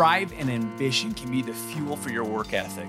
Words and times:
Drive 0.00 0.32
and 0.38 0.48
ambition 0.48 1.12
can 1.12 1.30
be 1.30 1.42
the 1.42 1.52
fuel 1.52 1.94
for 1.94 2.08
your 2.08 2.24
work 2.24 2.54
ethic. 2.54 2.88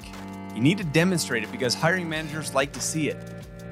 You 0.55 0.61
need 0.61 0.77
to 0.77 0.85
demonstrate 0.85 1.43
it 1.43 1.51
because 1.51 1.73
hiring 1.73 2.07
managers 2.07 2.55
like 2.55 2.71
to 2.71 2.79
see 2.79 3.09
it. 3.09 3.17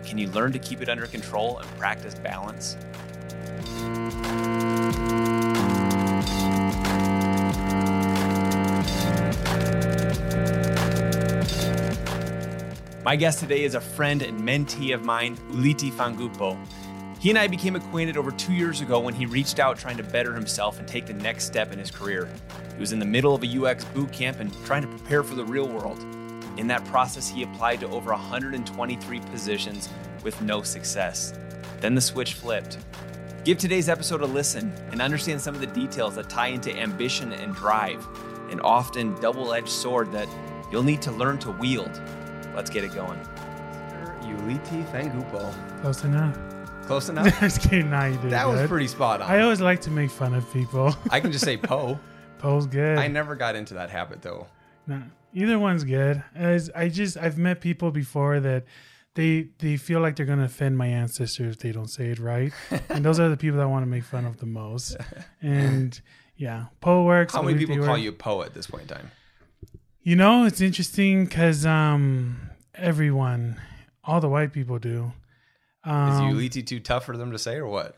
Can 0.04 0.18
you 0.18 0.28
learn 0.32 0.52
to 0.52 0.60
keep 0.60 0.82
it 0.82 0.90
under 0.90 1.08
control 1.08 1.60
and 1.60 1.78
practice 1.78 2.16
balance? 2.16 2.76
My 13.06 13.16
guest 13.16 13.40
today 13.40 13.64
is 13.64 13.74
a 13.74 13.80
friend 13.80 14.22
and 14.22 14.42
mentee 14.42 14.94
of 14.94 15.06
mine, 15.06 15.38
Uliti 15.52 15.94
Fangupo. 15.94 16.60
He 17.20 17.30
and 17.30 17.38
I 17.38 17.48
became 17.48 17.76
acquainted 17.76 18.16
over 18.16 18.32
two 18.32 18.54
years 18.54 18.80
ago 18.80 19.02
when 19.02 19.14
he 19.14 19.26
reached 19.26 19.60
out 19.60 19.78
trying 19.78 19.98
to 19.98 20.04
better 20.04 20.34
himself 20.34 20.80
and 20.80 20.88
take 20.88 21.06
the 21.06 21.14
next 21.14 21.44
step 21.44 21.74
in 21.74 21.78
his 21.78 21.92
career. 21.92 22.30
He 22.74 22.80
was 22.80 22.94
in 22.94 23.00
the 23.00 23.06
middle 23.06 23.36
of 23.36 23.44
a 23.44 23.66
UX 23.66 23.84
boot 23.84 24.14
camp 24.14 24.40
and 24.40 24.54
trying 24.66 24.84
to 24.84 24.88
prepare 24.88 25.22
for 25.22 25.36
the 25.36 25.44
real 25.44 25.68
world. 25.68 26.00
In 26.58 26.68
that 26.68 26.86
process, 26.86 27.28
he 27.28 27.44
applied 27.44 27.82
to 27.82 27.90
over 27.90 28.12
123 28.12 29.20
positions 29.20 29.90
with 30.24 30.42
no 30.42 30.62
success. 30.62 31.34
Then 31.82 31.94
the 31.94 32.00
switch 32.00 32.36
flipped. 32.36 32.78
Give 33.44 33.58
today's 33.58 33.90
episode 33.90 34.22
a 34.22 34.26
listen 34.26 34.72
and 34.92 35.02
understand 35.02 35.42
some 35.42 35.56
of 35.56 35.60
the 35.60 35.68
details 35.68 36.16
that 36.16 36.30
tie 36.30 36.48
into 36.48 36.74
ambition 36.74 37.34
and 37.34 37.54
drive, 37.54 38.08
an 38.50 38.62
often 38.62 39.20
double 39.20 39.54
edged 39.54 39.68
sword 39.68 40.14
that 40.14 40.30
you'll 40.72 40.84
need 40.84 41.02
to 41.02 41.12
learn 41.12 41.38
to 41.40 41.52
wield. 41.52 42.02
Let's 42.56 42.70
get 42.70 42.86
it 42.86 42.94
going. 42.94 43.20
Uliti 44.22 44.90
Fangupo. 44.92 45.54
Close 45.82 46.06
enough. 46.06 46.38
Close 46.90 47.08
enough? 47.10 47.40
Just 47.40 47.62
kidding. 47.62 47.92
Nah, 47.92 48.06
you 48.06 48.18
did 48.18 48.32
that 48.32 48.48
was 48.48 48.62
good. 48.62 48.68
pretty 48.70 48.88
spot 48.88 49.22
on. 49.22 49.30
I 49.30 49.42
always 49.42 49.62
like 49.62 49.80
to 49.82 49.92
make 49.92 50.10
fun 50.10 50.34
of 50.34 50.52
people. 50.52 50.96
I 51.12 51.20
can 51.20 51.32
just 51.32 51.46
say 51.46 51.56
Poe. 51.72 52.00
Poe's 52.40 52.66
good. 52.66 52.98
I 52.98 53.08
never 53.08 53.36
got 53.36 53.56
into 53.56 53.76
that 53.76 53.92
habit 53.92 54.24
though. 54.24 54.48
No, 54.88 55.04
either 55.32 55.60
one's 55.60 55.84
good. 55.84 56.24
As 56.34 56.72
I 56.76 56.90
just 56.90 57.16
I've 57.16 57.38
met 57.38 57.62
people 57.62 57.92
before 57.92 58.40
that 58.40 58.64
they 59.14 59.50
they 59.60 59.78
feel 59.78 60.00
like 60.00 60.16
they're 60.16 60.26
gonna 60.26 60.46
offend 60.46 60.80
my 60.80 60.88
ancestors 60.88 61.58
if 61.58 61.62
they 61.62 61.72
don't 61.72 61.90
say 61.92 62.08
it 62.10 62.18
right, 62.18 62.52
and 62.90 63.06
those 63.06 63.20
are 63.20 63.30
the 63.30 63.38
people 63.38 63.60
that 63.60 63.70
want 63.70 63.84
to 63.84 63.88
make 63.88 64.04
fun 64.04 64.26
of 64.26 64.38
the 64.38 64.48
most. 64.48 64.98
And 65.44 66.02
yeah, 66.38 66.66
Poe 66.82 67.04
works. 67.04 67.36
How 67.36 67.44
many 67.44 67.60
people 67.60 67.78
call 67.78 67.90
works. 67.90 68.02
you 68.02 68.14
Poe 68.14 68.42
at 68.42 68.56
this 68.56 68.66
point 68.66 68.90
in 68.90 68.98
time? 68.98 69.12
You 70.02 70.16
know, 70.16 70.46
it's 70.46 70.60
interesting 70.60 71.26
because 71.26 71.68
um 71.68 72.50
everyone, 72.74 73.62
all 74.04 74.20
the 74.20 74.30
white 74.30 74.54
people 74.54 74.80
do. 74.80 75.12
Is 75.86 75.92
Um, 75.92 76.34
Uliti 76.36 76.66
too 76.66 76.80
tough 76.80 77.06
for 77.06 77.16
them 77.18 77.32
to 77.32 77.40
say 77.40 77.56
or 77.58 77.68
what? 77.68 77.96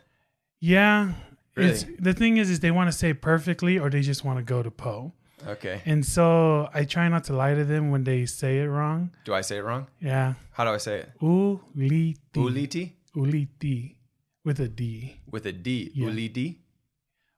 Yeah. 0.59 1.13
It's 1.57 1.83
Really? 1.83 1.97
the 1.99 2.13
thing 2.13 2.37
is 2.37 2.49
is 2.49 2.59
they 2.59 2.71
want 2.71 2.91
to 2.91 2.97
say 2.97 3.13
perfectly 3.13 3.77
or 3.79 3.89
they 3.89 4.01
just 4.01 4.23
want 4.23 4.37
to 4.37 4.43
go 4.43 4.61
to 4.63 4.71
Poe. 4.71 5.13
Okay. 5.47 5.81
And 5.85 6.05
so 6.05 6.69
I 6.73 6.85
try 6.85 7.07
not 7.09 7.23
to 7.25 7.33
lie 7.33 7.55
to 7.55 7.65
them 7.65 7.89
when 7.89 8.03
they 8.03 8.25
say 8.27 8.59
it 8.59 8.67
wrong. 8.67 9.09
Do 9.25 9.33
I 9.33 9.41
say 9.41 9.57
it 9.57 9.63
wrong? 9.63 9.87
Yeah. 9.99 10.35
How 10.51 10.63
do 10.63 10.69
I 10.69 10.77
say 10.77 10.99
it? 10.99 11.11
Uliti. 11.21 12.17
Uliti 12.35 12.91
Uliti 13.15 13.95
with 14.45 14.59
a 14.59 14.67
D. 14.67 15.17
with 15.29 15.45
a 15.47 15.51
D. 15.51 15.91
Yeah. 15.95 16.07
Uliti. 16.09 16.57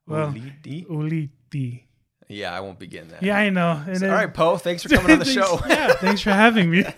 Well, 0.06 0.30
Uliti. 0.32 0.86
Uliti. 0.86 1.84
Yeah, 2.28 2.54
I 2.56 2.60
won't 2.60 2.78
begin 2.78 3.08
that. 3.08 3.22
Yeah, 3.22 3.36
I 3.36 3.50
know. 3.50 3.72
And 3.86 3.88
All 3.94 3.98
then- 3.98 4.10
right, 4.10 4.32
Poe. 4.32 4.56
Thanks 4.58 4.82
for 4.82 4.88
coming 4.90 5.12
on 5.12 5.18
the 5.18 5.24
Thanks- 5.24 5.32
show. 5.48 5.60
yeah, 5.66 5.92
thanks 5.94 6.20
for 6.22 6.30
having 6.32 6.70
me. 6.70 6.82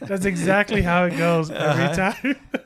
That's 0.00 0.24
exactly 0.26 0.82
how 0.82 1.04
it 1.04 1.16
goes 1.18 1.50
every 1.50 1.84
Uh-huh. 1.84 2.12
time. 2.12 2.36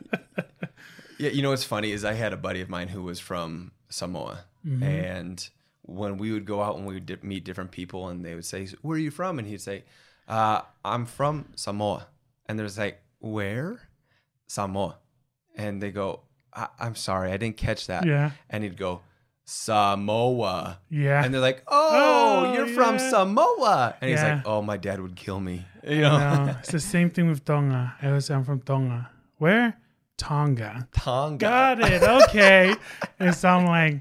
Yeah, 1.19 1.31
you 1.31 1.43
know 1.43 1.51
what's 1.51 1.65
funny 1.65 1.91
is 1.93 2.05
I 2.05 2.13
had 2.15 2.33
a 2.33 2.37
buddy 2.37 2.61
of 2.61 2.69
mine 2.69 2.89
who 2.89 3.03
was 3.03 3.19
from 3.21 3.73
Samoa, 3.89 4.45
Mm-hmm. 4.67 4.83
and 4.83 5.49
when 5.83 6.19
we 6.19 6.33
would 6.33 6.45
go 6.45 6.61
out 6.63 6.77
and 6.77 6.87
we 6.87 6.95
would 6.95 7.07
di- 7.07 7.17
meet 7.23 7.45
different 7.45 7.71
people, 7.71 8.09
and 8.09 8.25
they 8.25 8.35
would 8.35 8.45
say, 8.45 8.67
"Where 8.83 8.97
are 8.97 9.01
you 9.01 9.11
from?" 9.11 9.39
and 9.39 9.47
he'd 9.49 9.61
say, 9.61 9.85
uh, 10.29 10.61
"I'm 10.85 11.07
from 11.07 11.47
Samoa," 11.57 12.07
and 12.47 12.59
there's 12.59 12.77
like, 12.77 13.01
"Where?" 13.21 13.89
Samoa, 14.47 14.97
and 15.57 15.81
they 15.83 15.91
go, 15.91 16.21
I- 16.53 16.69
"I'm 16.79 16.95
sorry, 16.97 17.33
I 17.33 17.37
didn't 17.37 17.57
catch 17.57 17.87
that," 17.87 18.05
Yeah. 18.05 18.33
and 18.51 18.63
he'd 18.65 18.77
go, 18.77 19.01
Samoa. 19.45 20.79
Yeah. 20.91 21.25
And 21.25 21.33
they're 21.33 21.41
like, 21.41 21.63
"Oh, 21.67 21.89
Oh, 22.49 22.53
you're 22.55 22.67
from. 22.69 22.99
Samoa," 22.99 23.97
and 24.01 24.11
he's 24.11 24.23
like, 24.23 24.43
"Oh, 24.47 24.61
my 24.63 24.77
dad 24.77 25.01
would 25.01 25.17
kill 25.17 25.41
me." 25.41 25.65
You 25.89 26.03
know, 26.03 26.19
No, 26.19 26.57
it's 26.59 26.71
the 26.73 26.81
same 26.81 27.09
thing 27.09 27.29
with 27.29 27.45
Tonga. 27.47 27.95
I 28.03 28.13
was, 28.13 28.29
I'm 28.31 28.45
from 28.45 28.61
Tonga. 28.61 29.09
Where? 29.39 29.75
Tonga. 30.19 30.87
Tonga. 30.93 31.39
Got 31.39 31.81
it. 31.81 32.03
Okay. 32.03 32.75
and 33.19 33.35
so 33.35 33.49
I'm 33.49 33.65
like, 33.67 34.01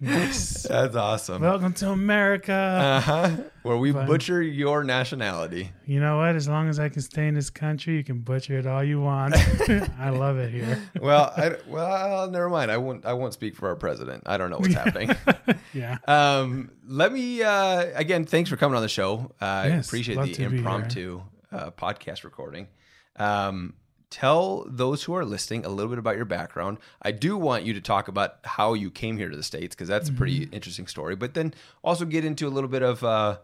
nice. 0.00 0.64
That's 0.64 0.94
awesome. 0.96 1.40
Welcome 1.40 1.72
to 1.74 1.90
America. 1.90 2.52
Uh 2.52 3.00
huh. 3.00 3.30
Where 3.62 3.76
we 3.78 3.92
Fun. 3.92 4.06
butcher 4.06 4.42
your 4.42 4.84
nationality. 4.84 5.70
you 5.86 6.00
know 6.00 6.18
what? 6.18 6.34
As 6.36 6.46
long 6.48 6.68
as 6.68 6.78
I 6.78 6.90
can 6.90 7.00
stay 7.00 7.28
in 7.28 7.34
this 7.34 7.48
country, 7.48 7.94
you 7.96 8.04
can 8.04 8.18
butcher 8.18 8.58
it 8.58 8.66
all 8.66 8.84
you 8.84 9.00
want. 9.00 9.34
I 9.98 10.10
love 10.10 10.36
it 10.36 10.50
here. 10.50 10.82
Well, 11.00 11.32
I, 11.34 11.54
well, 11.66 12.30
never 12.30 12.50
mind. 12.50 12.70
I 12.70 12.76
won't. 12.76 13.06
I 13.06 13.14
won't 13.14 13.32
speak 13.32 13.56
for 13.56 13.68
our 13.68 13.76
president. 13.76 14.24
I 14.26 14.36
don't 14.36 14.50
know 14.50 14.58
what's 14.58 14.74
happening. 14.74 15.10
Yeah. 15.72 15.98
Um, 16.06 16.70
let 16.86 17.12
me 17.12 17.42
uh, 17.42 17.86
again. 17.96 18.24
Thanks 18.26 18.48
for 18.48 18.56
coming 18.56 18.76
on 18.76 18.82
the 18.82 18.88
show. 18.88 19.32
Uh, 19.42 19.44
I 19.44 19.66
Yes, 19.68 19.86
appreciate 19.88 20.16
love 20.16 20.26
the 20.28 20.34
to 20.34 20.42
be 20.42 20.48
here. 20.50 20.56
impromptu 20.58 21.20
uh, 21.50 21.70
podcast 21.72 22.22
recording. 22.22 22.68
Um, 23.16 23.74
tell 24.20 24.64
those 24.68 25.02
who 25.04 25.14
are 25.14 25.24
listening 25.24 25.64
a 25.64 25.68
little 25.68 25.90
bit 25.90 25.98
about 25.98 26.16
your 26.16 26.24
background. 26.24 26.78
I 27.02 27.10
do 27.12 27.36
want 27.36 27.64
you 27.64 27.74
to 27.74 27.80
talk 27.80 28.08
about 28.08 28.36
how 28.44 28.74
you 28.74 28.90
came 28.90 29.16
here 29.18 29.28
to 29.28 29.36
the 29.36 29.42
states 29.42 29.74
because 29.74 29.88
that's 29.88 30.08
a 30.08 30.12
pretty 30.12 30.40
Mm-hmm. 30.40 30.54
interesting 30.54 30.86
story. 30.86 31.16
But 31.16 31.34
then 31.34 31.52
also 31.82 32.04
get 32.04 32.24
into 32.24 32.46
a 32.46 32.52
little 32.56 32.70
bit 32.70 32.82
of 32.82 33.02
uh, 33.02 33.38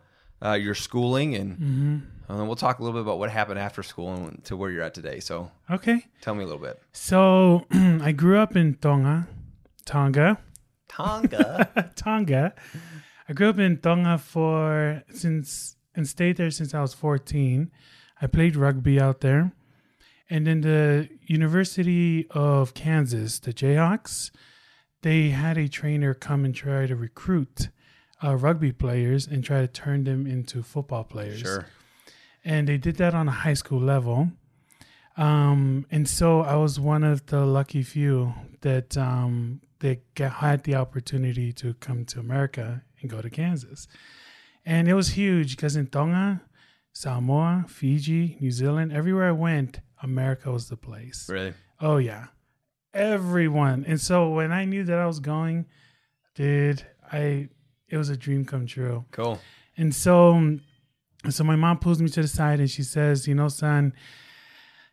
uh, 0.45 0.53
your 0.53 0.75
schooling 0.75 1.35
and. 1.35 1.53
Mm-hmm. 1.59 1.99
And 2.31 2.39
then 2.39 2.47
we'll 2.47 2.55
talk 2.55 2.79
a 2.79 2.83
little 2.85 2.97
bit 2.97 3.03
about 3.03 3.19
what 3.19 3.29
happened 3.29 3.59
after 3.59 3.83
school 3.83 4.15
and 4.15 4.45
to 4.45 4.57
where 4.57 4.71
you're 4.71 4.85
at 4.85 4.95
today. 4.95 5.19
So 5.19 5.51
Okay. 5.69 6.07
tell 6.21 6.33
me 6.37 6.45
a 6.45 6.47
little 6.47 6.63
bit. 6.63 6.81
So 6.93 7.67
I 7.73 8.13
grew 8.13 8.39
up 8.39 8.55
in 8.55 8.75
Tonga, 8.75 9.27
Tonga, 9.85 10.39
Tonga. 10.89 11.91
Tonga. 11.97 12.55
I 13.29 13.33
grew 13.33 13.49
up 13.49 13.59
in 13.59 13.79
Tonga 13.79 14.19
for 14.19 15.03
since 15.13 15.75
and 15.97 16.07
stayed 16.07 16.37
there 16.37 16.53
since 16.53 16.73
I 16.73 16.81
was 16.83 16.95
14. 16.95 17.69
I 18.23 18.27
played 18.29 18.55
rugby 18.55 19.01
out 19.01 19.23
there. 19.23 19.51
And 20.31 20.47
then 20.47 20.61
the 20.61 21.09
University 21.27 22.27
of 22.31 22.73
Kansas, 22.73 23.41
the 23.41 23.53
Jayhawks, 23.53 24.31
they 25.03 25.31
had 25.31 25.59
a 25.59 25.69
trainer 25.69 26.15
come 26.15 26.45
and 26.45 26.55
try 26.55 26.87
to 26.87 26.95
recruit 26.95 27.69
uh, 28.23 28.37
rugby 28.37 28.73
players 28.73 29.27
and 29.27 29.43
try 29.43 29.61
to 29.61 29.67
turn 29.67 30.05
them 30.05 30.27
into 30.27 30.63
football 30.63 31.05
players 31.05 31.41
sure. 31.41 31.67
and 32.45 32.69
they 32.69 32.77
did 32.77 32.97
that 32.97 33.15
on 33.15 33.29
a 33.29 33.33
high 33.33 33.55
school 33.55 33.81
level. 33.81 34.29
Um, 35.17 35.87
and 35.91 36.09
so 36.09 36.43
I 36.43 36.57
was 36.57 36.79
one 36.79 37.03
of 37.03 37.27
the 37.27 37.45
lucky 37.45 37.83
few 37.83 38.35
that 38.61 38.97
um, 38.97 39.61
got, 40.15 40.33
had 40.35 40.65
the 40.65 40.77
opportunity 40.77 41.53
to 41.55 41.75
come 41.75 42.05
to 42.07 42.21
America 42.21 42.83
and 43.01 43.11
go 43.11 43.21
to 43.21 43.31
Kansas, 43.31 43.89
and 44.65 44.89
it 44.89 44.95
was 44.95 45.11
huge 45.11 45.57
because 45.57 45.77
in 45.77 45.89
Tonga, 45.89 46.43
Samoa, 46.93 47.65
Fiji, 47.69 48.37
New 48.41 48.51
Zealand, 48.51 48.93
everywhere 48.93 49.29
I 49.29 49.33
went, 49.33 49.81
America 50.03 50.51
was 50.51 50.69
the 50.69 50.77
place. 50.77 51.29
Really? 51.29 51.55
Oh 51.81 51.99
yeah, 51.99 52.27
everyone. 52.95 53.85
And 53.87 54.01
so 54.01 54.31
when 54.31 54.53
I 54.53 54.65
knew 54.65 54.85
that 54.85 54.99
I 54.99 55.07
was 55.07 55.21
going, 55.21 55.67
dude, 56.35 56.85
I 57.11 57.49
it 57.89 57.97
was 57.97 58.09
a 58.09 58.17
dream 58.17 58.45
come 58.45 58.67
true. 58.67 59.05
Cool. 59.11 59.39
And 59.77 59.95
so, 59.95 60.59
so 61.29 61.45
my 61.45 61.57
mom 61.57 61.79
pulls 61.79 62.01
me 62.01 62.09
to 62.11 62.23
the 62.23 62.29
side 62.29 62.61
and 62.61 62.71
she 62.71 62.83
says, 62.83 63.27
"You 63.27 63.35
know, 63.35 63.49
son, 63.49 63.93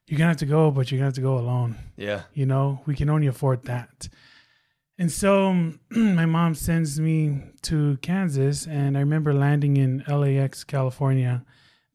you're 0.07 0.17
gonna 0.17 0.29
have 0.29 0.37
to 0.37 0.45
go, 0.45 0.71
but 0.71 0.91
you're 0.91 0.97
gonna 0.99 1.07
have 1.07 1.15
to 1.15 1.21
go 1.21 1.37
alone. 1.37 1.77
Yeah. 1.95 2.23
You 2.33 2.45
know, 2.45 2.81
we 2.85 2.95
can 2.95 3.09
only 3.09 3.27
afford 3.27 3.63
that." 3.65 4.09
And 4.97 5.11
so, 5.11 5.53
my 5.91 6.25
mom 6.25 6.55
sends 6.55 6.99
me 6.99 7.43
to 7.63 7.97
Kansas, 7.97 8.65
and 8.65 8.97
I 8.97 9.01
remember 9.01 9.33
landing 9.33 9.77
in 9.77 10.03
LAX, 10.07 10.63
California, 10.63 11.45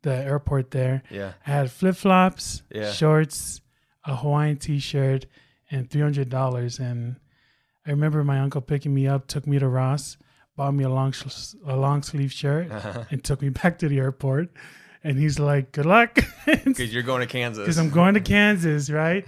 the 0.03 0.15
airport 0.15 0.71
there. 0.71 1.03
Yeah. 1.11 1.33
I 1.47 1.51
had 1.51 1.71
flip 1.71 1.97
flops, 1.97 2.63
Yeah. 2.75 2.91
shorts, 2.93 3.61
a 4.05 4.17
Hawaiian 4.17 4.57
T-shirt, 4.57 5.27
and 5.71 5.89
three 5.91 6.03
hundred 6.03 6.29
dollars. 6.29 6.79
And 6.79 7.17
I 7.87 7.91
remember 7.91 8.23
my 8.25 8.41
uncle 8.41 8.61
picking 8.61 8.93
me 8.95 9.07
up, 9.07 9.27
took 9.27 9.47
me 9.47 9.59
to 9.59 9.69
Ross, 9.69 10.17
bought 10.57 10.73
me 10.75 10.85
a 10.85 10.89
long 10.91 11.13
sh- 11.13 11.55
a 11.67 11.77
long 11.77 12.03
sleeve 12.03 12.33
shirt, 12.33 12.71
Uh-huh. 12.71 13.05
and 13.11 13.23
took 13.25 13.41
me 13.43 13.49
back 13.49 13.79
to 13.79 13.89
the 13.89 13.99
airport. 13.99 14.51
And 15.05 15.19
he's 15.19 15.39
like, 15.41 15.73
"Good 15.73 15.87
luck," 15.87 16.15
because 16.47 16.63
Because 16.65 16.95
you're 16.95 17.03
going 17.03 17.21
to 17.23 17.27
Kansas. 17.27 17.65
Because 17.65 17.79
I'm 17.79 17.91
going 17.91 18.15
to 18.15 18.21
Kansas, 18.21 18.89
right? 18.91 19.27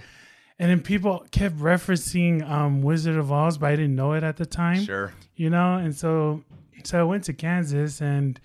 And 0.57 0.71
then 0.71 0.79
people 0.81 1.25
kept 1.31 1.57
referencing 1.57 2.49
um, 2.49 2.81
Wizard 2.81 3.17
of 3.17 3.29
Oz, 3.29 3.57
but 3.57 3.67
I 3.71 3.75
didn't 3.75 3.95
know 3.95 4.13
it 4.13 4.23
at 4.23 4.37
the 4.37 4.45
time 4.45 4.81
Sure. 4.85 5.11
you 5.35 5.49
know 5.49 5.75
and 5.75 5.93
so 5.93 6.43
so 6.85 6.97
i 6.99 7.03
went 7.03 7.25
to 7.25 7.33
kansas 7.33 7.99
and 7.99 8.39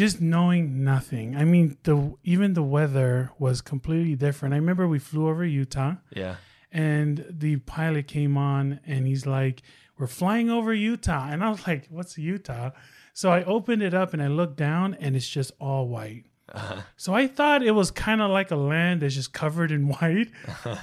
just 0.00 0.16
knowing 0.20 0.62
nothing 0.92 1.28
i 1.42 1.44
mean 1.52 1.66
the 1.88 1.96
even 2.32 2.48
the 2.60 2.62
weather 2.76 3.30
was 3.44 3.56
completely 3.72 4.14
different 4.24 4.52
i 4.54 4.58
remember 4.62 4.84
we 4.86 4.98
flew 5.10 5.24
over 5.30 5.44
utah 5.44 5.94
Yeah. 6.22 6.34
and 6.70 7.14
the 7.44 7.52
pilot 7.76 8.04
came 8.16 8.34
on 8.52 8.80
and 8.90 9.00
he's 9.10 9.24
like 9.38 9.62
we're 9.98 10.14
flying 10.20 10.48
over 10.50 10.72
utah 10.74 11.26
and 11.32 11.38
i 11.44 11.48
was 11.54 11.62
like 11.70 11.82
what's 11.96 12.14
utah 12.18 12.70
So 13.22 13.26
I 13.38 13.40
opened 13.56 13.82
it 13.88 13.94
up 14.02 14.12
and 14.12 14.20
I 14.22 14.28
looked 14.40 14.58
down 14.68 14.86
and 15.02 15.16
it's 15.16 15.30
just 15.38 15.50
all 15.58 15.84
white. 15.96 16.24
Uh-huh. 16.52 16.82
So 17.04 17.08
I 17.22 17.24
thought 17.36 17.62
it 17.70 17.74
was 17.80 17.88
kind 17.90 18.20
of 18.20 18.28
like 18.38 18.50
a 18.52 18.60
land 18.72 19.00
that's 19.00 19.14
just 19.20 19.32
covered 19.32 19.70
in 19.76 19.88
white. 19.96 20.28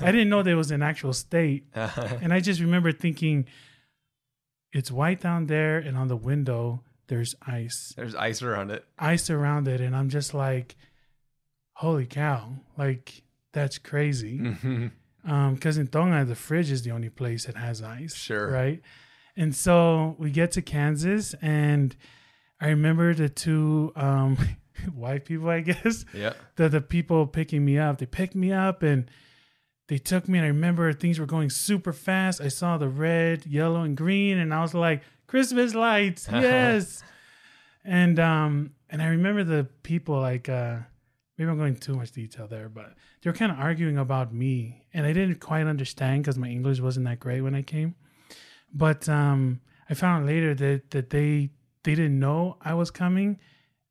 I 0.05 0.09
didn't 0.13 0.29
know 0.31 0.41
there 0.41 0.57
was 0.63 0.71
an 0.77 0.81
actual 0.81 1.13
state. 1.13 1.61
And 2.23 2.33
I 2.33 2.39
just 2.49 2.59
remember 2.67 2.91
thinking, 2.91 3.45
it's 4.71 4.89
white 4.99 5.21
down 5.21 5.45
there, 5.45 5.77
and 5.77 5.95
on 5.95 6.07
the 6.07 6.17
window, 6.31 6.81
there's 7.07 7.35
ice, 7.45 7.93
There's 7.95 8.15
ice 8.15 8.41
around 8.41 8.71
it. 8.71 8.85
ice 8.97 9.29
around 9.29 9.67
it. 9.67 9.81
And 9.81 9.95
I'm 9.95 10.09
just 10.09 10.33
like, 10.33 10.75
holy 11.73 12.05
cow, 12.05 12.53
like 12.77 13.23
that's 13.51 13.77
crazy. 13.77 14.39
Mhm. 14.39 14.91
Um, 15.25 15.53
because 15.55 15.77
in 15.77 15.87
Tonga, 15.87 16.25
the 16.25 16.35
fridge 16.35 16.69
is 16.71 16.83
the 16.83 16.91
only 16.91 17.09
place 17.09 17.45
that 17.45 17.55
has 17.55 17.81
ice. 17.81 18.13
Sure. 18.15 18.49
Right. 18.51 18.81
And 19.35 19.55
so 19.55 20.15
we 20.19 20.31
get 20.31 20.51
to 20.51 20.61
Kansas, 20.61 21.33
and 21.41 21.95
I 22.59 22.67
remember 22.69 23.13
the 23.13 23.29
two 23.29 23.91
um, 23.95 24.37
white 24.93 25.25
people, 25.25 25.49
I 25.49 25.61
guess, 25.61 26.05
Yeah. 26.13 26.33
the 26.55 26.67
the 26.69 26.81
people 26.81 27.25
picking 27.27 27.63
me 27.65 27.77
up. 27.77 27.97
They 27.99 28.05
picked 28.05 28.35
me 28.35 28.51
up 28.51 28.83
and 28.83 29.09
they 29.87 29.97
took 29.97 30.27
me, 30.27 30.37
and 30.39 30.45
I 30.45 30.49
remember 30.49 30.91
things 30.93 31.19
were 31.19 31.25
going 31.25 31.49
super 31.49 31.93
fast. 31.93 32.41
I 32.41 32.47
saw 32.49 32.77
the 32.77 32.87
red, 32.89 33.45
yellow, 33.45 33.81
and 33.83 33.95
green, 33.97 34.37
and 34.37 34.53
I 34.53 34.61
was 34.61 34.73
like, 34.73 35.03
"Christmas 35.33 35.73
lights, 35.73 36.29
yes!" 36.31 37.03
and 37.83 38.19
um, 38.19 38.71
and 38.89 39.01
I 39.01 39.07
remember 39.07 39.43
the 39.43 39.67
people 39.81 40.19
like, 40.19 40.47
uh, 40.47 40.77
maybe 41.37 41.49
I'm 41.49 41.57
going 41.57 41.75
too 41.75 41.95
much 41.95 42.11
detail 42.11 42.47
there, 42.47 42.69
but 42.69 42.93
they 43.21 43.29
were 43.31 43.35
kind 43.35 43.51
of 43.51 43.57
arguing 43.57 43.97
about 43.97 44.31
me, 44.31 44.85
and 44.93 45.07
I 45.07 45.13
didn't 45.13 45.39
quite 45.39 45.65
understand 45.65 46.21
because 46.21 46.37
my 46.37 46.49
English 46.49 46.79
wasn't 46.81 47.07
that 47.07 47.19
great 47.19 47.41
when 47.41 47.55
I 47.55 47.63
came. 47.63 47.95
But 48.71 49.09
um, 49.09 49.61
I 49.89 49.95
found 49.95 50.23
out 50.23 50.27
later 50.27 50.53
that 50.53 50.91
that 50.91 51.09
they 51.09 51.49
they 51.83 51.95
didn't 51.95 52.19
know 52.19 52.57
I 52.61 52.75
was 52.75 52.91
coming 52.91 53.39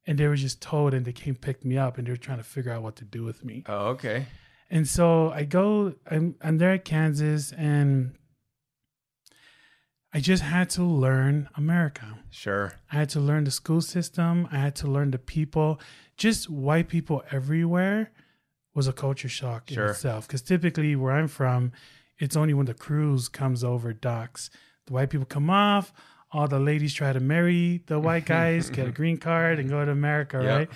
and 0.07 0.19
they 0.19 0.29
were 0.29 0.37
just 0.37 0.61
told 0.61 0.95
and 0.95 1.05
they 1.05 1.13
came 1.13 1.35
pick 1.35 1.65
me 1.65 1.77
up 1.77 1.99
and 1.99 2.07
they 2.07 2.13
were 2.13 2.17
trying 2.17 2.39
to 2.39 2.45
figure 2.45 2.73
out 2.73 2.83
what 2.83 2.97
to 2.97 3.05
do 3.05 3.25
with 3.25 3.45
me. 3.45 3.65
Oh, 3.67 3.89
okay. 3.89 4.27
And 4.71 4.89
so 4.89 5.31
I 5.31 5.45
go, 5.45 5.95
I'm, 6.11 6.35
I'm 6.41 6.59
there 6.59 6.71
at 6.73 6.85
Kansas 6.85 7.53
and 7.53 8.15
I 10.15 10.21
just 10.21 10.43
had 10.43 10.69
to 10.71 10.83
learn 10.85 11.49
America. 11.57 12.19
Sure. 12.31 12.75
I 12.91 12.97
had 12.97 13.09
to 13.11 13.21
learn 13.21 13.45
the 13.45 13.51
school 13.51 13.81
system. 13.81 14.47
I 14.53 14.59
had 14.59 14.75
to 14.77 14.87
learn 14.87 15.11
the 15.11 15.19
people. 15.19 15.81
Just 16.17 16.51
white 16.51 16.89
people 16.89 17.23
everywhere 17.31 18.11
was 18.75 18.87
a 18.87 18.93
culture 18.93 19.29
shock 19.29 19.71
Sure. 19.71 19.85
in 19.87 19.91
itself. 19.91 20.27
Because 20.27 20.43
typically, 20.43 20.95
where 20.97 21.13
I'm 21.15 21.29
from, 21.29 21.73
it's 22.19 22.37
only 22.37 22.53
when 22.55 22.67
the 22.67 22.75
cruise 22.75 23.29
comes 23.29 23.65
over 23.65 23.93
docks. 23.95 24.51
The 24.87 24.93
white 24.93 25.11
people 25.11 25.27
come 25.27 25.49
off. 25.51 25.93
All 26.31 26.47
the 26.49 26.59
ladies 26.59 26.95
try 26.95 27.13
to 27.13 27.21
marry 27.21 27.83
the 27.87 27.99
white 27.99 28.25
guys, 28.27 28.71
get 28.71 28.87
a 28.87 28.91
green 29.01 29.17
card, 29.19 29.59
and 29.59 29.69
go 29.69 29.85
to 29.85 29.91
America, 29.91 30.41
Yeah. 30.43 30.55
right? 30.57 30.71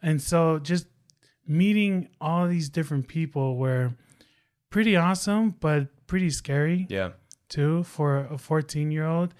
And 0.00 0.20
so 0.20 0.58
just 0.58 0.86
meeting 1.46 2.08
all 2.20 2.48
these 2.48 2.68
different 2.68 3.08
people 3.08 3.56
were 3.56 3.92
pretty 4.70 4.96
awesome, 4.96 5.50
but 5.60 5.88
pretty 6.06 6.30
scary 6.30 6.86
Yeah. 6.88 7.10
Too 7.52 7.82
for 7.84 8.26
a 8.30 8.38
14 8.38 8.90
year 8.90 9.06
old. 9.06 9.34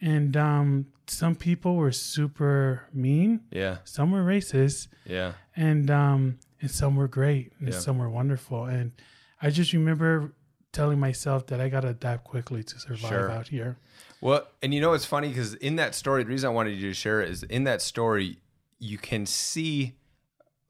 And 0.00 0.36
um, 0.36 0.86
some 1.06 1.34
people 1.34 1.76
were 1.76 1.92
super 1.92 2.84
mean, 2.92 3.40
Yeah. 3.50 3.78
some 3.84 4.10
were 4.12 4.22
racist, 4.24 4.88
Yeah. 5.06 5.32
and 5.56 5.90
um, 5.90 6.38
and 6.60 6.70
some 6.70 6.96
were 6.96 7.08
great, 7.08 7.52
and 7.58 7.68
Yeah. 7.72 7.78
some 7.80 7.98
were 7.98 8.10
wonderful. 8.10 8.66
And 8.66 8.92
I 9.40 9.50
just 9.50 9.72
remember 9.72 10.32
telling 10.72 11.00
myself 11.00 11.46
that 11.46 11.60
I 11.60 11.68
got 11.70 11.80
to 11.80 11.88
adapt 11.88 12.24
quickly 12.24 12.62
to 12.62 12.78
survive 12.78 13.08
Sure. 13.08 13.30
out 13.30 13.48
here. 13.48 13.78
Well, 14.20 14.46
and 14.62 14.74
you 14.74 14.80
know 14.82 14.92
it's 14.92 15.06
funny 15.06 15.28
because 15.28 15.54
in 15.54 15.76
that 15.76 15.94
story, 15.94 16.22
the 16.24 16.28
reason 16.28 16.48
I 16.50 16.52
wanted 16.52 16.76
you 16.78 16.88
to 16.88 16.94
share 16.94 17.22
it 17.22 17.30
is 17.30 17.42
in 17.44 17.64
that 17.64 17.80
story, 17.80 18.38
you 18.78 18.98
can 18.98 19.24
see, 19.24 19.94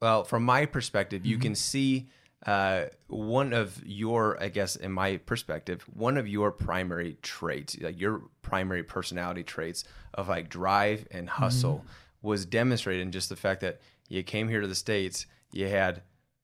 well, 0.01 0.23
from 0.23 0.45
my 0.45 0.67
perspective, 0.67 1.27
you 1.27 1.39
can 1.39 1.55
see 1.57 2.09
uh, 2.45 2.85
one 3.09 3.53
of 3.53 3.83
your, 3.85 4.41
I 4.43 4.49
guess, 4.49 4.77
in 4.77 4.93
my 4.93 5.17
perspective, 5.17 5.85
one 5.93 6.17
of 6.17 6.29
your 6.29 6.53
primary 6.53 7.17
traits, 7.23 7.77
like 7.81 7.99
your 8.01 8.23
primary 8.43 8.83
personality 8.83 9.43
traits 9.43 9.85
of 10.15 10.29
like 10.29 10.49
drive 10.49 11.07
and 11.11 11.29
hustle, 11.29 11.85
was 12.23 12.45
demonstrated 12.45 13.03
in 13.03 13.13
just 13.13 13.29
the 13.29 13.37
fact 13.37 13.61
that 13.63 13.81
you 14.09 14.23
came 14.23 14.49
here 14.49 14.61
to 14.61 14.69
the 14.69 14.75
states, 14.75 15.27
you 15.53 15.69
had. 15.69 16.03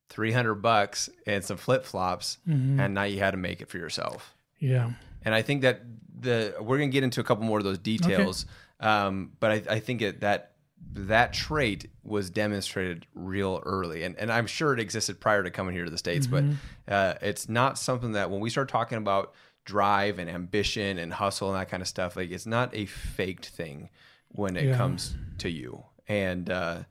300 0.08 0.56
bucks 0.56 1.08
and 1.26 1.42
some 1.42 1.56
flip 1.56 1.86
flops, 1.86 2.36
and 2.44 2.92
now 2.92 3.04
you 3.04 3.18
had 3.18 3.30
to 3.30 3.38
make 3.38 3.62
it 3.62 3.68
for 3.70 3.78
yourself. 3.78 4.34
Yeah, 4.58 4.90
And 5.24 5.34
I 5.34 5.40
think 5.40 5.62
that 5.62 5.80
the 6.20 6.54
we're 6.60 6.76
gonna 6.76 6.90
get 6.90 7.02
into 7.02 7.20
a 7.20 7.24
couple 7.24 7.44
more 7.46 7.56
of 7.56 7.64
those 7.64 7.78
details, 7.78 8.44
um, 8.78 9.32
but 9.40 9.50
I, 9.50 9.76
I 9.76 9.80
think 9.80 10.02
it, 10.02 10.20
that 10.20 10.51
that 10.94 11.32
trait 11.32 11.88
was 12.04 12.28
demonstrated 12.30 13.06
real 13.14 13.62
early, 13.64 14.02
and 14.02 14.16
and 14.16 14.30
I'm 14.30 14.46
sure 14.46 14.72
it 14.74 14.80
existed 14.80 15.20
prior 15.20 15.42
to 15.42 15.50
coming 15.50 15.74
here 15.74 15.84
to 15.84 15.90
the 15.90 15.98
states, 15.98 16.26
but 16.26 16.44
uh, 16.88 17.14
it's 17.22 17.48
not 17.48 17.78
something 17.78 18.12
that 18.12 18.30
when 18.30 18.40
we 18.40 18.50
start 18.50 18.68
talking 18.68 18.98
about 18.98 19.32
drive 19.64 20.18
and 20.18 20.28
ambition 20.28 20.98
and 20.98 21.12
hustle 21.12 21.48
and 21.52 21.60
that 21.60 21.68
kind 21.70 21.80
of 21.82 21.88
stuff, 21.88 22.16
like 22.16 22.30
it's 22.30 22.46
not 22.46 22.74
a 22.74 22.84
faked 22.86 23.46
thing 23.46 23.88
when 24.28 24.56
it 24.56 24.64
Yeah. 24.64 24.76
comes 24.76 25.14
to 25.38 25.48
you. 25.48 25.84
And 26.08 26.50
uh, 26.50 26.82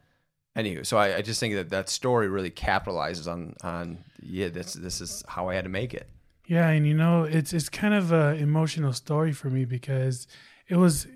anyway, 0.56 0.84
so 0.84 0.98
I, 0.98 1.18
I 1.18 1.22
just 1.22 1.40
think 1.40 1.54
that 1.56 1.70
that 1.70 1.90
story 1.90 2.28
really 2.30 2.52
capitalizes 2.52 3.30
on 3.32 3.56
on 3.64 4.00
yeah, 4.22 4.48
this 4.50 4.74
this 4.74 5.02
is 5.02 5.24
how 5.28 5.50
I 5.50 5.56
had 5.56 5.66
to 5.66 5.70
make 5.70 5.94
it. 5.94 6.08
yeah, 6.48 6.70
and 6.70 6.88
you 6.88 6.94
know, 6.94 7.24
it's 7.24 7.54
it's 7.54 7.70
kind 7.70 7.94
of 7.94 8.12
a 8.12 8.36
emotional 8.36 8.94
story 8.94 9.32
for 9.34 9.50
me 9.50 9.66
because 9.66 10.28
it 10.68 10.78
was 10.78 11.08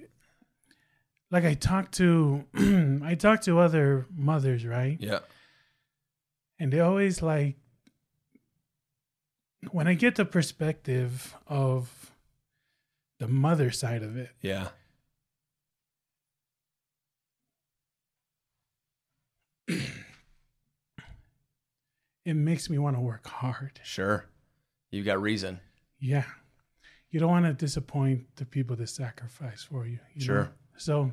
like 1.35 1.43
I 1.43 1.53
talked 1.53 1.95
to 1.95 2.45
I 3.03 3.15
talked 3.15 3.43
to 3.43 3.59
other 3.59 4.05
mothers, 4.15 4.65
right? 4.65 4.95
Yeah. 5.01 5.19
and 6.59 6.71
they 6.71 6.79
always 6.79 7.21
like 7.21 7.57
when 9.71 9.85
I 9.85 9.95
get 9.95 10.15
the 10.15 10.23
perspective 10.23 11.35
of 11.45 12.11
the 13.19 13.27
mother 13.27 13.69
side 13.69 14.01
of 14.01 14.15
it, 14.15 14.29
Yeah. 14.41 14.69
it 22.25 22.35
makes 22.35 22.69
me 22.69 22.77
want 22.77 22.95
to 22.95 23.01
work 23.01 23.27
hard. 23.27 23.79
Sure. 23.83 24.25
You 24.91 25.03
got 25.03 25.21
reason. 25.21 25.59
Yeah. 25.99 26.23
You 27.09 27.19
don't 27.19 27.29
want 27.29 27.45
to 27.45 27.53
disappoint 27.53 28.25
the 28.35 28.45
people 28.45 28.75
that 28.77 28.87
sacrifice 28.87 29.63
for 29.63 29.85
you. 29.85 29.99
you 30.13 30.21
know? 30.21 30.25
Sure. 30.25 30.51
So, 30.77 31.11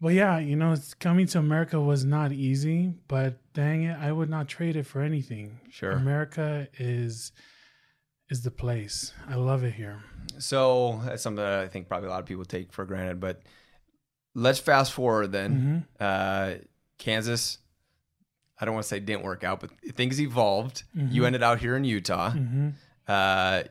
but 0.00 0.14
yeah, 0.14 0.38
you 0.38 0.56
know, 0.56 0.76
coming 1.00 1.26
to 1.28 1.38
America 1.38 1.80
was 1.80 2.04
not 2.04 2.32
easy, 2.32 2.92
but 3.08 3.38
dang 3.52 3.84
it, 3.84 3.98
I 3.98 4.12
would 4.12 4.30
not 4.30 4.48
trade 4.48 4.76
it 4.76 4.84
for 4.86 5.00
anything. 5.02 5.58
Sure. 5.70 5.92
America 5.92 6.68
is 6.78 7.32
is 8.30 8.42
the 8.42 8.50
place. 8.50 9.12
I 9.28 9.36
love 9.36 9.64
it 9.64 9.72
here. 9.74 10.02
So 10.38 11.00
that's 11.04 11.22
something 11.22 11.42
that 11.42 11.60
I 11.60 11.68
think 11.68 11.88
probably 11.88 12.08
a 12.08 12.10
lot 12.10 12.20
of 12.20 12.26
people 12.26 12.44
take 12.44 12.72
for 12.72 12.84
granted. 12.84 13.20
But 13.20 13.42
let's 14.34 14.58
fast 14.58 14.92
forward 14.92 15.32
then. 15.32 15.86
Mm-hmm. 15.98 16.02
Uh, 16.04 16.58
Kansas, 16.98 17.58
I 18.60 18.64
don't 18.66 18.74
want 18.74 18.84
to 18.84 18.88
say 18.88 19.00
didn't 19.00 19.22
work 19.22 19.44
out, 19.44 19.60
but 19.60 19.70
things 19.94 20.20
evolved. 20.20 20.82
Mm-hmm. 20.96 21.12
You 21.14 21.24
ended 21.24 21.42
out 21.42 21.58
here 21.58 21.76
in 21.76 21.84
Utah. 21.84 22.30
hmm 22.30 22.70
Uh, 23.06 23.62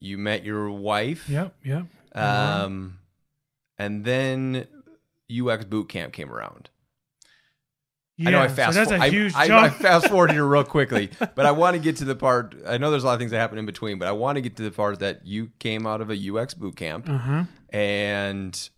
you 0.00 0.16
met 0.18 0.44
your 0.44 0.70
wife. 0.70 1.28
Yep. 1.28 1.54
Yep. 1.64 1.86
Um, 2.14 2.98
and 3.78 4.04
then 4.04 4.66
UX 5.30 5.64
boot 5.64 5.88
camp 5.88 6.12
came 6.12 6.32
around. 6.32 6.70
Yeah, 8.16 8.28
I 8.28 8.32
know 8.32 8.40
I 8.40 8.46
so 8.48 8.54
fast. 8.54 8.74
that's 8.76 8.90
for- 8.90 8.96
a 8.96 9.00
I, 9.00 9.10
huge 9.10 9.34
I, 9.34 9.46
jump. 9.46 9.64
I 9.64 9.68
fast 9.70 10.08
forward 10.08 10.32
here 10.32 10.46
real 10.46 10.64
quickly, 10.64 11.10
but 11.34 11.44
I 11.44 11.50
want 11.50 11.74
to 11.76 11.82
get 11.82 11.96
to 11.96 12.04
the 12.04 12.16
part. 12.16 12.54
I 12.66 12.78
know 12.78 12.90
there's 12.90 13.02
a 13.02 13.06
lot 13.06 13.12
of 13.12 13.18
things 13.18 13.30
that 13.32 13.38
happen 13.38 13.58
in 13.58 13.66
between, 13.66 13.98
but 13.98 14.08
I 14.08 14.12
want 14.12 14.36
to 14.36 14.40
get 14.40 14.56
to 14.56 14.62
the 14.62 14.70
part 14.70 15.00
that 15.00 15.26
you 15.26 15.50
came 15.58 15.86
out 15.86 16.00
of 16.00 16.10
a 16.10 16.30
UX 16.30 16.54
boot 16.54 16.76
camp, 16.76 17.08
uh 17.08 17.18
huh. 17.18 17.44
and 17.70 18.70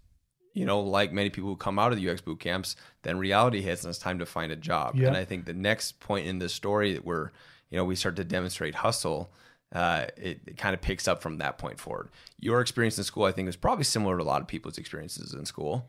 you 0.59 0.65
know, 0.65 0.81
like 0.81 1.13
many 1.13 1.31
people 1.31 1.49
who 1.49 1.57
come 1.57 1.79
out 1.79 1.93
of 1.93 1.99
the 1.99 2.11
UX 2.11 2.21
boot 2.21 2.41
camps, 2.41 2.75
then 3.03 3.17
reality 3.17 3.63
hits 3.63 3.85
and 3.85 3.91
it's 3.91 3.99
time 3.99 4.19
to 4.19 4.27
find 4.27 4.51
a 4.51 4.57
job. 4.57 4.97
Yeah. 4.97 5.07
And 5.07 5.17
I 5.17 5.25
think 5.25 5.45
the 5.45 5.55
next 5.55 6.01
point 6.01 6.27
in 6.27 6.41
this 6.41 6.53
story 6.53 6.95
that 6.95 7.05
we're, 7.05 7.31
you 7.71 7.77
know, 7.77 7.85
we 7.85 7.95
start 7.95 8.17
to 8.17 8.25
demonstrate 8.25 8.75
hustle. 8.75 9.31
Uh, 9.73 10.07
it, 10.17 10.41
it 10.47 10.57
kind 10.57 10.75
of 10.75 10.81
picks 10.81 11.07
up 11.07 11.23
from 11.23 11.39
that 11.39 11.59
point 11.59 11.79
forward. 11.79 12.09
Your 12.41 12.61
experience 12.61 12.99
in 12.99 13.05
school, 13.05 13.25
I 13.25 13.31
think, 13.31 13.49
is 13.49 13.55
probably 13.55 13.85
similar 13.85 14.17
to 14.17 14.23
a 14.23 14.25
lot 14.25 14.41
of 14.41 14.49
people's 14.49 14.79
experiences 14.79 15.33
in 15.33 15.45
school. 15.45 15.89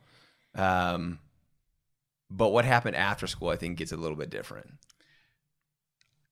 Um, 0.59 1.19
but 2.29 2.49
what 2.49 2.65
happened 2.65 2.95
after 2.95 3.25
school, 3.27 3.49
I 3.49 3.55
think, 3.55 3.77
gets 3.77 3.91
a 3.91 3.97
little 3.97 4.17
bit 4.17 4.29
different. 4.29 4.71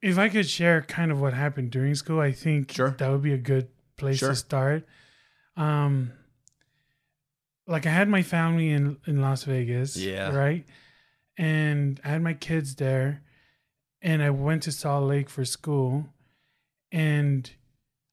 If 0.01 0.17
I 0.19 0.29
could 0.29 0.48
share 0.48 0.81
kind 0.84 1.12
of 1.12 1.19
what 1.19 1.34
happened 1.34 1.72
during 1.72 1.96
school, 1.96 2.19
I 2.19 2.31
think 2.31 2.72
Sure. 2.72 2.91
that 2.91 3.10
would 3.10 3.24
be 3.24 3.34
a 3.34 3.38
good 3.38 3.69
place 3.98 4.19
Sure. 4.19 4.29
to 4.29 4.36
start. 4.36 4.88
Um, 5.55 6.12
like 7.65 7.86
I 7.86 7.89
had 7.91 8.07
my 8.07 8.22
family 8.22 8.69
in 8.69 8.98
in 9.07 9.22
Las 9.22 9.43
Vegas, 9.43 9.98
Yeah. 9.98 10.29
right, 10.36 10.65
and 11.38 12.00
I 12.03 12.10
had 12.10 12.22
my 12.22 12.34
kids 12.36 12.75
there, 12.75 13.24
and 14.01 14.22
I 14.22 14.29
went 14.29 14.63
to 14.63 14.72
Salt 14.72 15.05
Lake 15.07 15.29
for 15.29 15.43
school, 15.46 16.13
and 16.91 17.50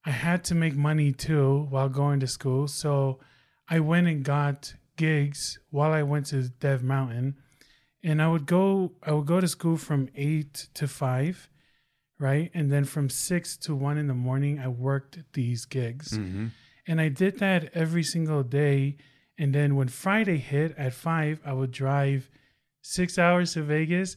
I 0.04 0.10
had 0.10 0.42
to 0.44 0.54
make 0.54 0.74
money 0.74 1.12
too 1.12 1.66
while 1.70 1.88
going 1.90 2.18
to 2.20 2.26
school, 2.26 2.66
so 2.66 3.20
I 3.68 3.80
went 3.80 4.06
and 4.08 4.24
got 4.24 4.74
gigs 4.96 5.58
while 5.70 5.92
I 5.92 6.02
went 6.02 6.26
to 6.26 6.48
Dev 6.48 6.82
Mountain, 6.82 7.36
and 8.02 8.20
I 8.22 8.28
would 8.28 8.46
go 8.46 8.92
I 9.02 9.12
would 9.12 9.26
go 9.26 9.40
to 9.40 9.48
school 9.48 9.76
from 9.76 10.08
eight 10.14 10.68
to 10.74 10.86
five, 10.88 11.48
right, 12.18 12.50
and 12.54 12.70
then 12.72 12.84
from 12.84 13.08
six 13.10 13.56
to 13.58 13.74
one 13.74 13.98
in 13.98 14.06
the 14.08 14.14
morning 14.14 14.58
I 14.58 14.68
worked 14.68 15.18
these 15.32 15.64
gigs, 15.64 16.18
Mm-hmm. 16.18 16.46
and 16.86 17.00
I 17.00 17.08
did 17.08 17.38
that 17.40 17.70
every 17.74 18.02
single 18.02 18.42
day. 18.42 18.96
And 19.36 19.52
then 19.52 19.74
when 19.74 19.88
Friday 19.88 20.38
hit 20.38 20.76
at 20.78 20.92
five, 20.92 21.40
I 21.44 21.52
would 21.54 21.72
drive 21.72 22.30
six 22.82 23.18
hours 23.18 23.54
to 23.54 23.62
Vegas, 23.62 24.16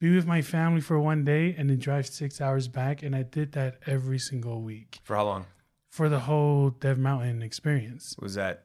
be 0.00 0.14
with 0.14 0.26
my 0.26 0.40
family 0.40 0.80
for 0.80 0.98
one 0.98 1.22
day, 1.24 1.54
and 1.58 1.68
then 1.68 1.78
drive 1.78 2.06
six 2.06 2.40
hours 2.40 2.66
back. 2.66 3.02
And 3.02 3.14
I 3.14 3.24
did 3.24 3.52
that 3.52 3.80
every 3.86 4.18
single 4.18 4.62
week 4.62 5.00
For 5.04 5.16
how 5.16 5.24
long? 5.24 5.46
for 5.90 6.08
the 6.08 6.20
whole 6.20 6.70
Dev 6.70 6.96
Mountain 6.98 7.42
experience. 7.42 8.14
Was 8.18 8.34
that 8.36 8.64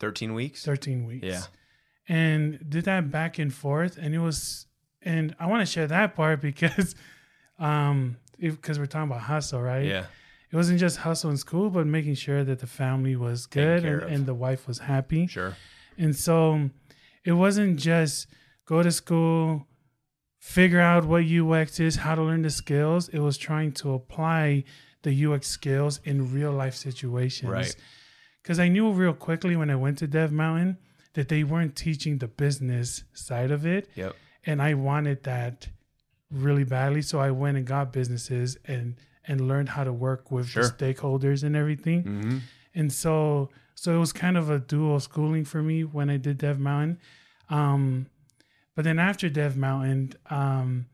13 0.00 0.34
weeks? 0.34 0.64
13 0.64 1.04
weeks. 1.06 1.26
Yeah. 1.26 1.42
And 2.08 2.58
did 2.68 2.84
that 2.84 3.10
back 3.10 3.38
and 3.38 3.52
forth. 3.52 3.98
And 4.00 4.14
it 4.14 4.18
was, 4.18 4.66
and 5.02 5.34
I 5.38 5.46
want 5.46 5.66
to 5.66 5.66
share 5.66 5.86
that 5.86 6.14
part 6.14 6.40
because, 6.48 6.94
um, 7.58 8.16
because 8.38 8.78
we're 8.78 8.86
talking 8.86 9.10
about 9.10 9.22
hustle, 9.22 9.60
right? 9.60 9.84
Yeah. 9.84 10.06
It 10.50 10.56
wasn't 10.56 10.80
just 10.80 10.98
hustle 10.98 11.30
in 11.30 11.36
school, 11.36 11.68
but 11.68 11.86
making 11.86 12.14
sure 12.14 12.42
that 12.42 12.60
the 12.60 12.66
family 12.66 13.16
was 13.16 13.44
good 13.46 13.84
and, 13.84 14.02
and 14.02 14.26
the 14.26 14.32
wife 14.32 14.66
was 14.66 14.78
happy. 14.78 15.26
Sure. 15.26 15.54
And 15.98 16.16
so 16.16 16.70
it 17.24 17.32
wasn't 17.32 17.78
just 17.78 18.28
go 18.64 18.82
to 18.82 18.90
school, 18.90 19.66
figure 20.38 20.80
out 20.80 21.04
what 21.04 21.24
UX 21.24 21.80
is, 21.80 21.96
how 21.96 22.14
to 22.14 22.22
learn 22.22 22.42
the 22.42 22.50
skills. 22.50 23.08
It 23.10 23.18
was 23.18 23.36
trying 23.36 23.72
to 23.72 23.92
apply 23.92 24.64
the 25.02 25.26
UX 25.26 25.48
skills 25.48 26.00
in 26.04 26.32
real 26.32 26.52
life 26.52 26.74
situations. 26.74 27.50
Right. 27.50 27.76
Because 28.48 28.58
I 28.60 28.68
knew 28.68 28.90
real 28.92 29.12
quickly 29.12 29.56
when 29.56 29.68
I 29.68 29.76
went 29.76 29.98
to 29.98 30.06
Dev 30.06 30.32
Mountain 30.32 30.78
that 31.12 31.28
they 31.28 31.44
weren't 31.44 31.76
teaching 31.76 32.16
the 32.16 32.28
business 32.28 33.04
side 33.12 33.50
of 33.50 33.66
it. 33.66 33.90
Yep. 33.94 34.16
And 34.46 34.62
I 34.62 34.72
wanted 34.72 35.24
that 35.24 35.68
really 36.30 36.64
badly. 36.64 37.02
So 37.02 37.20
I 37.20 37.30
went 37.30 37.58
and 37.58 37.66
got 37.66 37.92
businesses 37.92 38.56
and 38.64 38.94
and 39.26 39.46
learned 39.46 39.68
how 39.68 39.84
to 39.84 39.92
work 39.92 40.30
with 40.30 40.48
Sure. 40.48 40.62
the 40.62 40.70
stakeholders 40.70 41.42
and 41.42 41.54
everything. 41.54 42.02
Mm-hmm. 42.04 42.38
And 42.74 42.90
so 42.90 43.50
so 43.74 43.94
it 43.94 43.98
was 43.98 44.14
kind 44.14 44.38
of 44.38 44.48
a 44.48 44.58
dual 44.58 44.98
schooling 44.98 45.44
for 45.44 45.62
me 45.62 45.84
when 45.84 46.08
I 46.08 46.16
did 46.16 46.38
Dev 46.38 46.58
Mountain. 46.58 47.00
Um, 47.50 48.06
but 48.74 48.84
then 48.86 48.98
after 48.98 49.28
Dev 49.28 49.58
Mountain, 49.58 50.14
um, 50.30 50.86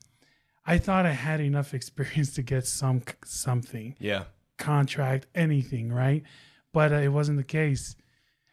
I 0.66 0.78
thought 0.78 1.06
I 1.06 1.12
had 1.12 1.38
enough 1.38 1.72
experience 1.80 2.34
to 2.34 2.42
get 2.42 2.66
some 2.66 3.02
something 3.24 3.94
Yeah. 4.00 4.24
contract, 4.58 5.28
anything, 5.36 5.92
right? 5.92 6.24
But 6.74 6.92
uh, 6.92 6.96
it 6.96 7.08
wasn't 7.08 7.38
the 7.38 7.44
case. 7.44 7.96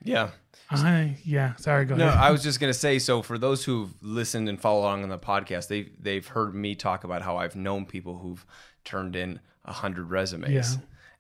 Yeah. 0.04 0.30
I 0.70 1.18
yeah, 1.25 1.56
sorry, 1.58 1.84
go 1.86 1.96
No, 1.96 2.08
ahead. 2.08 2.18
I 2.18 2.32
was 2.32 2.42
just 2.50 2.62
gonna 2.62 2.74
say. 2.74 2.98
So 3.00 3.22
for 3.22 3.38
those 3.38 3.66
who've 3.66 3.94
listened 4.01 4.48
and 4.48 4.58
follow 4.60 4.80
along 4.82 5.04
on 5.04 5.10
the 5.10 5.20
podcast, 5.20 5.68
they 5.68 5.90
they've 6.00 6.25
heard 6.25 6.56
me 6.56 6.75
talk 6.75 7.04
about 7.04 7.22
how 7.24 7.36
I've 7.36 7.58
known 7.58 7.86
people 7.86 8.20
who've 8.20 8.46
turned 8.86 9.18
in 9.18 9.42
a 9.66 9.74
hundred 9.74 10.10
resumes. 10.10 10.78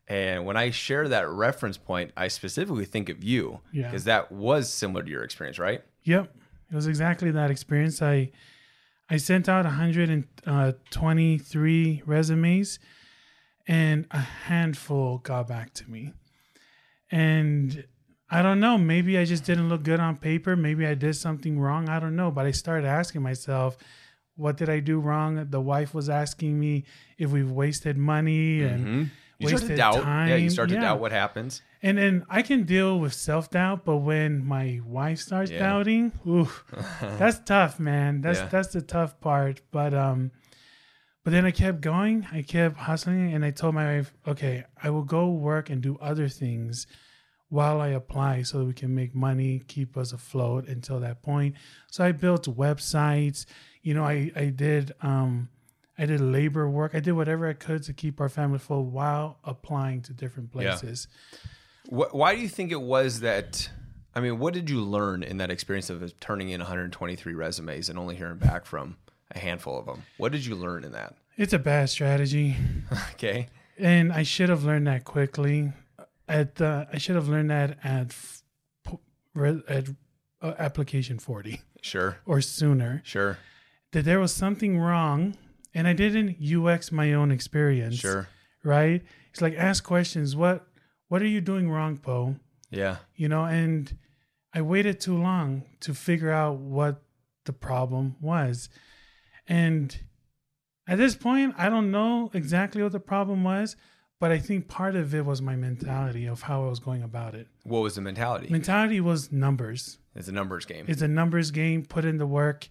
And 0.07 0.45
when 0.45 0.55
I 0.57 0.71
share 0.71 1.07
that 1.09 1.27
reference 1.29 1.77
point, 1.77 2.11
I 2.17 2.27
specifically 2.29 2.85
think 2.85 3.09
of 3.09 3.23
you 3.23 3.59
Yeah. 3.71 3.83
because 3.89 4.05
that 4.05 4.31
was 4.31 4.67
similar 4.71 5.03
to 5.03 5.09
your 5.09 5.23
experience, 5.23 5.59
right? 5.59 5.81
Yep, 6.03 6.33
it 6.71 6.75
was 6.75 6.87
exactly 6.87 7.29
that 7.31 7.51
experience. 7.51 8.01
I 8.01 8.31
I 9.09 9.17
sent 9.17 9.47
out 9.49 9.65
123 9.65 12.03
resumes, 12.05 12.79
and 13.67 14.07
a 14.11 14.19
handful 14.19 15.17
got 15.19 15.47
back 15.47 15.73
to 15.75 15.89
me. 15.89 16.13
And 17.11 17.85
I 18.29 18.41
don't 18.41 18.59
know, 18.59 18.77
maybe 18.77 19.17
I 19.17 19.25
just 19.25 19.43
didn't 19.43 19.67
look 19.69 19.83
good 19.83 19.99
on 19.99 20.15
paper. 20.15 20.55
Maybe 20.55 20.85
I 20.85 20.93
did 20.93 21.15
something 21.15 21.59
wrong. 21.59 21.89
I 21.89 21.99
don't 21.99 22.15
know. 22.15 22.31
But 22.31 22.45
I 22.45 22.51
started 22.51 22.87
asking 22.87 23.21
myself, 23.21 23.77
what 24.35 24.55
did 24.57 24.69
I 24.69 24.79
do 24.79 24.99
wrong? 24.99 25.47
The 25.49 25.59
wife 25.61 25.93
was 25.93 26.09
asking 26.09 26.59
me 26.59 26.85
if 27.17 27.29
we've 27.31 27.51
wasted 27.51 27.97
money 27.97 28.63
and 28.63 28.85
Mm-hmm. 28.85 29.03
You 29.41 29.47
start 29.47 29.61
to 29.61 29.65
wasted 29.69 29.77
doubt. 29.77 30.03
time. 30.03 30.29
Yeah, 30.29 30.35
you 30.35 30.49
start 30.51 30.69
to 30.69 30.75
Yeah. 30.75 30.81
doubt 30.81 30.99
what 30.99 31.11
happens. 31.11 31.63
And 31.81 31.97
then 31.97 32.23
I 32.29 32.43
can 32.43 32.61
deal 32.61 32.99
with 32.99 33.11
self 33.13 33.49
doubt, 33.49 33.85
but 33.85 33.97
when 33.97 34.45
my 34.45 34.79
wife 34.85 35.17
starts 35.17 35.49
Yeah. 35.49 35.57
doubting, 35.57 36.11
ooh, 36.27 36.47
that's 37.01 37.39
tough, 37.39 37.79
man. 37.79 38.21
That's 38.21 38.37
Yeah. 38.39 38.47
that's 38.49 38.67
the 38.67 38.83
tough 38.83 39.19
part. 39.19 39.61
But 39.71 39.95
um, 39.95 40.29
but 41.23 41.31
then 41.31 41.45
I 41.45 41.51
kept 41.51 41.81
going. 41.81 42.27
I 42.31 42.41
kept 42.41 42.77
hustling, 42.77 43.33
and 43.33 43.43
I 43.45 43.51
told 43.51 43.75
my 43.75 43.97
wife, 43.97 44.13
okay, 44.27 44.63
I 44.81 44.89
will 44.89 45.03
go 45.03 45.29
work 45.29 45.69
and 45.69 45.81
do 45.81 45.97
other 46.01 46.27
things 46.27 46.87
while 47.49 47.81
I 47.81 47.89
apply, 47.89 48.43
so 48.43 48.59
that 48.59 48.65
we 48.65 48.73
can 48.73 48.95
make 48.95 49.13
money, 49.13 49.61
keep 49.67 49.97
us 49.97 50.13
afloat 50.13 50.67
until 50.67 50.99
that 51.01 51.21
point. 51.21 51.55
So 51.91 52.03
I 52.03 52.11
built 52.13 52.45
websites. 52.57 53.45
You 53.81 53.93
know, 53.93 54.03
I 54.03 54.31
I 54.35 54.45
did 54.45 54.93
um. 55.01 55.49
I 55.97 56.05
did 56.07 56.19
labor 56.21 56.67
work. 56.67 56.95
I 56.95 56.99
did 56.99 57.11
whatever 57.11 57.47
I 57.47 57.53
could 57.53 57.83
to 57.83 57.93
keep 57.93 58.19
our 58.21 58.29
family 58.29 58.57
full 58.57 58.85
while 58.85 59.37
applying 59.43 60.01
to 60.03 60.13
different 60.13 60.51
places. 60.51 61.07
Wh- 61.89 62.11
Why 62.15 62.33
do 62.33 62.41
you 62.41 62.47
think 62.47 62.71
it 62.71 62.81
was 62.81 63.19
that? 63.19 63.69
I 64.15 64.19
mean, 64.19 64.39
what 64.39 64.53
did 64.55 64.67
you 64.69 64.81
learn 64.81 65.21
in 65.21 65.37
that 65.37 65.51
experience 65.51 65.91
of 65.91 66.19
turning 66.19 66.49
in 66.49 66.59
123 66.59 67.33
resumes 67.35 67.87
and 67.87 67.99
only 67.99 68.15
hearing 68.15 68.37
back 68.39 68.65
from 68.65 68.97
a 69.35 69.39
handful 69.39 69.77
of 69.79 69.85
them? 69.85 70.03
What 70.17 70.31
did 70.31 70.45
you 70.45 70.55
learn 70.55 70.83
in 70.83 70.91
that? 70.93 71.15
It's 71.37 71.53
a 71.53 71.59
bad 71.59 71.89
strategy, 71.89 72.55
Okay. 73.13 73.47
and 73.77 74.11
I 74.11 74.23
should 74.23 74.49
have 74.49 74.63
learned 74.63 74.87
that 74.87 75.03
quickly. 75.05 75.73
At 76.27 76.55
the, 76.55 76.87
I 76.93 76.97
should 76.97 77.15
have 77.15 77.27
learned 77.27 77.49
that 77.49 77.77
at 77.83 78.07
f- 78.07 78.43
p- 78.87 78.97
re- 79.33 79.63
at 79.67 79.89
uh, 80.41 80.53
application 80.59 81.19
forty 81.19 81.61
Sure. 81.81 82.17
or 82.25 82.41
sooner. 82.41 83.01
Sure. 83.03 83.37
That 83.91 84.05
there 84.05 84.19
was 84.19 84.33
something 84.33 84.77
wrong, 84.79 85.35
and 85.73 85.87
I 85.87 85.93
didn't 85.93 86.37
UX 86.41 86.91
my 86.91 87.13
own 87.13 87.31
experience. 87.31 87.95
Sure. 87.95 88.27
right? 88.63 89.01
It's 89.31 89.41
like 89.41 89.55
ask 89.55 89.83
questions. 89.83 90.35
What 90.35 90.65
What 91.09 91.21
are 91.21 91.27
you 91.27 91.41
doing 91.41 91.69
wrong, 91.69 91.97
Poe? 91.97 92.35
Yeah. 92.69 92.97
You 93.15 93.27
know, 93.29 93.43
and 93.45 93.97
I 94.53 94.61
waited 94.61 94.99
too 95.01 95.17
long 95.17 95.63
to 95.81 95.93
figure 95.93 96.31
out 96.31 96.57
what 96.59 97.01
the 97.45 97.53
problem 97.53 98.15
was. 98.21 98.69
And 99.51 99.97
at 100.87 100.97
this 100.97 101.15
point, 101.15 101.55
I 101.57 101.69
don't 101.69 101.91
know 101.91 102.31
exactly 102.33 102.81
what 102.81 102.91
the 102.93 102.99
problem 102.99 103.43
was, 103.43 103.75
but 104.19 104.31
I 104.31 104.37
think 104.39 104.67
part 104.67 104.95
of 104.95 105.13
it 105.13 105.25
was 105.25 105.41
my 105.41 105.55
mentality 105.55 106.25
of 106.25 106.43
how 106.43 106.65
I 106.65 106.69
was 106.69 106.79
going 106.79 107.03
about 107.03 107.35
it. 107.35 107.47
What 107.63 107.81
was 107.81 107.95
the 107.95 108.01
mentality? 108.01 108.47
Mentality 108.49 109.01
was 109.01 109.31
numbers. 109.31 109.97
It's 110.15 110.27
a 110.27 110.31
numbers 110.31 110.65
game. 110.65 110.85
It's 110.87 111.01
a 111.01 111.07
numbers 111.07 111.51
game, 111.51 111.83
put 111.85 112.05
in 112.05 112.17
the 112.17 112.25
work. 112.27 112.67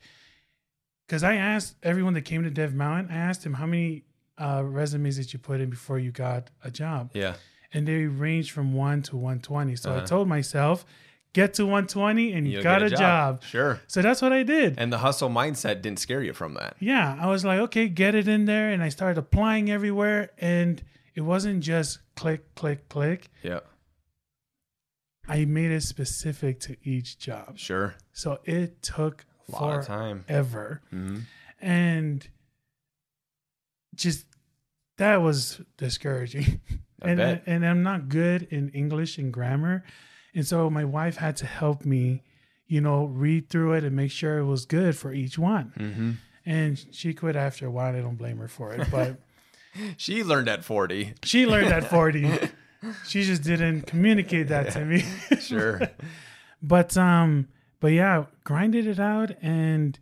Because 1.06 1.22
I 1.22 1.34
asked 1.34 1.74
everyone 1.82 2.14
that 2.14 2.22
came 2.22 2.44
to 2.44 2.50
Dev 2.50 2.74
Mountain, 2.74 3.12
I 3.14 3.18
asked 3.18 3.44
him 3.44 3.54
how 3.54 3.66
many 3.66 4.04
uh, 4.38 4.62
resumes 4.64 5.16
did 5.16 5.32
you 5.32 5.38
put 5.38 5.60
in 5.60 5.68
before 5.70 5.98
you 5.98 6.12
got 6.12 6.50
a 6.64 6.70
job? 6.70 7.10
yeah. 7.14 7.34
and 7.74 7.86
they 7.86 8.04
ranged 8.06 8.50
from 8.52 8.72
1 8.74 9.02
to 9.02 9.16
120 9.16 9.76
so 9.76 9.90
i 9.92 9.96
Uh-huh. 9.96 10.06
told 10.06 10.26
myself 10.28 10.84
get 11.32 11.54
to 11.54 11.62
120 11.64 12.32
and 12.32 12.46
you 12.46 12.54
You'll 12.54 12.62
got 12.62 12.80
get 12.80 12.92
a 12.92 12.96
job. 12.96 13.42
Sure. 13.44 13.80
so 13.86 14.02
that's 14.02 14.20
what 14.20 14.32
i 14.32 14.42
did 14.42 14.74
And 14.78 14.92
the 14.92 14.98
hustle 14.98 15.28
mindset 15.30 15.80
didn't 15.82 15.98
scare 16.00 16.22
you 16.22 16.32
from 16.32 16.54
that. 16.54 16.76
yeah 16.80 17.16
i 17.20 17.26
was 17.28 17.44
like 17.44 17.60
okay 17.60 17.88
get 17.88 18.14
it 18.14 18.26
in 18.28 18.46
there 18.46 18.70
and 18.70 18.82
i 18.82 18.88
started 18.88 19.18
applying 19.18 19.70
everywhere 19.70 20.30
and 20.38 20.82
it 21.14 21.20
wasn't 21.22 21.62
just 21.62 22.00
click 22.16 22.54
click 22.54 22.88
click 22.88 23.30
Yeah. 23.42 23.60
i 25.28 25.44
made 25.44 25.70
it 25.70 25.82
specific 25.82 26.58
to 26.60 26.76
each 26.82 27.18
job 27.18 27.58
Sure. 27.58 27.94
so 28.12 28.40
it 28.44 28.82
took 28.82 29.24
A 29.48 29.52
lot 29.52 29.78
of 29.80 29.86
time. 29.86 30.24
forever 30.26 30.82
hmm 30.90 31.18
and 31.60 32.26
just 33.94 34.26
that 34.98 35.16
was 35.22 35.60
discouraging 35.76 36.60
I 37.02 37.08
and 37.08 37.16
bet. 37.18 37.42
and 37.46 37.64
I'm 37.66 37.82
not 37.82 38.08
good 38.08 38.44
in 38.50 38.68
English 38.70 39.16
and 39.18 39.32
grammar, 39.32 39.84
and 40.34 40.46
so 40.46 40.70
my 40.70 40.84
wife 40.84 41.16
had 41.16 41.36
to 41.36 41.46
help 41.46 41.84
me, 41.84 42.22
you 42.66 42.80
know, 42.80 43.04
read 43.06 43.48
through 43.48 43.72
it 43.74 43.84
and 43.84 43.94
make 43.96 44.10
sure 44.10 44.38
it 44.38 44.44
was 44.46 44.64
good 44.66 44.96
for 44.96 45.12
each 45.12 45.38
one. 45.38 45.72
hmm 45.76 46.10
And 46.50 46.78
she 46.92 47.14
quit 47.14 47.36
after 47.36 47.66
a 47.66 47.70
while. 47.70 47.94
I 47.94 48.00
don't 48.00 48.16
blame 48.16 48.38
her 48.38 48.48
for 48.48 48.72
it, 48.72 48.90
but 48.96 49.16
She 49.96 50.22
learned 50.24 50.48
at 50.48 50.64
40. 50.64 51.14
she 51.24 51.46
learned 51.46 51.72
at 51.72 51.88
40. 51.88 52.28
She 53.06 53.24
just 53.24 53.42
didn't 53.42 53.82
communicate 53.82 54.48
that 54.48 54.70
to 54.72 54.84
me. 54.86 55.04
Sure. 55.38 55.82
but 56.62 56.96
um, 56.96 57.48
but 57.78 57.88
yeah, 57.92 58.24
grinded 58.42 58.86
it 58.86 58.98
out, 58.98 59.32
and 59.42 59.98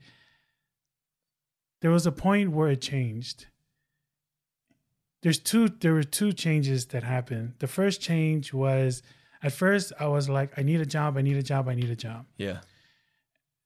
there 1.83 1.91
was 1.91 2.07
a 2.07 2.13
point 2.13 2.53
where 2.53 2.69
it 2.71 2.81
changed. 2.81 3.47
There's 5.23 5.41
two. 5.41 5.69
There 5.69 5.93
were 5.95 6.05
two 6.05 6.33
changes 6.33 6.87
that 6.87 7.03
happened. 7.03 7.55
The 7.59 7.67
first 7.67 8.01
change 8.01 8.53
was, 8.55 9.03
at 9.43 9.53
first, 9.53 9.93
I 10.01 10.07
was 10.09 10.29
like, 10.29 10.59
I 10.59 10.63
need 10.63 10.81
a 10.81 10.87
job. 10.87 11.17
I 11.17 11.23
need 11.23 11.37
a 11.37 11.43
job. 11.43 11.69
I 11.69 11.75
need 11.75 11.91
a 11.91 11.97
job. 11.97 12.27
yeah. 12.37 12.61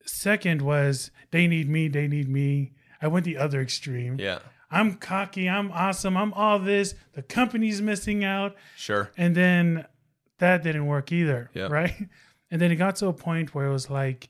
Second 0.04 0.62
was, 0.62 1.12
they 1.30 1.46
need 1.46 1.68
me. 1.68 1.86
They 1.88 2.08
need 2.08 2.28
me. 2.28 2.72
I 3.00 3.06
went 3.06 3.24
the 3.24 3.36
other 3.36 3.60
extreme. 3.60 4.16
Yeah. 4.18 4.40
I'm 4.70 4.94
cocky. 4.94 5.48
I'm 5.48 5.70
awesome. 5.70 6.16
I'm 6.16 6.32
all 6.32 6.58
this. 6.58 6.94
The 7.12 7.22
company's 7.22 7.80
missing 7.80 8.24
out. 8.24 8.56
Sure. 8.76 9.12
And 9.16 9.34
then 9.36 9.86
that 10.38 10.64
didn't 10.64 10.86
work 10.86 11.12
either. 11.12 11.50
Yeah. 11.54 11.68
Right. 11.68 11.94
And 12.50 12.60
then 12.60 12.70
it 12.70 12.76
got 12.76 12.96
to 12.96 13.06
a 13.06 13.14
point 13.14 13.54
where 13.54 13.64
it 13.64 13.72
was 13.72 13.88
like, 13.88 14.28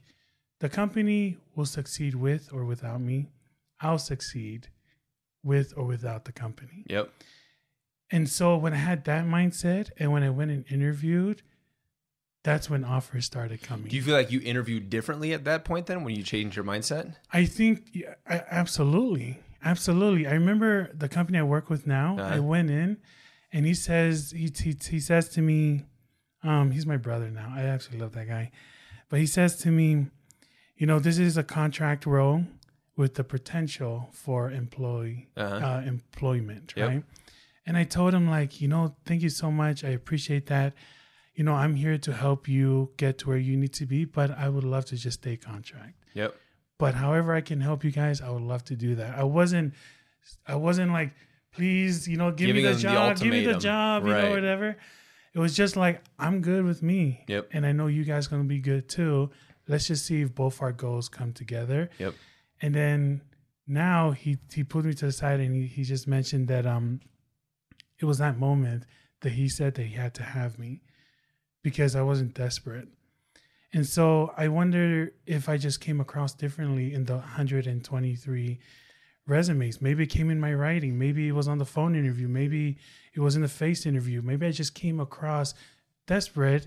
the 0.61 0.69
company 0.69 1.39
will 1.57 1.67
succeed 1.67 2.15
with 2.15 2.51
or 2.53 2.65
without 2.65 3.01
me. 3.01 3.31
I'll 3.81 3.99
succeed 3.99 4.69
with 5.43 5.73
or 5.77 5.85
without 5.85 6.25
the 6.25 6.31
company. 6.31 6.85
Yep. 6.89 7.11
And 8.13 8.29
so 8.29 8.57
when 8.57 8.73
I 8.75 8.77
had 8.77 9.05
that 9.07 9.25
mindset 9.25 9.91
and 9.99 10.13
when 10.13 10.23
I 10.23 10.31
went 10.31 10.51
and 10.51 10.65
interviewed, 10.71 11.43
that's 12.45 12.69
when 12.69 12.85
offers 12.85 13.25
started 13.25 13.63
coming. 13.63 13.89
Do 13.89 13.97
you 13.97 14.03
feel 14.03 14.15
like 14.15 14.31
you 14.31 14.41
interviewed 14.43 14.91
differently 14.91 15.33
at 15.33 15.45
that 15.45 15.65
point 15.65 15.87
then 15.87 16.05
when 16.05 16.15
you 16.15 16.23
changed 16.23 16.55
your 16.57 16.65
mindset? 16.65 17.15
I 17.33 17.45
think 17.47 17.89
yeah, 17.93 18.15
I, 18.29 18.43
absolutely, 18.51 19.39
absolutely. 19.65 20.27
I 20.27 20.33
remember 20.33 20.91
the 20.93 21.09
company 21.09 21.39
I 21.39 21.43
work 21.45 21.71
with 21.71 21.87
now. 21.87 22.17
I 22.19 22.23
Uh-huh. 22.35 22.43
went 22.43 22.71
in, 22.71 22.99
and 23.53 23.65
he 23.65 23.75
says 23.75 24.33
he 24.37 24.53
he, 24.57 24.77
he 24.91 25.01
says 25.01 25.29
to 25.31 25.41
me, 25.43 25.85
um, 26.43 26.73
he's 26.73 26.85
my 26.87 26.97
brother 26.97 27.31
now. 27.31 27.53
I 27.55 27.63
actually 27.63 27.99
love 27.99 28.13
that 28.13 28.27
guy, 28.29 28.51
but 29.09 29.21
he 29.21 29.27
says 29.27 29.57
to 29.59 29.71
me, 29.71 30.09
you 30.77 30.87
know, 30.87 30.99
this 30.99 31.19
is 31.19 31.37
a 31.37 31.45
contract 31.45 32.05
role 32.07 32.45
with 32.97 33.15
the 33.15 33.25
potential 33.25 34.11
for 34.13 34.51
employee 34.51 35.29
Uh-huh. 35.37 35.55
uh, 35.65 35.81
employment, 35.87 36.75
Yep. 36.77 36.89
right? 36.89 37.05
And 37.67 37.77
I 37.77 37.85
told 37.85 38.13
him 38.15 38.29
like, 38.29 38.61
you 38.61 38.69
know, 38.69 38.97
thank 39.07 39.23
you 39.23 39.29
so 39.29 39.51
much. 39.51 39.85
I 39.85 39.91
appreciate 39.91 40.47
that. 40.47 40.75
You 41.35 41.45
know, 41.45 41.55
I'm 41.55 41.75
here 41.77 41.97
to 41.99 42.13
help 42.13 42.49
you 42.49 42.91
get 42.97 43.19
to 43.19 43.29
where 43.29 43.39
you 43.39 43.57
need 43.57 43.73
to 43.75 43.87
be, 43.87 44.05
but 44.05 44.31
I 44.37 44.49
would 44.49 44.65
love 44.65 44.85
to 44.87 44.97
just 44.97 45.21
stay 45.21 45.37
contract 45.37 45.95
Yep. 46.15 46.35
but 46.79 46.95
however 46.95 47.33
I 47.35 47.41
can 47.41 47.61
help 47.61 47.85
you 47.85 47.91
guys, 47.91 48.21
I 48.21 48.29
would 48.31 48.43
love 48.43 48.65
to 48.65 48.77
do 48.77 48.97
that. 48.97 49.17
I 49.17 49.25
wasn't, 49.25 49.73
I 50.47 50.57
wasn't 50.57 50.93
like, 50.93 51.13
please, 51.53 52.07
you 52.07 52.17
know, 52.19 52.31
give 52.31 52.49
Giving 52.49 52.63
me 52.65 52.69
the 52.69 52.75
them 52.75 52.77
the 52.77 52.83
job, 52.83 53.19
give 53.19 53.33
me 53.33 53.45
the 53.47 53.59
job, 53.59 54.05
you 54.07 54.13
know, 54.13 54.31
whatever. 54.31 54.77
It 55.35 55.39
was 55.39 55.57
just 55.57 55.77
like, 55.77 56.03
I'm 56.19 56.43
good 56.43 56.65
with 56.65 56.83
me. 56.83 57.25
Yep. 57.29 57.49
And 57.53 57.65
I 57.65 57.73
know 57.73 57.87
you 57.87 58.05
guys 58.05 58.27
gonna 58.27 58.45
be 58.45 58.61
good 58.61 58.89
too. 58.89 59.31
Let's 59.69 59.87
just 59.87 60.05
see 60.05 60.21
if 60.21 60.35
both 60.35 60.61
our 60.61 60.73
goals 60.73 61.09
come 61.09 61.33
together. 61.33 61.89
Yep. 61.99 62.15
And 62.61 62.75
then 62.75 63.23
now 63.67 64.11
he 64.11 64.37
he 64.53 64.65
put 64.65 64.85
me 64.85 64.93
to 64.93 65.07
the 65.07 65.13
side 65.13 65.41
and 65.41 65.55
he, 65.55 65.67
he 65.67 65.83
just 65.85 66.07
mentioned 66.07 66.49
that 66.49 66.67
um 66.67 67.01
it 68.03 68.07
was 68.07 68.19
that 68.19 68.39
moment 68.39 68.85
that 69.21 69.33
he 69.33 69.49
said 69.49 69.75
that 69.77 69.85
he 69.85 69.95
had 69.95 70.13
to 70.15 70.23
have 70.23 70.59
me 70.59 70.81
because 71.63 71.95
I 71.97 72.03
wasn't 72.03 72.35
desperate. 72.35 72.89
And 73.73 73.87
so 73.87 74.35
I 74.37 74.49
wonder 74.49 75.13
if 75.27 75.49
I 75.49 75.57
just 75.57 75.81
came 75.81 76.01
across 76.01 76.35
differently 76.35 76.93
in 76.93 77.05
the 77.07 77.15
123 77.15 78.59
resumes. 79.27 79.81
Maybe 79.81 80.03
it 80.03 80.09
came 80.09 80.31
in 80.31 80.41
my 80.41 80.53
writing. 80.53 80.99
Maybe 80.99 81.29
it 81.29 81.33
was 81.33 81.49
on 81.49 81.59
the 81.59 81.65
phone 81.65 81.95
interview. 81.95 82.29
Maybe 82.29 82.77
it 83.15 83.21
was 83.21 83.37
in 83.37 83.43
the 83.43 83.49
face 83.49 83.87
interview. 83.87 84.21
Maybe 84.23 84.47
I 84.47 84.51
just 84.51 84.75
came 84.75 85.01
across 85.01 85.55
desperate 86.07 86.67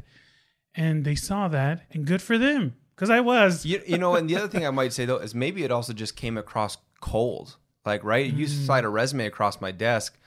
and 0.73 1.03
they 1.05 1.15
saw 1.15 1.47
that 1.49 1.83
and 1.91 2.05
good 2.05 2.21
for 2.21 2.37
them 2.37 2.75
because 2.95 3.09
I 3.09 3.19
was. 3.19 3.65
You, 3.65 3.81
you 3.85 3.97
know, 3.97 4.15
and 4.15 4.29
the 4.29 4.37
other 4.37 4.47
thing 4.47 4.65
I 4.65 4.69
might 4.81 4.93
say 4.93 5.05
though 5.05 5.17
is 5.17 5.35
maybe 5.35 5.63
it 5.63 5.71
also 5.71 5.93
just 5.93 6.15
came 6.15 6.37
across 6.37 6.77
cold. 7.01 7.57
Like, 7.85 8.03
right? 8.03 8.25
You 8.33 8.47
Mm. 8.47 8.65
slide 8.65 8.83
a 8.85 8.89
resume 8.89 9.27
across 9.27 9.61
my 9.61 9.71
desk. 9.71 10.17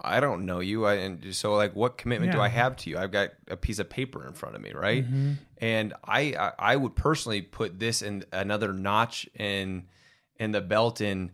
I 0.00 0.20
don't 0.20 0.46
know 0.46 0.60
you, 0.60 0.86
I, 0.86 0.94
and 0.94 1.34
so 1.34 1.54
like, 1.54 1.74
what 1.74 1.98
commitment 1.98 2.32
do 2.32 2.40
I 2.40 2.48
have 2.48 2.76
to 2.76 2.90
you? 2.90 2.98
I've 2.98 3.10
got 3.10 3.30
a 3.48 3.56
piece 3.56 3.78
of 3.78 3.90
paper 3.90 4.26
in 4.26 4.32
front 4.32 4.54
of 4.54 4.60
me, 4.62 4.72
right? 4.72 5.04
Mm-hmm. 5.04 5.32
And 5.58 5.94
I, 6.04 6.20
I, 6.38 6.52
I 6.72 6.76
would 6.76 6.94
personally 6.94 7.42
put 7.42 7.78
this 7.78 8.02
in 8.02 8.24
another 8.32 8.72
notch 8.72 9.28
in, 9.34 9.88
in 10.36 10.52
the 10.52 10.60
belt. 10.60 11.00
In 11.00 11.32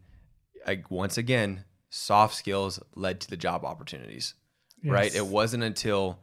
like 0.66 0.90
once 0.90 1.18
again, 1.18 1.64
soft 1.90 2.34
skills 2.34 2.80
led 2.94 3.20
to 3.20 3.30
the 3.30 3.36
job 3.36 3.64
opportunities, 3.64 4.34
right? 4.82 5.14
It 5.14 5.26
wasn't 5.26 5.62
until 5.62 6.18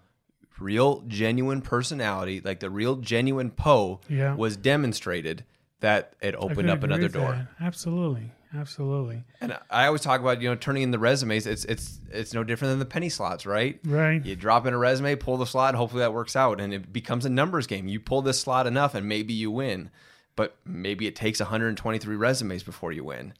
real 0.60 1.02
genuine 1.08 1.62
personality, 1.62 2.42
like 2.44 2.60
the 2.60 2.70
real 2.70 2.96
genuine 2.98 3.50
Poe, 3.52 4.00
Yeah. 4.10 4.36
was 4.36 4.58
demonstrated 4.58 5.46
that 5.80 6.14
it 6.22 6.36
opened 6.36 6.70
up 6.70 6.84
another 6.84 7.08
door. 7.08 7.32
that. 7.60 7.66
Absolutely. 7.66 8.32
Absolutely. 8.54 9.24
And 9.40 9.58
I 9.70 9.86
always 9.88 10.02
talk 10.02 10.20
about 10.20 10.42
you 10.42 10.50
know 10.50 10.56
turning 10.56 10.84
in 10.84 10.92
the 10.92 11.00
resumes. 11.00 11.48
It's 11.48 11.64
it's 11.66 12.00
it's 12.12 12.34
no 12.34 12.44
different 12.44 12.72
than 12.72 12.80
the 12.80 12.86
penny 12.86 13.10
slots, 13.10 13.46
right? 13.46 13.80
Right. 13.86 14.26
You 14.26 14.36
drop 14.36 14.66
in 14.66 14.74
a 14.74 14.78
resume, 14.78 15.16
pull 15.16 15.38
the 15.38 15.46
slot, 15.46 15.76
hopefully 15.76 16.02
that 16.02 16.14
works 16.14 16.36
out, 16.36 16.60
and 16.60 16.74
it 16.74 16.92
becomes 16.92 17.26
a 17.26 17.30
numbers 17.30 17.68
game. 17.68 17.88
You 17.88 18.00
pull 18.00 18.22
this 18.22 18.40
slot 18.40 18.68
enough, 18.68 18.94
and 18.96 19.08
maybe 19.08 19.34
you 19.34 19.52
win. 19.52 19.90
But 20.36 20.58
maybe 20.66 21.08
it 21.08 21.16
takes 21.16 21.40
123 21.40 22.16
resumes 22.16 22.64
before 22.64 22.92
you 22.92 23.04
win. 23.04 23.34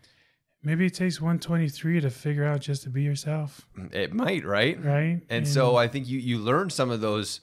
Maybe 0.64 0.86
it 0.86 0.94
takes 0.94 1.20
123 1.20 2.02
to 2.02 2.10
figure 2.10 2.46
out 2.46 2.62
just 2.62 2.84
to 2.84 2.90
be 2.90 3.02
yourself, 3.02 3.66
It 3.92 4.14
might, 4.14 4.46
right? 4.46 4.82
right? 4.84 5.22
And 5.30 5.48
so 5.48 5.76
I 5.76 5.88
think 5.88 6.08
you 6.08 6.20
you 6.20 6.38
learn 6.38 6.70
some 6.70 6.92
of 6.92 7.02
those 7.02 7.42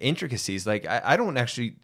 intricacies. 0.00 0.66
Like 0.66 0.86
I, 0.86 1.00
I 1.04 1.16
don't 1.16 1.36
actually, 1.36 1.76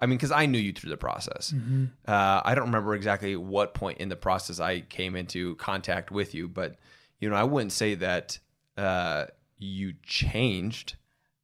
I 0.00 0.06
mean, 0.06 0.16
because 0.16 0.30
I 0.30 0.46
knew 0.46 0.58
you 0.58 0.72
through 0.72 0.90
the 0.90 0.96
process. 0.96 1.52
Mhm. 1.52 1.90
Uh, 2.06 2.40
I 2.44 2.54
don't 2.54 2.66
remember 2.66 2.94
exactly 2.94 3.34
what 3.36 3.74
point 3.74 3.98
in 3.98 4.08
the 4.08 4.16
process 4.16 4.60
I 4.60 4.80
came 4.82 5.16
into 5.16 5.56
contact 5.56 6.10
with 6.10 6.34
you, 6.34 6.46
but 6.48 6.76
you 7.20 7.28
know, 7.28 7.34
I 7.36 7.42
wouldn't 7.44 7.72
say 7.72 7.94
that 7.96 8.38
uh, 8.76 9.26
you 9.56 9.94
changed 10.04 10.94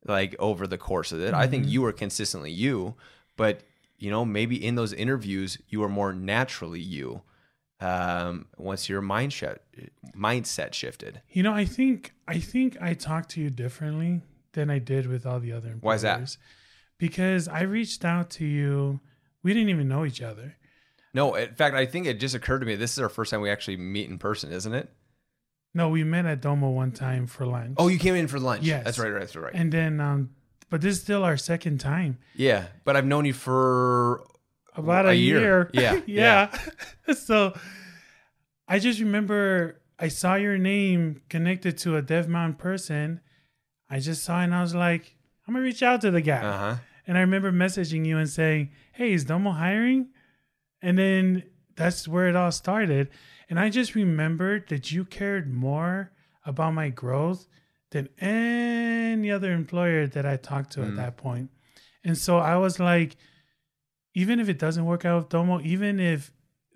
like 0.06 0.36
over 0.38 0.66
the 0.68 0.78
course 0.78 1.10
of 1.12 1.20
it. 1.20 1.34
I 1.34 1.46
think 1.48 1.66
you 1.66 1.82
were 1.82 1.92
consistently 1.92 2.52
you, 2.52 2.94
but 3.36 3.62
you 3.98 4.10
know, 4.10 4.24
maybe 4.24 4.62
in 4.64 4.74
those 4.76 4.92
interviews 4.92 5.58
you 5.68 5.80
were 5.80 5.88
more 5.88 6.12
naturally 6.12 6.80
you. 6.80 7.22
Um, 7.80 8.46
once 8.56 8.88
your 8.88 9.02
mindset 9.02 9.58
mindset 10.16 10.72
shifted, 10.74 11.20
You 11.32 11.42
know, 11.42 11.52
I 11.52 11.64
think 11.64 12.14
I 12.28 12.38
think 12.38 12.76
I 12.80 12.94
talked 12.94 13.30
to 13.30 13.40
you 13.40 13.50
differently 13.50 14.22
than 14.52 14.70
I 14.70 14.78
did 14.78 15.06
with 15.06 15.26
all 15.26 15.40
the 15.40 15.52
other 15.52 15.72
employers. 15.72 15.82
Why 15.82 15.94
is 15.96 16.02
that? 16.02 16.36
Because 17.08 17.48
I 17.48 17.62
reached 17.62 18.02
out 18.04 18.30
to 18.30 18.46
you. 18.46 19.00
We 19.42 19.52
didn't 19.52 19.68
even 19.68 19.88
know 19.88 20.06
each 20.06 20.22
other. 20.22 20.56
no. 21.12 21.34
In 21.34 21.54
fact, 21.54 21.76
I 21.76 21.84
think 21.84 22.06
it 22.06 22.18
just 22.18 22.34
occurred 22.34 22.60
to 22.60 22.66
me. 22.66 22.76
This 22.76 22.92
is 22.92 22.98
our 22.98 23.10
first 23.10 23.30
time 23.30 23.42
we 23.42 23.50
actually 23.50 23.76
meet 23.76 24.08
in 24.08 24.16
person, 24.18 24.50
isn't 24.52 24.72
it? 24.74 24.88
No, 25.74 25.90
we 25.90 26.02
met 26.02 26.24
at 26.24 26.40
Domo 26.40 26.70
one 26.70 26.92
time 26.92 27.26
for 27.26 27.44
lunch. 27.44 27.74
Oh, 27.76 27.88
you 27.88 27.98
came 27.98 28.14
in 28.14 28.26
for 28.28 28.38
lunch. 28.40 28.62
Yes. 28.64 28.84
that's 28.84 28.98
right. 28.98 29.10
Right. 29.12 29.20
That's 29.20 29.36
right. 29.36 29.52
and 29.54 29.70
then 29.70 30.00
um 30.00 30.30
but 30.70 30.80
this 30.80 30.96
is 30.96 31.02
still 31.02 31.22
our 31.24 31.36
second 31.36 31.78
time. 31.78 32.16
yeah, 32.34 32.68
but 32.84 32.96
I've 32.96 33.04
known 33.06 33.26
you 33.26 33.34
for 33.34 34.24
About 34.74 35.04
A 35.06 35.10
a, 35.10 35.12
year. 35.14 35.40
year. 35.40 35.70
Yeah, 35.74 36.00
yeah. 36.06 36.58
so 37.14 37.52
I 38.66 38.78
just 38.78 38.98
remember 38.98 39.82
I 39.98 40.08
saw 40.08 40.36
your 40.36 40.56
name 40.58 41.20
connected 41.28 41.76
to 41.78 41.96
a 41.96 42.02
Dev 42.02 42.28
Mountain 42.28 42.56
person. 42.56 43.20
I 43.90 43.98
just 44.00 44.24
saw 44.24 44.40
it 44.40 44.44
and 44.44 44.54
I 44.54 44.62
was 44.62 44.74
like, 44.74 45.16
I'm 45.46 45.52
gonna 45.54 45.62
reach 45.64 45.82
out 45.82 46.00
to 46.00 46.10
the 46.10 46.22
guy. 46.22 46.38
uh 46.42 46.58
huh. 46.58 46.76
And 47.06 47.16
I 47.18 47.20
remember 47.20 47.52
messaging 47.52 48.06
you 48.06 48.18
and 48.18 48.28
saying, 48.28 48.70
Hey, 48.92 49.12
is 49.12 49.24
Domo 49.24 49.50
hiring? 49.52 50.08
And 50.82 50.98
then 50.98 51.44
that's 51.76 52.06
where 52.08 52.28
it 52.28 52.36
all 52.36 52.52
started. 52.52 53.10
And 53.50 53.58
I 53.60 53.68
just 53.68 53.94
remembered 53.94 54.68
that 54.68 54.90
you 54.92 55.04
cared 55.04 55.52
more 55.52 56.12
about 56.46 56.74
my 56.74 56.88
growth 56.88 57.46
than 57.90 58.08
any 58.18 59.30
other 59.30 59.52
employer 59.52 60.06
that 60.06 60.26
I 60.26 60.36
talked 60.36 60.72
to 60.72 60.80
Mm. 60.80 60.90
at 60.90 60.96
that 60.96 61.16
point. 61.16 61.50
And 62.02 62.16
so 62.18 62.38
I 62.38 62.56
was 62.56 62.78
like, 62.78 63.16
even 64.14 64.40
if 64.40 64.48
it 64.48 64.58
doesn't 64.58 64.84
work 64.84 65.04
out 65.04 65.16
with 65.22 65.28
Domo, 65.30 65.60
even 65.60 65.98
if 66.00 66.32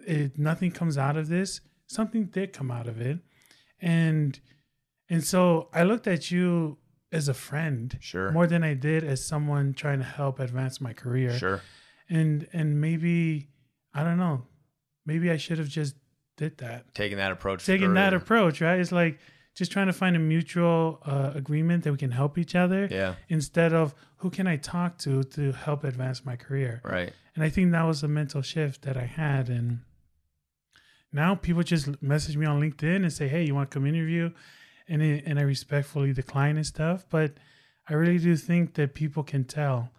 it, 0.06 0.38
nothing 0.38 0.70
comes 0.72 0.96
out 0.98 1.16
of 1.16 1.28
this, 1.28 1.60
something 1.86 2.26
did 2.26 2.52
come 2.52 2.70
out 2.70 2.86
of 2.88 3.00
it. 3.00 3.18
And 3.80 4.38
and 5.10 5.24
so 5.24 5.68
I 5.72 5.84
looked 5.84 6.06
at 6.06 6.30
you 6.30 6.76
as 7.10 7.28
a 7.28 7.34
friend 7.34 7.96
Sure. 8.00 8.30
more 8.32 8.46
than 8.46 8.62
I 8.62 8.74
did 8.74 9.02
as 9.04 9.24
someone 9.24 9.72
trying 9.74 9.98
to 10.00 10.04
help 10.04 10.38
advance 10.40 10.80
my 10.80 10.92
career. 10.92 11.32
Sure. 11.38 11.62
And 12.08 12.46
and 12.52 12.80
maybe 12.80 13.48
I 13.94 14.02
don't 14.04 14.18
know, 14.18 14.46
maybe 15.06 15.30
I 15.30 15.36
should 15.38 15.58
have 15.58 15.68
just 15.68 15.96
did 16.36 16.58
that. 16.58 16.94
Taking 16.94 17.18
that 17.18 17.32
approach. 17.32 17.64
Taking 17.66 17.94
that 17.94 18.14
approach, 18.14 18.60
right? 18.60 18.78
It's 18.78 18.92
like 18.92 19.18
just 19.54 19.72
trying 19.72 19.88
to 19.88 19.92
find 19.92 20.14
a 20.14 20.20
mutual 20.20 21.00
uh, 21.04 21.32
agreement 21.34 21.82
that 21.84 21.90
we 21.90 21.98
can 21.98 22.12
help 22.12 22.38
each 22.38 22.54
other 22.54 22.86
Yeah. 22.90 23.14
instead 23.28 23.72
of 23.72 23.94
who 24.18 24.30
can 24.30 24.46
I 24.46 24.56
talk 24.56 24.98
to 24.98 25.24
to 25.24 25.52
help 25.52 25.82
advance 25.84 26.24
my 26.24 26.36
career. 26.36 26.80
Right. 26.84 27.12
And 27.34 27.42
I 27.44 27.48
think 27.48 27.72
that 27.72 27.82
was 27.82 28.02
a 28.04 28.08
mental 28.08 28.42
shift 28.42 28.82
that 28.82 28.96
I 28.96 29.04
had. 29.06 29.48
And 29.48 29.80
now 31.12 31.34
people 31.34 31.62
just 31.62 32.00
message 32.02 32.36
me 32.36 32.46
on 32.46 32.60
LinkedIn 32.60 32.96
and 33.02 33.12
say, 33.12 33.28
"Hey, 33.28 33.44
you 33.46 33.54
want 33.54 33.70
to 33.70 33.74
come 33.74 33.86
interview?" 33.86 34.30
And 34.88 35.03
it, 35.03 35.24
and 35.27 35.38
I 35.38 35.42
respectfully 35.42 36.12
decline 36.12 36.57
and 36.57 36.66
stuff. 36.66 37.05
But 37.11 37.33
I 37.88 37.94
really 37.94 38.18
do 38.18 38.37
think 38.37 38.74
that 38.74 38.94
people 38.94 39.22
can 39.22 39.44
tell 39.44 39.90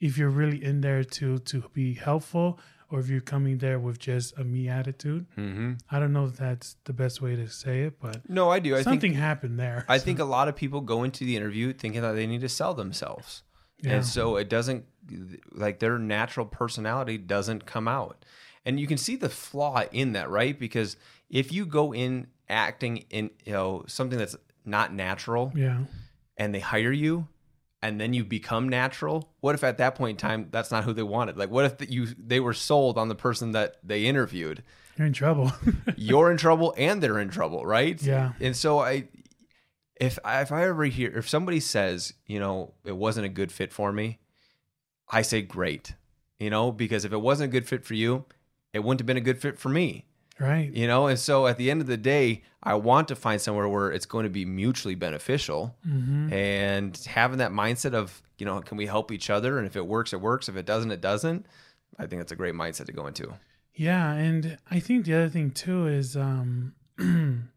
if 0.00 0.16
you're 0.18 0.30
really 0.30 0.62
in 0.62 0.80
there 0.80 1.02
to 1.04 1.38
to 1.38 1.64
be 1.72 1.94
helpful 1.94 2.58
or 2.88 3.00
if 3.00 3.08
you're 3.08 3.20
coming 3.20 3.58
there 3.58 3.80
with 3.80 3.98
just 3.98 4.38
a 4.38 4.44
me 4.44 4.68
attitude. 4.68 5.26
Mm-hmm. 5.36 5.72
I 5.90 5.98
don't 5.98 6.12
know 6.12 6.26
if 6.26 6.36
that's 6.36 6.76
the 6.84 6.92
best 6.92 7.20
way 7.20 7.34
to 7.34 7.48
say 7.48 7.82
it, 7.82 7.98
but 8.00 8.28
No, 8.28 8.48
I 8.50 8.60
do. 8.60 8.76
I 8.76 8.82
something 8.82 9.12
think 9.12 9.16
happened 9.20 9.58
there. 9.58 9.84
I 9.88 9.98
So, 9.98 10.04
think 10.04 10.20
a 10.20 10.24
lot 10.24 10.46
of 10.46 10.54
people 10.54 10.80
go 10.80 11.02
into 11.02 11.24
the 11.24 11.34
interview 11.36 11.72
thinking 11.72 12.02
that 12.02 12.12
they 12.12 12.26
need 12.28 12.42
to 12.42 12.48
sell 12.48 12.74
themselves. 12.74 13.42
yeah. 13.82 13.94
And 13.94 14.06
so 14.06 14.36
it 14.36 14.48
doesn't 14.48 14.84
like 15.52 15.80
their 15.80 15.98
natural 15.98 16.46
personality 16.46 17.18
doesn't 17.18 17.66
come 17.66 17.88
out. 17.88 18.24
And 18.64 18.78
you 18.80 18.86
can 18.86 18.98
see 18.98 19.16
the 19.16 19.28
flaw 19.28 19.82
in 19.92 20.12
that, 20.12 20.28
right? 20.30 20.58
Because 20.58 20.96
if 21.28 21.52
you 21.52 21.66
go 21.66 21.92
in 21.92 22.28
acting 22.48 22.98
in 23.10 23.30
you 23.44 23.52
know 23.52 23.84
something 23.86 24.18
that's 24.18 24.36
not 24.64 24.92
natural 24.92 25.52
yeah, 25.54 25.80
and 26.36 26.54
they 26.54 26.60
hire 26.60 26.92
you, 26.92 27.28
and 27.82 28.00
then 28.00 28.12
you 28.12 28.24
become 28.24 28.68
natural 28.68 29.30
what 29.40 29.54
if 29.54 29.62
at 29.64 29.78
that 29.78 29.94
point 29.94 30.20
in 30.22 30.28
time 30.28 30.48
that's 30.50 30.70
not 30.70 30.84
who 30.84 30.92
they 30.92 31.02
wanted? 31.02 31.36
Like 31.36 31.50
what 31.50 31.64
if 31.64 31.78
the, 31.78 31.90
you 31.90 32.06
they 32.18 32.40
were 32.40 32.54
sold 32.54 32.98
on 32.98 33.08
the 33.08 33.14
person 33.14 33.52
that 33.52 33.76
they 33.82 34.06
interviewed? 34.06 34.62
You're 34.96 35.06
in 35.06 35.12
trouble. 35.12 35.52
you're 35.96 36.30
in 36.30 36.38
trouble 36.38 36.74
and 36.76 37.02
they're 37.02 37.18
in 37.18 37.28
trouble 37.28 37.64
right? 37.66 38.00
Yeah. 38.02 38.32
and 38.40 38.56
so 38.56 38.78
i 38.78 39.08
if 39.98 40.18
I, 40.24 40.42
if 40.42 40.52
i 40.52 40.66
ever 40.66 40.84
hear 40.84 41.10
if 41.16 41.28
somebody 41.28 41.60
says 41.60 42.12
you 42.26 42.38
know 42.38 42.74
it 42.84 42.96
wasn't 42.96 43.26
a 43.26 43.30
good 43.30 43.50
fit 43.50 43.72
for 43.72 43.92
me 43.92 44.18
i 45.08 45.22
say 45.22 45.40
great 45.42 45.94
you 46.38 46.50
know 46.50 46.70
because 46.70 47.04
if 47.04 47.12
it 47.12 47.20
wasn't 47.20 47.48
a 47.48 47.52
good 47.52 47.66
fit 47.66 47.84
for 47.84 47.94
you 47.94 48.26
it 48.74 48.80
wouldn't 48.80 49.00
have 49.00 49.06
been 49.06 49.16
a 49.16 49.22
good 49.22 49.40
fit 49.40 49.58
for 49.58 49.70
me 49.70 50.04
right. 50.38 50.72
you 50.72 50.86
know 50.86 51.06
and 51.06 51.18
so 51.18 51.46
at 51.46 51.56
the 51.56 51.70
end 51.70 51.80
of 51.80 51.86
the 51.86 51.96
day 51.96 52.42
i 52.62 52.74
want 52.74 53.08
to 53.08 53.16
find 53.16 53.40
somewhere 53.40 53.68
where 53.68 53.90
it's 53.90 54.06
going 54.06 54.24
to 54.24 54.30
be 54.30 54.44
mutually 54.44 54.94
beneficial 54.94 55.74
Mm-hmm. 55.86 56.32
and 56.32 56.96
having 57.06 57.38
that 57.38 57.52
mindset 57.52 57.94
of 57.94 58.22
you 58.38 58.44
know 58.46 58.60
can 58.60 58.76
we 58.76 58.86
help 58.86 59.10
each 59.12 59.30
other 59.30 59.58
and 59.58 59.66
if 59.66 59.76
it 59.76 59.86
works 59.86 60.12
it 60.12 60.20
works 60.20 60.48
if 60.48 60.56
it 60.56 60.66
doesn't 60.66 60.90
it 60.90 61.00
doesn't 61.00 61.46
i 61.98 62.06
think 62.06 62.20
that's 62.20 62.32
a 62.32 62.36
great 62.36 62.54
mindset 62.54 62.86
to 62.86 62.92
go 62.92 63.06
into 63.06 63.32
Yeah, 63.74 64.12
and 64.12 64.56
I 64.70 64.80
think 64.80 65.04
the 65.04 65.14
other 65.14 65.28
thing 65.28 65.50
too 65.50 65.86
is 65.86 66.16
um 66.16 66.74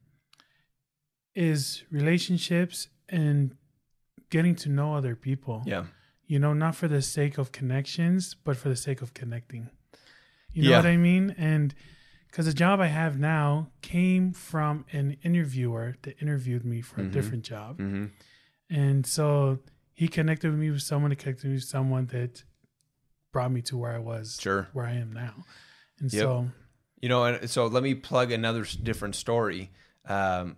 is 1.35 1.83
relationships 1.91 2.87
and 3.07 3.55
getting 4.29 4.55
to 4.55 4.69
know 4.69 4.93
other 4.95 5.15
people. 5.15 5.63
yeah 5.65 5.85
You 6.27 6.39
know, 6.39 6.53
not 6.53 6.75
for 6.75 6.87
the 6.87 7.01
sake 7.01 7.37
of 7.41 7.51
connections, 7.51 8.35
but 8.45 8.55
for 8.57 8.69
the 8.69 8.75
sake 8.75 9.01
of 9.01 9.13
connecting. 9.13 9.69
You 10.53 10.63
know 10.63 10.69
Yeah. 10.71 10.77
what 10.77 10.85
I 10.85 10.97
mean? 10.97 11.35
And 11.37 11.73
because 12.29 12.45
the 12.45 12.53
job 12.53 12.79
I 12.79 12.87
have 12.87 13.19
now 13.19 13.69
came 13.81 14.31
from 14.33 14.85
an 14.91 15.17
interviewer 15.23 15.95
that 16.03 16.21
interviewed 16.21 16.63
me 16.65 16.81
for 16.81 17.01
Mhm. 17.01 17.07
a 17.07 17.11
different 17.11 17.43
job. 17.43 17.77
mm-hmm. 17.79 18.05
And 18.69 19.05
so 19.05 19.59
he 19.93 20.07
connected 20.07 20.51
with 20.51 20.59
me 20.59 20.69
with 20.71 20.83
someone 20.83 21.09
that 21.09 21.17
connected 21.19 21.47
me 21.47 21.53
with 21.55 21.63
someone 21.63 22.05
that 22.07 22.43
brought 23.33 23.51
me 23.51 23.61
to 23.63 23.77
where 23.77 23.91
I 23.93 23.97
was, 23.99 24.37
Sure. 24.39 24.67
where 24.73 24.85
I 24.85 24.93
am 24.93 25.11
now. 25.13 25.43
And 25.99 26.11
Yep. 26.13 26.21
so, 26.21 26.49
you 27.01 27.07
know 27.09 27.23
and 27.23 27.49
so 27.49 27.65
let 27.67 27.81
me 27.81 27.95
plug 27.95 28.31
another 28.31 28.65
different 28.83 29.15
story 29.15 29.71
um, 30.05 30.57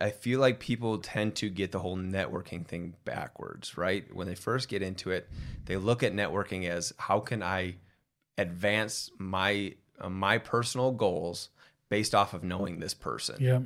i 0.00 0.10
feel 0.10 0.40
like 0.40 0.58
people 0.58 0.98
tend 0.98 1.36
to 1.36 1.48
get 1.48 1.70
the 1.70 1.78
whole 1.78 1.96
networking 1.96 2.66
thing 2.66 2.94
backwards 3.04 3.76
right 3.78 4.12
when 4.12 4.26
they 4.26 4.34
first 4.34 4.68
get 4.68 4.82
into 4.82 5.10
it 5.12 5.28
they 5.66 5.76
look 5.76 6.02
at 6.02 6.12
networking 6.12 6.68
as 6.68 6.92
how 6.98 7.20
can 7.20 7.44
i 7.44 7.76
advance 8.36 9.10
my 9.18 9.72
uh, 10.00 10.08
my 10.08 10.38
personal 10.38 10.92
goals 10.92 11.48
based 11.88 12.14
off 12.14 12.34
of 12.34 12.42
knowing 12.44 12.80
this 12.80 12.94
person 12.94 13.36
yeah, 13.40 13.60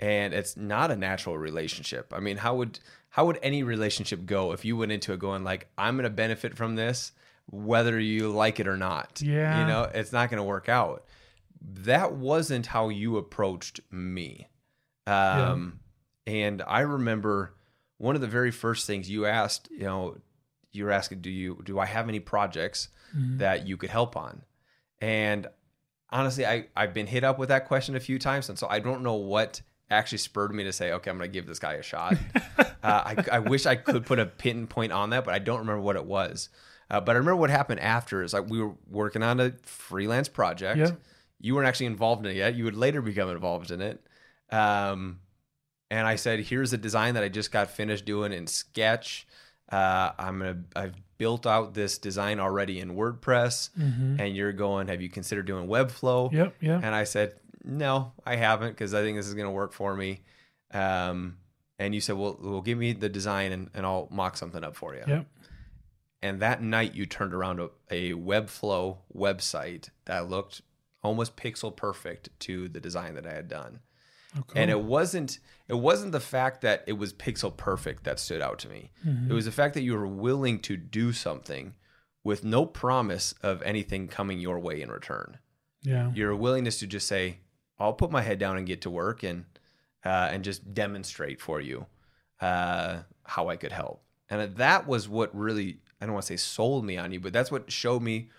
and 0.00 0.32
it's 0.34 0.56
not 0.56 0.90
a 0.90 0.96
natural 0.96 1.36
relationship. 1.38 2.12
I 2.14 2.20
mean, 2.20 2.36
how 2.38 2.56
would 2.56 2.78
how 3.10 3.26
would 3.26 3.38
any 3.42 3.62
relationship 3.62 4.26
go 4.26 4.52
if 4.52 4.64
you 4.64 4.76
went 4.76 4.92
into 4.92 5.12
it 5.12 5.18
going 5.20 5.44
like 5.44 5.68
I'm 5.78 5.94
going 5.96 6.04
to 6.04 6.10
benefit 6.10 6.56
from 6.56 6.74
this 6.76 7.12
whether 7.50 7.98
you 8.00 8.30
like 8.30 8.58
it 8.60 8.66
or 8.66 8.76
not? 8.76 9.20
Yeah. 9.22 9.60
You 9.60 9.66
know, 9.66 9.82
it's 9.94 10.12
not 10.12 10.30
going 10.30 10.38
to 10.38 10.44
work 10.44 10.68
out. 10.68 11.04
That 11.60 12.12
wasn't 12.14 12.66
how 12.66 12.88
you 12.88 13.16
approached 13.16 13.80
me. 13.90 14.48
Um 15.06 15.80
and 16.26 16.62
I 16.66 16.80
remember 16.80 17.54
one 17.98 18.14
of 18.14 18.20
the 18.22 18.26
very 18.28 18.50
first 18.50 18.86
things 18.86 19.10
you 19.10 19.26
asked, 19.26 19.68
you 19.70 19.84
know, 19.84 20.16
you 20.72 20.84
were 20.84 20.90
asking 20.90 21.20
do 21.20 21.30
you 21.30 21.60
do 21.64 21.78
I 21.78 21.86
have 21.86 22.08
any 22.08 22.20
projects 22.20 22.88
Mhm. 23.16 23.38
that 23.38 23.66
you 23.66 23.76
could 23.76 23.90
help 23.90 24.16
on? 24.16 24.42
And 25.00 25.46
honestly, 26.14 26.46
I, 26.46 26.68
I've 26.76 26.94
been 26.94 27.08
hit 27.08 27.24
up 27.24 27.38
with 27.38 27.48
that 27.50 27.66
question 27.66 27.96
a 27.96 28.00
few 28.00 28.18
times. 28.18 28.48
And 28.48 28.58
so 28.58 28.68
I 28.70 28.78
don't 28.78 29.02
know 29.02 29.14
what 29.14 29.60
actually 29.90 30.18
spurred 30.18 30.54
me 30.54 30.64
to 30.64 30.72
say, 30.72 30.92
okay, 30.92 31.10
I'm 31.10 31.18
going 31.18 31.28
to 31.28 31.32
give 31.32 31.46
this 31.46 31.58
guy 31.58 31.74
a 31.74 31.82
shot. 31.82 32.16
uh, 32.58 32.64
I, 32.82 33.16
I 33.32 33.38
wish 33.40 33.66
I 33.66 33.74
could 33.74 34.06
put 34.06 34.20
a 34.20 34.26
pinpoint 34.26 34.92
on 34.92 35.10
that, 35.10 35.24
but 35.24 35.34
I 35.34 35.40
don't 35.40 35.58
remember 35.58 35.82
what 35.82 35.96
it 35.96 36.06
was. 36.06 36.48
Uh, 36.88 37.00
but 37.00 37.16
I 37.16 37.18
remember 37.18 37.36
what 37.36 37.50
happened 37.50 37.80
after 37.80 38.22
is 38.22 38.32
like 38.32 38.48
we 38.48 38.62
were 38.62 38.74
working 38.88 39.22
on 39.22 39.40
a 39.40 39.52
freelance 39.62 40.28
project. 40.28 40.78
Yeah. 40.78 40.92
You 41.40 41.56
weren't 41.56 41.66
actually 41.66 41.86
involved 41.86 42.24
in 42.24 42.30
it 42.30 42.36
yet. 42.36 42.54
You 42.54 42.64
would 42.64 42.76
later 42.76 43.02
become 43.02 43.28
involved 43.28 43.70
in 43.70 43.82
it. 43.82 44.06
Um, 44.50 45.18
and 45.90 46.06
I 46.06 46.16
said, 46.16 46.40
here's 46.40 46.72
a 46.72 46.78
design 46.78 47.14
that 47.14 47.24
I 47.24 47.28
just 47.28 47.50
got 47.50 47.70
finished 47.70 48.04
doing 48.04 48.32
in 48.32 48.46
Sketch. 48.46 49.26
Uh, 49.70 50.12
I'm 50.18 50.38
gonna. 50.38 50.62
I've 50.76 50.94
built 51.18 51.46
out 51.46 51.74
this 51.74 51.98
design 51.98 52.38
already 52.40 52.80
in 52.80 52.94
WordPress, 52.96 53.70
Mhm. 53.78 54.20
and 54.20 54.36
you're 54.36 54.52
going. 54.52 54.88
Have 54.88 55.00
you 55.00 55.08
considered 55.08 55.46
doing 55.46 55.68
Webflow? 55.68 56.32
yep, 56.32 56.54
yep. 56.60 56.80
And 56.82 56.94
I 56.94 57.04
said, 57.04 57.34
no, 57.64 58.12
I 58.26 58.36
haven't 58.36 58.70
because 58.72 58.92
I 58.94 59.02
think 59.02 59.16
this 59.16 59.26
is 59.26 59.34
going 59.34 59.46
to 59.46 59.50
work 59.52 59.72
for 59.72 59.94
me. 59.94 60.20
Um, 60.72 61.38
and 61.78 61.94
you 61.94 62.00
said, 62.00 62.16
well, 62.16 62.38
well, 62.42 62.60
give 62.60 62.76
me 62.78 62.92
the 62.92 63.08
design 63.08 63.52
and, 63.52 63.70
and 63.74 63.86
I'll 63.86 64.08
mock 64.10 64.36
something 64.36 64.62
up 64.62 64.76
for 64.76 64.94
you. 64.94 65.02
Yep. 65.06 65.26
And 66.22 66.40
that 66.40 66.62
night 66.62 66.94
you 66.94 67.06
turned 67.06 67.32
around 67.34 67.60
a, 67.60 67.70
a 67.90 68.12
Webflow 68.12 68.98
website 69.14 69.88
that 70.06 70.28
looked 70.28 70.62
almost 71.02 71.36
pixel 71.36 71.74
perfect 71.74 72.28
to 72.40 72.68
the 72.68 72.80
design 72.80 73.14
that 73.14 73.26
I 73.26 73.32
had 73.32 73.48
done. 73.48 73.80
Okay. 74.38 74.60
And 74.62 74.70
it 74.70 74.80
wasn't 74.82 75.38
it 75.68 75.74
wasn't 75.74 76.12
the 76.12 76.20
fact 76.20 76.60
that 76.60 76.84
it 76.86 76.94
was 76.94 77.12
pixel 77.12 77.56
perfect 77.56 78.04
that 78.04 78.18
stood 78.18 78.42
out 78.42 78.58
to 78.60 78.68
me. 78.68 78.90
Mhm. 79.06 79.30
It 79.30 79.32
was 79.32 79.46
the 79.46 79.52
fact 79.52 79.74
that 79.74 79.82
you 79.82 79.94
were 79.94 80.06
willing 80.06 80.60
to 80.60 80.76
do 80.76 81.12
something 81.12 81.74
with 82.22 82.44
no 82.44 82.66
promise 82.66 83.34
of 83.42 83.62
anything 83.62 84.08
coming 84.08 84.38
your 84.38 84.58
way 84.58 84.80
in 84.80 84.90
return 84.90 85.38
yeah. 85.84 86.10
your 86.14 86.34
willingness 86.34 86.78
to 86.80 86.86
just 86.86 87.06
say, 87.06 87.38
"I'll 87.78 87.92
put 87.92 88.10
my 88.10 88.22
head 88.22 88.38
down 88.38 88.56
and 88.56 88.66
get 88.66 88.80
to 88.82 88.90
work," 88.90 89.22
and 89.22 89.44
uh, 90.04 90.28
and 90.32 90.42
just 90.42 90.74
demonstrate 90.74 91.40
for 91.40 91.60
you 91.60 91.86
uh, 92.40 93.02
how 93.24 93.48
I 93.48 93.56
could 93.56 93.72
help. 93.72 94.02
And 94.28 94.56
that 94.56 94.86
was 94.86 95.08
what 95.08 95.34
really 95.36 95.78
I 96.00 96.06
don't 96.06 96.14
want 96.14 96.26
to 96.26 96.32
say 96.32 96.36
sold 96.36 96.84
me 96.84 96.96
on 96.96 97.12
you, 97.12 97.20
but 97.20 97.32
that's 97.32 97.50
what 97.50 97.70
showed 97.70 98.02
me 98.02 98.30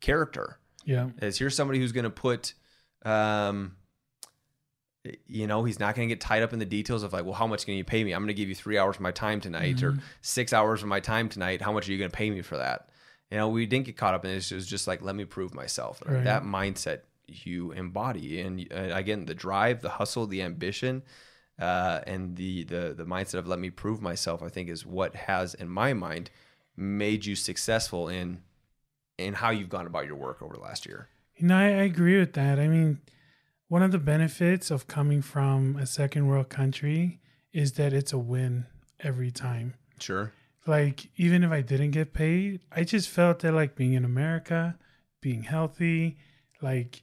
character. 0.00 0.58
Yeah. 0.84 1.10
Is 1.22 1.38
here's 1.38 1.56
somebody 1.56 1.78
who's 1.80 1.92
going 1.92 2.04
to 2.04 2.10
put, 2.10 2.54
um, 3.04 3.76
you 5.26 5.46
know, 5.46 5.64
he's 5.64 5.78
not 5.78 5.94
going 5.94 6.08
to 6.08 6.14
get 6.14 6.20
tied 6.20 6.42
up 6.42 6.52
in 6.52 6.58
the 6.58 6.64
details 6.64 7.02
of 7.02 7.12
like, 7.12 7.24
well, 7.24 7.34
how 7.34 7.46
much 7.46 7.64
can 7.64 7.74
you 7.74 7.84
pay 7.84 8.02
me? 8.04 8.12
I'm 8.12 8.20
going 8.20 8.28
to 8.28 8.34
give 8.34 8.48
you 8.48 8.54
three 8.54 8.78
hours 8.78 8.96
of 8.96 9.02
my 9.02 9.10
time 9.10 9.40
tonight 9.40 9.82
or 9.82 9.98
six 10.20 10.52
hours 10.52 10.82
of 10.82 10.88
my 10.88 11.00
time 11.00 11.28
tonight. 11.28 11.62
How 11.62 11.72
much 11.72 11.88
are 11.88 11.92
you 11.92 11.98
going 11.98 12.10
to 12.10 12.16
pay 12.16 12.30
me 12.30 12.42
for 12.42 12.56
that? 12.56 12.88
You 13.30 13.38
know, 13.38 13.48
we 13.48 13.66
didn't 13.66 13.86
get 13.86 13.96
caught 13.96 14.14
up 14.14 14.24
in 14.24 14.30
this. 14.30 14.52
It 14.52 14.54
was 14.54 14.66
just 14.66 14.86
like, 14.86 15.02
let 15.02 15.16
me 15.16 15.24
prove 15.24 15.54
myself. 15.54 16.00
Right. 16.06 16.24
That 16.24 16.44
mindset 16.44 17.00
you 17.28 17.72
embody, 17.72 18.40
and 18.40 18.66
uh, 18.72 18.94
again, 18.94 19.24
the 19.24 19.34
drive, 19.34 19.82
the 19.82 19.88
hustle, 19.88 20.26
the 20.26 20.42
ambition, 20.42 21.02
uh, 21.58 22.00
and 22.06 22.36
the 22.36 22.64
the 22.64 22.94
the 22.96 23.04
mindset 23.04 23.34
of 23.34 23.48
let 23.48 23.58
me 23.58 23.70
prove 23.70 24.00
myself. 24.00 24.42
I 24.42 24.48
think 24.48 24.68
is 24.68 24.86
what 24.86 25.16
has, 25.16 25.54
in 25.54 25.68
my 25.68 25.92
mind, 25.92 26.30
made 26.76 27.24
you 27.26 27.34
successful 27.34 28.08
in 28.08 28.42
in 29.18 29.34
how 29.34 29.50
you've 29.50 29.68
gone 29.68 29.86
about 29.86 30.06
your 30.06 30.16
work 30.16 30.40
over 30.42 30.54
the 30.54 30.60
last 30.60 30.86
year. 30.86 31.08
You 31.36 31.48
know, 31.48 31.56
I, 31.56 31.64
I 31.64 31.82
agree 31.82 32.18
with 32.18 32.34
that. 32.34 32.58
I 32.58 32.68
mean, 32.68 33.00
one 33.68 33.82
of 33.82 33.90
the 33.92 33.98
benefits 33.98 34.70
of 34.70 34.86
coming 34.86 35.22
from 35.22 35.76
a 35.76 35.86
second 35.86 36.26
world 36.26 36.48
country 36.48 37.20
is 37.52 37.72
that 37.72 37.92
it's 37.92 38.12
a 38.12 38.18
win 38.18 38.66
every 39.00 39.30
time. 39.30 39.74
Sure. 40.00 40.32
Like, 40.66 41.08
even 41.16 41.42
if 41.44 41.50
I 41.52 41.60
didn't 41.62 41.92
get 41.92 42.12
paid, 42.12 42.60
I 42.72 42.84
just 42.84 43.08
felt 43.08 43.40
that, 43.40 43.52
like, 43.52 43.76
being 43.76 43.92
in 43.94 44.04
America, 44.04 44.76
being 45.22 45.44
healthy, 45.44 46.18
like, 46.60 47.02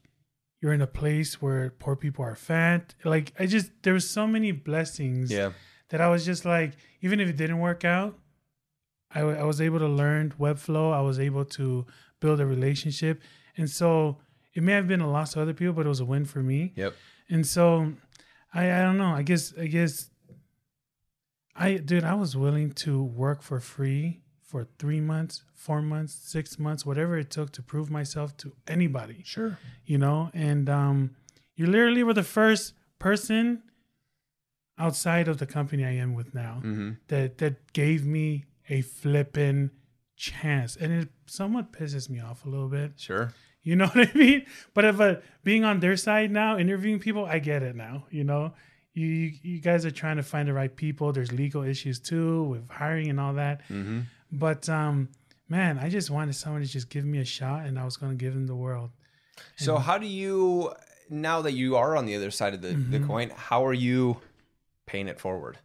you're 0.61 0.73
in 0.73 0.81
a 0.81 0.87
place 0.87 1.41
where 1.41 1.69
poor 1.71 1.95
people 1.95 2.23
are 2.25 2.35
fat. 2.35 2.93
Like, 3.03 3.33
I 3.39 3.45
just, 3.45 3.71
there 3.83 3.93
was 3.93 4.09
so 4.09 4.27
many 4.27 4.51
blessings 4.51 5.31
Yeah. 5.31 5.51
that 5.89 6.01
I 6.01 6.07
was 6.09 6.25
just 6.25 6.45
like, 6.45 6.73
even 7.01 7.19
if 7.19 7.27
it 7.29 7.37
didn't 7.37 7.59
work 7.59 7.83
out, 7.83 8.17
I, 9.11 9.19
w- 9.19 9.37
I 9.37 9.43
was 9.43 9.59
able 9.61 9.79
to 9.79 9.87
learn 9.87 10.33
Webflow. 10.39 10.93
I 10.93 11.01
was 11.01 11.19
able 11.19 11.45
to 11.45 11.85
build 12.19 12.39
a 12.39 12.45
relationship. 12.45 13.21
And 13.57 13.69
so 13.69 14.19
it 14.53 14.63
may 14.63 14.73
have 14.73 14.87
been 14.87 15.01
a 15.01 15.09
loss 15.09 15.33
to 15.33 15.41
other 15.41 15.53
people, 15.53 15.73
but 15.73 15.85
it 15.85 15.89
was 15.89 15.99
a 15.99 16.05
win 16.05 16.25
for 16.25 16.41
me. 16.43 16.73
Yep. 16.75 16.93
And 17.29 17.45
so 17.47 17.93
I, 18.53 18.71
I 18.71 18.81
don't 18.81 18.97
know. 18.97 19.13
I 19.13 19.23
guess, 19.23 19.53
I 19.59 19.67
guess 19.67 20.09
I, 21.55 21.75
dude, 21.77 22.03
I 22.03 22.13
was 22.15 22.35
willing 22.35 22.71
to 22.85 23.03
work 23.03 23.41
for 23.41 23.59
free 23.59 24.21
for 24.41 24.67
three 24.77 24.99
months, 25.01 25.43
four 25.55 25.81
months, 25.81 26.13
six 26.13 26.59
months, 26.59 26.85
whatever 26.85 27.17
it 27.17 27.29
took 27.31 27.51
to 27.53 27.61
prove 27.63 27.89
myself 27.89 28.35
to 28.37 28.53
anybody 28.67 29.21
Sure. 29.25 29.57
you 29.85 29.97
know 29.97 30.29
and 30.33 30.69
um 30.69 31.15
you 31.55 31.65
literally 31.65 32.03
were 32.03 32.13
the 32.13 32.23
first 32.23 32.73
person 32.99 33.63
outside 34.77 35.27
of 35.27 35.37
the 35.37 35.45
company 35.45 35.83
i 35.85 35.91
am 35.91 36.13
with 36.13 36.33
now 36.33 36.55
Mm-hmm. 36.63 36.91
that 37.07 37.37
that 37.39 37.73
gave 37.73 38.05
me 38.05 38.45
a 38.69 38.81
flippin' 38.81 39.71
chance 40.15 40.75
and 40.75 40.91
it 40.93 41.09
somewhat 41.25 41.71
pisses 41.71 42.09
me 42.09 42.19
off 42.19 42.45
a 42.45 42.49
little 42.49 42.69
bit 42.69 42.93
Sure. 42.97 43.33
You 43.63 43.75
know 43.75 43.87
what 43.93 44.09
i 44.09 44.17
mean 44.17 44.45
but 44.73 44.85
if 44.85 44.99
uh, 44.99 45.15
being 45.43 45.63
on 45.63 45.79
their 45.79 45.95
side 45.97 46.31
now 46.31 46.57
interviewing 46.57 46.99
people 46.99 47.25
i 47.25 47.39
get 47.39 47.63
it 47.63 47.75
now 47.75 48.03
you 48.09 48.23
know 48.23 48.53
you, 48.93 49.31
you 49.41 49.59
guys 49.59 49.85
are 49.85 49.91
trying 49.91 50.17
to 50.17 50.23
find 50.23 50.47
the 50.47 50.53
right 50.53 50.75
people 50.75 51.11
there's 51.11 51.31
legal 51.31 51.63
issues 51.63 51.99
too 51.99 52.43
with 52.43 52.69
hiring 52.69 53.09
and 53.09 53.19
all 53.19 53.33
that 53.33 53.61
Mm-hmm. 53.69 54.01
but 54.31 54.67
um 54.69 55.09
man 55.49 55.79
i 55.79 55.89
just 55.89 56.09
wanted 56.09 56.33
someone 56.35 56.61
to 56.61 56.67
just 56.67 56.89
give 56.89 57.05
me 57.05 57.19
a 57.19 57.25
shot 57.25 57.65
and 57.65 57.79
i 57.79 57.85
was 57.85 57.97
going 57.97 58.11
to 58.11 58.17
give 58.25 58.33
them 58.33 58.47
the 58.47 58.55
world 58.55 58.91
So 59.57 59.77
how 59.77 59.97
do 59.97 60.05
you 60.07 60.73
now 61.09 61.41
that 61.41 61.53
you 61.53 61.75
are 61.75 61.97
on 61.97 62.05
the 62.05 62.15
other 62.15 62.31
side 62.31 62.53
of 62.53 62.61
the, 62.61 62.69
the 62.73 62.99
Mhm. 62.99 63.07
coin, 63.07 63.29
how 63.35 63.65
are 63.65 63.73
you 63.73 64.17
paying 64.85 65.07
it 65.07 65.19
forward? 65.19 65.57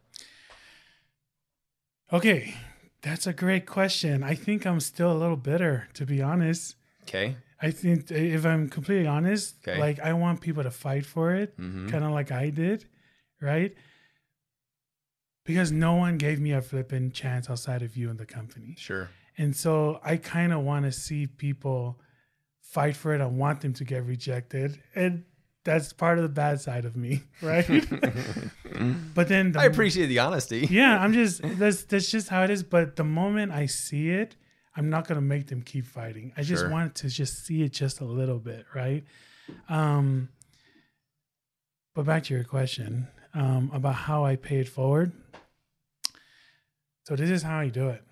Okay, 2.11 2.55
That's 3.01 3.25
a 3.27 3.31
great 3.33 3.65
question. 3.65 4.23
I 4.23 4.35
think 4.35 4.65
I'm 4.65 4.81
still 4.81 5.11
a 5.11 5.15
little 5.17 5.37
bitter, 5.37 5.87
to 5.93 6.05
be 6.05 6.21
honest. 6.21 6.75
Okay. 7.03 7.37
I 7.61 7.71
think 7.71 8.09
if 8.11 8.45
I'm 8.45 8.69
completely 8.69 9.07
honest, 9.07 9.55
Okay. 9.67 9.79
like 9.79 9.99
I 9.99 10.13
want 10.13 10.39
people 10.41 10.63
to 10.63 10.71
fight 10.71 11.05
for 11.05 11.33
it, 11.35 11.57
Mhm. 11.57 11.89
kind 11.89 12.03
of 12.05 12.11
like 12.11 12.31
I 12.31 12.49
did, 12.51 12.85
right? 13.41 13.75
Because 15.45 15.71
no 15.71 15.95
one 15.95 16.17
gave 16.17 16.39
me 16.39 16.51
a 16.51 16.61
flipping 16.61 17.11
chance 17.11 17.49
outside 17.49 17.81
of 17.81 17.97
you 17.97 18.09
and 18.09 18.19
the 18.19 18.25
company. 18.25 18.75
Sure. 18.77 19.09
And 19.37 19.55
so 19.55 19.99
I 20.03 20.17
kind 20.17 20.53
of 20.53 20.61
want 20.61 20.85
to 20.85 20.91
see 20.91 21.27
people 21.27 21.99
fight 22.61 22.95
for 22.95 23.13
it. 23.15 23.21
I 23.21 23.25
want 23.25 23.61
them 23.61 23.73
to 23.73 23.83
get 23.83 24.03
rejected. 24.05 24.79
And 24.95 25.23
that's 25.63 25.91
part 25.91 26.17
of 26.17 26.23
the 26.23 26.29
bad 26.29 26.61
side 26.61 26.85
of 26.85 26.95
me, 26.95 27.23
right? 27.41 27.65
but 29.15 29.27
then 29.27 29.51
the, 29.53 29.59
I 29.59 29.65
appreciate 29.65 30.07
the 30.07 30.19
honesty. 30.19 30.67
yeah, 30.69 30.99
I'm 31.01 31.13
just 31.21 31.41
that's 31.57 31.83
that's 31.83 32.09
just 32.11 32.29
how 32.29 32.43
it 32.43 32.49
is. 32.49 32.63
But 32.63 32.95
the 32.95 33.03
moment 33.03 33.51
I 33.51 33.65
see 33.65 34.09
it, 34.09 34.35
I'm 34.79 34.89
not 34.89 35.05
gonna 35.09 35.19
make 35.19 35.47
them 35.47 35.61
keep 35.61 35.85
fighting. 35.85 36.31
I 36.37 36.41
just 36.41 36.61
Sure. 36.63 36.69
want 36.71 36.95
to 36.95 37.09
just 37.09 37.45
see 37.45 37.63
it 37.63 37.73
just 37.73 37.99
a 37.99 38.05
little 38.05 38.39
bit, 38.39 38.65
right? 38.73 39.03
Um 39.67 40.29
but 41.93 42.05
back 42.05 42.23
to 42.23 42.33
your 42.33 42.45
question 42.45 43.09
um, 43.33 43.71
about 43.73 43.95
how 43.95 44.23
I 44.23 44.37
pay 44.37 44.59
it 44.59 44.69
forward. 44.69 45.11
So 47.03 47.17
this 47.17 47.29
is 47.29 47.43
how 47.43 47.59
I 47.59 47.67
do 47.67 47.89
it. 47.89 48.03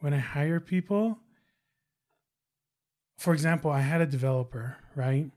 When 0.00 0.12
I 0.12 0.18
hire 0.18 0.58
people, 0.58 1.20
for 3.18 3.32
example, 3.32 3.70
I 3.70 3.82
had 3.82 4.00
a 4.00 4.06
developer, 4.06 4.78
right? 4.96 5.30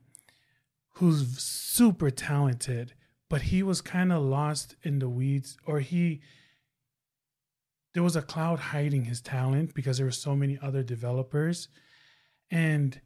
Who's 0.94 1.38
super 1.38 2.10
talented, 2.10 2.94
but 3.28 3.42
he 3.42 3.62
was 3.62 3.80
kind 3.80 4.12
of 4.12 4.22
lost 4.24 4.74
in 4.82 4.98
the 4.98 5.08
weeds 5.08 5.56
or 5.64 5.78
he 5.80 6.20
there 7.94 8.02
was 8.02 8.16
a 8.16 8.22
cloud 8.22 8.58
hiding 8.58 9.04
his 9.04 9.20
talent 9.20 9.74
because 9.74 9.96
there 9.96 10.06
were 10.06 10.12
so 10.12 10.36
many 10.36 10.58
other 10.62 10.82
developers. 10.82 11.68
And 12.50 13.00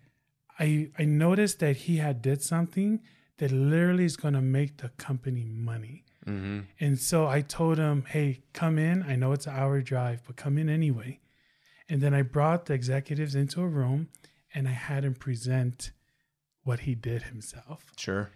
i 0.58 0.88
i 0.98 1.04
noticed 1.04 1.58
that 1.58 1.76
he 1.76 1.96
had 1.96 2.22
did 2.22 2.40
something 2.42 3.00
that 3.38 3.50
literally 3.50 4.04
is 4.04 4.16
going 4.16 4.34
to 4.34 4.40
make 4.40 4.78
the 4.78 4.90
company 4.90 5.44
money. 5.44 6.04
Mm-hmm. 6.26 6.60
and 6.80 6.98
so 6.98 7.26
i 7.26 7.40
told 7.42 7.76
him 7.78 8.04
hey 8.08 8.40
come 8.52 8.78
in. 8.78 9.02
I 9.02 9.16
know 9.16 9.32
it's 9.32 9.46
an 9.46 9.54
hour 9.54 9.80
drive 9.82 10.22
but 10.26 10.36
come 10.36 10.56
in 10.58 10.68
anyway. 10.68 11.20
And 11.88 12.00
then 12.00 12.14
i 12.14 12.22
brought 12.22 12.66
the 12.66 12.74
executives 12.74 13.34
into 13.34 13.60
a 13.60 13.66
room 13.66 14.08
and 14.54 14.66
i 14.68 14.72
had 14.72 15.04
him 15.04 15.14
present 15.14 15.90
what 16.62 16.80
he 16.80 16.94
did 16.94 17.24
himself. 17.24 17.92
Sure. 17.96 18.30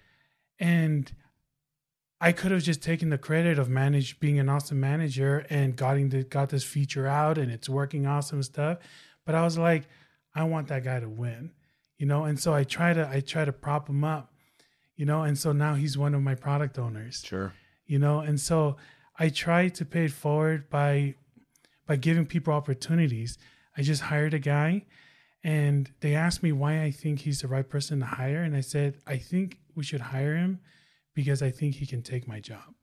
and 0.59 1.13
I 2.21 2.33
could 2.33 2.51
have 2.51 2.63
just 2.63 2.83
taken 2.83 3.11
the 3.11 3.19
credit 3.19 3.59
of 3.59 3.69
manage 3.69 4.19
being 4.19 4.39
an 4.39 4.49
awesome 4.49 4.81
manager 4.81 5.47
and 5.51 5.77
getting 5.77 6.09
the, 6.09 6.25
got 6.25 6.49
this 6.49 6.65
feature 6.65 7.07
out 7.07 7.39
and 7.39 7.51
it's 7.53 7.69
working 7.69 8.07
awesome 8.07 8.43
stuff. 8.43 8.79
But 9.25 9.35
I 9.37 9.45
was 9.45 9.57
like, 9.57 9.85
I 10.35 10.43
want 10.45 10.69
that 10.69 10.83
guy 10.85 10.99
to 11.01 11.09
win, 11.09 11.53
you 11.97 12.07
know. 12.07 12.25
And 12.25 12.39
so 12.39 12.53
I 12.55 12.65
try 12.65 12.93
to 12.93 13.09
I 13.09 13.21
try 13.21 13.45
to 13.45 13.53
prop 13.53 13.89
him 13.89 14.03
up, 14.05 14.33
you 14.97 15.07
know. 15.07 15.23
And 15.23 15.39
so 15.39 15.53
now 15.53 15.75
he's 15.75 15.97
one 15.97 16.15
of 16.15 16.23
my 16.23 16.35
product 16.35 16.79
owners, 16.79 17.23
Sure. 17.25 17.53
you 17.87 17.99
know. 17.99 18.21
And 18.21 18.41
so 18.41 18.77
I 19.19 19.29
try 19.29 19.69
to 19.69 19.85
pay 19.85 20.07
it 20.07 20.13
forward 20.13 20.69
by 20.71 21.15
by 21.87 21.97
giving 21.97 22.27
people 22.27 22.53
opportunities. 22.53 23.39
I 23.77 23.83
just 23.83 24.03
hired 24.03 24.35
a 24.35 24.39
guy 24.41 24.85
and 25.45 25.91
they 26.01 26.15
asked 26.15 26.43
me 26.43 26.51
why 26.53 26.83
I 26.83 26.91
think 26.91 27.21
he's 27.21 27.41
the 27.43 27.49
right 27.49 27.69
person 27.69 28.01
to 28.01 28.07
hire. 28.07 28.43
And 28.43 28.57
I 28.57 28.61
said, 28.61 28.99
I 29.07 29.19
think 29.19 29.59
we 29.77 29.85
should 29.85 30.01
hire 30.01 30.37
him 30.37 30.59
because 31.19 31.43
I 31.43 31.51
think 31.51 31.75
he 31.75 31.85
can 31.85 32.01
take 32.01 32.29
my 32.29 32.39
job. 32.39 32.77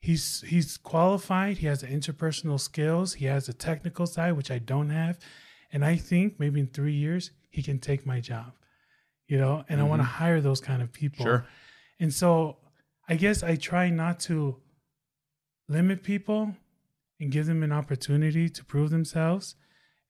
He's 0.00 0.40
he's 0.40 0.78
qualified, 0.78 1.58
he 1.58 1.66
has 1.66 1.82
the 1.82 1.86
interpersonal 1.86 2.58
skills, 2.58 3.12
he 3.12 3.26
has 3.26 3.44
the 3.44 3.52
technical 3.52 4.06
side, 4.06 4.32
which 4.38 4.50
I 4.50 4.58
don't 4.58 4.88
have. 4.88 5.18
And 5.70 5.84
I 5.84 5.96
think 5.96 6.40
maybe 6.40 6.60
in 6.60 6.66
three 6.68 6.94
years 6.94 7.30
he 7.50 7.62
can 7.62 7.78
take 7.78 8.06
my 8.06 8.20
job. 8.20 8.52
You 9.26 9.36
know, 9.36 9.66
and 9.68 9.82
I 9.82 9.84
want 9.84 10.00
to 10.00 10.06
hire 10.06 10.40
those 10.40 10.62
kind 10.62 10.80
of 10.80 10.90
people. 10.90 11.26
Sure. 11.26 11.46
And 12.00 12.10
so 12.10 12.56
I 13.06 13.16
guess 13.16 13.42
I 13.42 13.56
try 13.56 13.90
not 13.90 14.18
to 14.20 14.56
limit 15.68 16.02
people 16.02 16.56
and 17.20 17.30
give 17.30 17.44
them 17.44 17.62
an 17.62 17.70
opportunity 17.70 18.48
to 18.48 18.64
prove 18.64 18.88
themselves. 18.88 19.56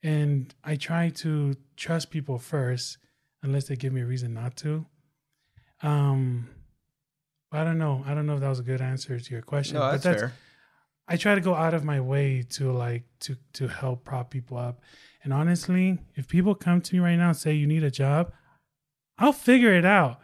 And 0.04 0.54
I 0.62 0.76
try 0.76 1.08
to 1.24 1.56
trust 1.76 2.12
people 2.12 2.38
first, 2.38 2.98
unless 3.42 3.66
they 3.66 3.74
give 3.74 3.92
me 3.92 4.02
a 4.02 4.06
reason 4.06 4.32
not 4.32 4.54
to. 4.58 4.86
Um, 5.82 6.50
I 7.50 7.64
don't 7.64 7.78
know. 7.78 8.02
I 8.06 8.14
don't 8.14 8.26
know 8.26 8.34
if 8.34 8.40
that 8.40 8.48
was 8.48 8.60
a 8.60 8.64
good 8.64 8.80
answer 8.80 9.18
to 9.18 9.30
your 9.30 9.42
question. 9.42 9.76
No, 9.76 9.90
that's, 9.96 10.04
fair. 10.04 10.34
I 11.06 11.16
try 11.16 11.34
to 11.34 11.40
go 11.40 11.54
out 11.54 11.72
of 11.74 11.84
my 11.84 12.00
way 12.00 12.44
to 12.50 12.70
like 12.72 13.04
to 13.20 13.36
to 13.54 13.68
help 13.68 14.04
prop 14.04 14.30
people 14.30 14.58
up. 14.58 14.80
And 15.24 15.32
honestly, 15.32 15.98
if 16.14 16.28
people 16.28 16.54
come 16.54 16.80
to 16.82 16.94
me 16.94 17.00
right 17.00 17.16
now 17.16 17.28
and 17.28 17.36
say 17.36 17.54
you 17.54 17.66
need 17.66 17.82
a 17.82 17.90
job, 17.90 18.32
I'll 19.18 19.32
figure 19.32 19.72
it 19.72 19.84
out. 19.84 20.20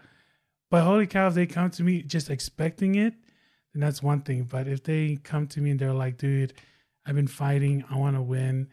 But 0.70 0.82
holy 0.82 1.06
cow, 1.06 1.28
if 1.28 1.34
they 1.34 1.46
come 1.46 1.70
to 1.70 1.82
me 1.82 2.02
just 2.02 2.30
expecting 2.30 2.94
it, 2.94 3.14
then 3.72 3.80
that's 3.80 4.02
one 4.02 4.22
thing. 4.22 4.44
But 4.44 4.68
if 4.68 4.82
they 4.82 5.16
come 5.22 5.46
to 5.48 5.60
me 5.60 5.70
and 5.70 5.80
they're 5.80 5.92
like, 5.92 6.18
dude, 6.18 6.54
I've 7.06 7.14
been 7.14 7.28
fighting, 7.28 7.84
I 7.90 7.96
want 7.96 8.16
to 8.16 8.22
win, 8.22 8.68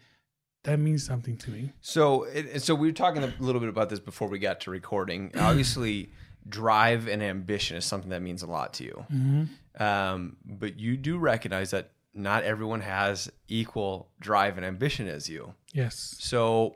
that 0.64 0.80
means 0.80 1.06
something 1.06 1.38
to 1.38 1.52
me. 1.52 1.72
So, 1.82 2.24
it, 2.24 2.62
so 2.62 2.76
we 2.76 2.88
were 2.88 2.94
talking 2.94 3.24
a 3.24 3.34
little 3.40 3.60
bit 3.60 3.70
about 3.70 3.90
this 3.90 4.00
before 4.00 4.28
we 4.28 4.40
got 4.40 4.62
to 4.62 4.72
recording. 4.72 5.32
Obviously, 5.38 6.12
drive 6.47 7.08
and 7.08 7.21
ambition 7.21 7.77
is 7.77 7.86
something 7.86 8.10
that 8.10 8.21
means 8.21 8.43
a 8.43 8.47
lot 8.47 8.73
to 8.73 8.84
you. 8.84 9.06
Mm-hmm. 9.12 9.84
Um, 9.84 10.38
but 10.45 10.80
you 10.80 10.97
do 10.97 11.17
recognize 11.17 11.71
that 11.71 11.91
not 12.13 12.43
everyone 12.43 12.82
has 12.82 13.32
equal 13.47 14.10
drive 14.19 14.58
and 14.58 14.65
ambition 14.65 15.08
as 15.08 15.30
you. 15.30 15.54
Yes. 15.73 16.15
So, 16.19 16.75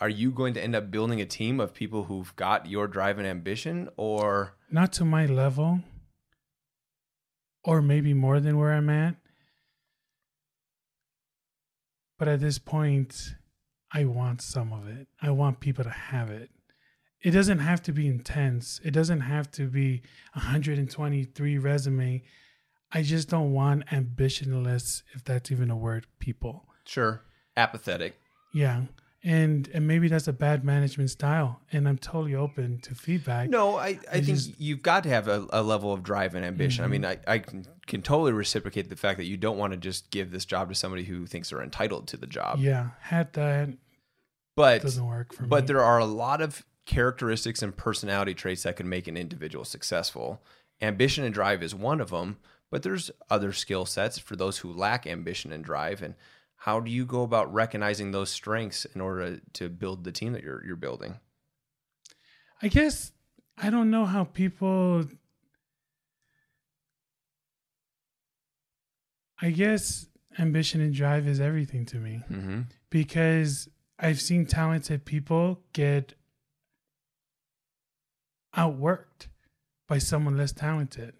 are 0.00 0.08
you 0.08 0.30
going 0.30 0.54
to 0.54 0.62
end 0.62 0.76
up 0.76 0.90
building 0.90 1.20
a 1.20 1.26
team 1.26 1.58
of 1.58 1.72
people 1.72 2.04
who've 2.04 2.34
got 2.36 2.66
your 2.66 2.86
drive 2.86 3.18
and 3.18 3.26
ambition, 3.26 3.88
or 3.96 4.54
Not 4.70 4.92
to 4.94 5.04
my 5.04 5.26
level, 5.26 5.80
or 7.64 7.82
maybe 7.82 8.14
more 8.14 8.38
than 8.38 8.58
where 8.58 8.72
I'm 8.72 8.88
at. 8.88 9.16
But 12.18 12.28
at 12.28 12.40
this 12.40 12.58
point, 12.58 13.34
I 13.92 14.04
want 14.04 14.40
some 14.40 14.72
of 14.72 14.86
it. 14.88 15.08
I 15.20 15.30
want 15.30 15.60
people 15.60 15.84
to 15.84 15.90
have 15.90 16.30
it. 16.30 16.50
It 17.22 17.30
doesn't 17.30 17.58
have 17.58 17.82
to 17.84 17.92
be 17.92 18.06
intense. 18.06 18.80
It 18.84 18.92
doesn't 18.92 19.22
have 19.22 19.50
to 19.52 19.66
be 19.68 20.02
123 20.34 21.58
resume. 21.58 22.22
I 22.92 23.02
just 23.02 23.28
don't 23.28 23.52
want 23.52 23.86
ambitionless, 23.86 25.02
if 25.14 25.24
that's 25.24 25.50
even 25.50 25.70
a 25.70 25.76
word, 25.76 26.06
people. 26.18 26.66
sure, 26.84 27.22
apathetic? 27.56 28.18
Yeah. 28.54 28.82
And 29.24 29.68
and 29.74 29.88
maybe 29.88 30.06
that's 30.06 30.28
a 30.28 30.32
bad 30.32 30.62
management 30.64 31.10
style. 31.10 31.60
And 31.72 31.88
I'm 31.88 31.98
totally 31.98 32.36
open 32.36 32.78
to 32.82 32.94
feedback. 32.94 33.48
No, 33.50 33.74
I, 33.74 33.86
I, 33.86 33.88
I 33.88 34.14
think 34.14 34.26
just- 34.26 34.60
you've 34.60 34.82
got 34.82 35.02
to 35.02 35.08
have 35.08 35.26
a, 35.26 35.46
a 35.50 35.62
level 35.62 35.92
of 35.92 36.04
drive 36.04 36.36
and 36.36 36.44
ambition. 36.44 36.84
I 36.84 36.86
mm-hmm. 36.86 36.92
mean, 36.92 37.04
I, 37.04 37.18
I 37.26 37.38
can, 37.40 37.66
can 37.88 38.02
totally 38.02 38.32
reciprocate 38.32 38.88
the 38.88 38.94
fact 38.94 39.18
that 39.18 39.24
you 39.24 39.36
don't 39.36 39.58
want 39.58 39.72
to 39.72 39.78
just 39.78 40.10
give 40.12 40.30
this 40.30 40.44
job 40.44 40.68
to 40.68 40.76
somebody 40.76 41.02
who 41.02 41.26
thinks 41.26 41.50
they're 41.50 41.62
entitled 41.62 42.06
to 42.08 42.16
the 42.16 42.28
job. 42.28 42.60
Yeah. 42.60 42.90
Had 43.00 43.32
that 43.32 43.70
But 44.54 44.82
doesn't 44.82 45.04
work 45.06 45.34
for 45.34 45.42
me. 45.42 45.48
but 45.48 45.66
there 45.66 45.82
are 45.82 45.98
a 45.98 46.06
lot 46.06 46.40
of 46.40 46.64
characteristics 46.86 47.62
and 47.62 47.76
personality 47.76 48.32
traits 48.34 48.62
that 48.62 48.76
can 48.76 48.88
make 48.88 49.06
an 49.08 49.16
individual 49.16 49.64
successful. 49.64 50.40
Ambition 50.80 51.24
and 51.24 51.34
drive 51.34 51.62
is 51.62 51.74
one 51.74 52.00
of 52.00 52.10
them, 52.10 52.38
but 52.70 52.82
there's 52.82 53.10
other 53.28 53.52
skill 53.52 53.84
sets 53.86 54.18
for 54.18 54.36
those 54.36 54.58
who 54.58 54.72
lack 54.72 55.06
ambition 55.06 55.52
and 55.52 55.64
drive. 55.64 56.02
And 56.02 56.14
how 56.60 56.80
do 56.80 56.90
you 56.90 57.04
go 57.04 57.22
about 57.22 57.52
recognizing 57.52 58.10
those 58.12 58.30
strengths 58.30 58.84
in 58.86 59.00
order 59.00 59.40
to 59.54 59.68
build 59.68 60.04
the 60.04 60.12
team 60.12 60.32
that 60.32 60.42
you're 60.42 60.64
you're 60.64 60.76
building? 60.76 61.16
I 62.62 62.68
guess 62.68 63.12
I 63.58 63.68
don't 63.70 63.90
know 63.90 64.04
how 64.06 64.24
people. 64.24 65.04
I 69.40 69.50
guess 69.50 70.06
ambition 70.38 70.80
and 70.80 70.94
drive 70.94 71.26
is 71.28 71.40
everything 71.40 71.84
to 71.86 71.96
me 71.98 72.22
Mm-hmm. 72.30 72.60
because 72.90 73.68
I've 73.98 74.20
seen 74.20 74.46
talented 74.46 75.04
people 75.04 75.60
get 75.72 76.14
outworked 78.56 79.28
by 79.88 79.98
someone 79.98 80.36
less 80.36 80.52
talented. 80.52 81.14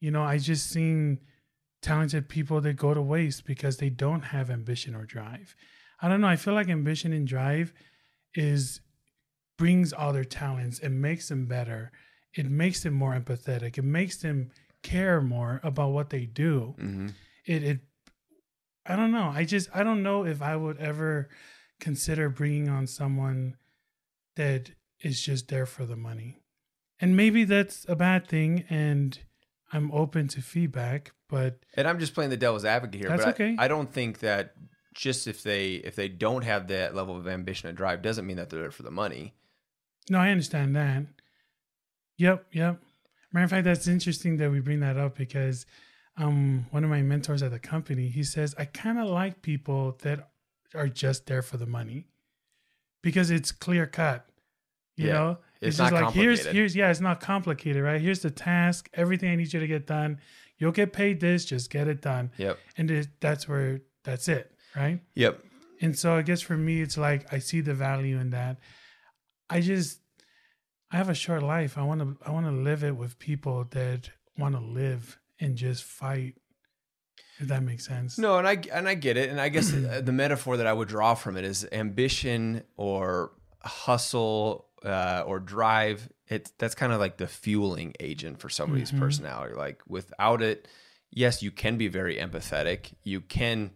You 0.00 0.10
know, 0.10 0.22
I 0.22 0.38
just 0.38 0.70
seen 0.70 1.20
talented 1.82 2.28
people 2.28 2.60
that 2.60 2.74
go 2.74 2.94
to 2.94 3.02
waste 3.02 3.46
because 3.46 3.76
they 3.76 3.90
don't 3.90 4.22
have 4.22 4.50
ambition 4.50 4.94
or 4.94 5.04
drive. 5.04 5.54
I 6.00 6.08
don't 6.08 6.20
know. 6.20 6.26
I 6.26 6.36
feel 6.36 6.54
like 6.54 6.68
ambition 6.68 7.12
and 7.12 7.26
drive 7.26 7.72
is 8.34 8.80
brings 9.56 9.92
all 9.92 10.12
their 10.12 10.24
talents 10.24 10.78
and 10.78 11.00
makes 11.00 11.28
them 11.28 11.46
better. 11.46 11.90
It 12.34 12.50
makes 12.50 12.82
them 12.82 12.92
more 12.92 13.14
empathetic. 13.18 13.78
It 13.78 13.84
makes 13.84 14.18
them 14.18 14.50
care 14.82 15.20
more 15.20 15.60
about 15.62 15.92
what 15.92 16.10
they 16.10 16.26
do. 16.26 16.74
Mm-hmm. 16.78 17.08
It 17.46 17.62
it 17.62 17.80
I 18.84 18.96
don't 18.96 19.12
know. 19.12 19.32
I 19.34 19.44
just 19.44 19.68
I 19.74 19.82
don't 19.82 20.02
know 20.02 20.24
if 20.24 20.42
I 20.42 20.56
would 20.56 20.78
ever 20.78 21.28
consider 21.80 22.28
bringing 22.28 22.68
on 22.68 22.86
someone 22.86 23.56
that 24.36 24.70
is 25.00 25.20
just 25.20 25.48
there 25.48 25.66
for 25.66 25.86
the 25.86 25.96
money. 25.96 26.38
And 27.00 27.16
maybe 27.16 27.44
that's 27.44 27.84
a 27.88 27.96
bad 27.96 28.26
thing 28.26 28.64
and 28.70 29.18
I'm 29.72 29.90
open 29.92 30.28
to 30.28 30.40
feedback, 30.40 31.12
but 31.28 31.58
And 31.74 31.86
I'm 31.86 31.98
just 31.98 32.14
playing 32.14 32.30
the 32.30 32.36
devil's 32.36 32.64
advocate 32.64 33.00
here, 33.00 33.08
That's 33.08 33.24
but 33.24 33.28
I- 33.28 33.44
okay. 33.44 33.56
I, 33.58 33.68
don't 33.68 33.92
think 33.92 34.20
that 34.20 34.54
just 34.94 35.26
if 35.26 35.42
they 35.42 35.74
if 35.74 35.94
they 35.94 36.08
don't 36.08 36.42
have 36.44 36.68
that 36.68 36.94
level 36.94 37.16
of 37.16 37.28
ambition 37.28 37.68
and 37.68 37.76
drive 37.76 38.00
doesn't 38.00 38.26
mean 38.26 38.36
that 38.38 38.48
they're 38.48 38.60
there 38.62 38.70
for 38.70 38.82
the 38.84 38.90
money. 38.90 39.34
No, 40.08 40.18
I 40.18 40.30
understand 40.30 40.74
that. 40.76 41.04
Yep, 42.18 42.46
yep. 42.52 42.80
Matter 43.32 43.44
of 43.44 43.50
fact, 43.50 43.64
that's 43.64 43.86
interesting 43.88 44.38
that 44.38 44.50
we 44.50 44.60
bring 44.60 44.80
that 44.80 44.96
up 44.96 45.16
because 45.18 45.66
um, 46.16 46.66
one 46.70 46.82
of 46.84 46.88
my 46.88 47.02
mentors 47.02 47.42
at 47.42 47.50
the 47.50 47.58
company, 47.58 48.08
he 48.08 48.24
says, 48.24 48.54
I 48.56 48.64
kind 48.64 48.98
of 48.98 49.08
like 49.08 49.42
people 49.42 49.98
that 50.02 50.30
are 50.74 50.88
just 50.88 51.26
there 51.26 51.42
for 51.42 51.58
the 51.58 51.66
money 51.66 52.06
because 53.02 53.30
it's 53.30 53.52
clear 53.52 53.86
cut. 53.86 54.26
You 54.96 55.08
Yeah, 55.08 55.12
know, 55.12 55.38
it's 55.60 55.76
just 55.78 55.92
not 55.92 56.02
like 56.04 56.14
here's 56.14 56.38
complicated. 56.40 56.56
here's 56.56 56.76
yeah, 56.76 56.90
it's 56.90 57.00
not 57.00 57.20
complicated, 57.20 57.82
right? 57.82 58.00
Here's 58.00 58.20
the 58.20 58.30
task, 58.30 58.88
everything 58.94 59.30
I 59.30 59.36
need 59.36 59.52
you 59.52 59.60
to 59.60 59.66
get 59.66 59.86
done. 59.86 60.20
You'll 60.58 60.72
get 60.72 60.92
paid 60.92 61.20
this, 61.20 61.44
just 61.44 61.70
get 61.70 61.86
it 61.88 62.00
done, 62.00 62.30
Yep. 62.38 62.58
and 62.78 62.90
it, 62.90 63.08
that's 63.20 63.46
where 63.48 63.80
that's 64.04 64.28
it, 64.28 64.52
right? 64.74 65.00
Yep. 65.14 65.40
And 65.80 65.98
so 65.98 66.16
I 66.16 66.22
guess 66.22 66.40
for 66.40 66.56
me, 66.56 66.80
it's 66.80 66.96
like 66.96 67.32
I 67.32 67.38
see 67.38 67.60
the 67.60 67.74
value 67.74 68.18
in 68.18 68.30
that. 68.30 68.58
I 69.50 69.60
just 69.60 70.00
I 70.90 70.96
have 70.96 71.08
a 71.10 71.14
short 71.14 71.42
life. 71.42 71.76
I 71.76 71.82
want 71.82 72.00
to 72.00 72.16
I 72.26 72.30
want 72.30 72.46
to 72.46 72.52
live 72.52 72.84
it 72.84 72.96
with 72.96 73.18
people 73.18 73.64
that 73.70 74.10
want 74.38 74.54
to 74.54 74.60
live 74.60 75.18
and 75.40 75.56
just 75.56 75.84
fight. 75.84 76.34
If 77.38 77.48
that 77.48 77.62
makes 77.62 77.86
sense. 77.86 78.16
No, 78.16 78.38
and 78.38 78.48
I 78.48 78.58
and 78.72 78.88
I 78.88 78.94
get 78.94 79.18
it, 79.18 79.28
and 79.28 79.38
I 79.38 79.50
guess 79.50 79.70
the 79.70 80.00
the 80.02 80.12
metaphor 80.12 80.56
that 80.56 80.66
I 80.66 80.72
would 80.72 80.88
draw 80.88 81.14
from 81.14 81.36
it 81.36 81.44
is 81.44 81.66
ambition 81.70 82.62
or 82.78 83.32
hustle 83.62 84.65
uh, 84.84 85.22
or 85.26 85.40
drive. 85.40 86.08
It 86.28 86.52
that's 86.58 86.74
kind 86.74 86.92
of 86.92 87.00
like 87.00 87.16
the 87.18 87.26
fueling 87.28 87.94
agent 88.00 88.40
for 88.40 88.48
somebody's 88.48 88.92
Mhm. 88.92 88.98
personality. 88.98 89.54
Like 89.54 89.82
without 89.88 90.42
it, 90.42 90.68
yes, 91.10 91.42
you 91.42 91.50
can 91.50 91.76
be 91.78 91.88
very 91.88 92.16
empathetic. 92.16 92.92
You 93.02 93.20
can 93.20 93.70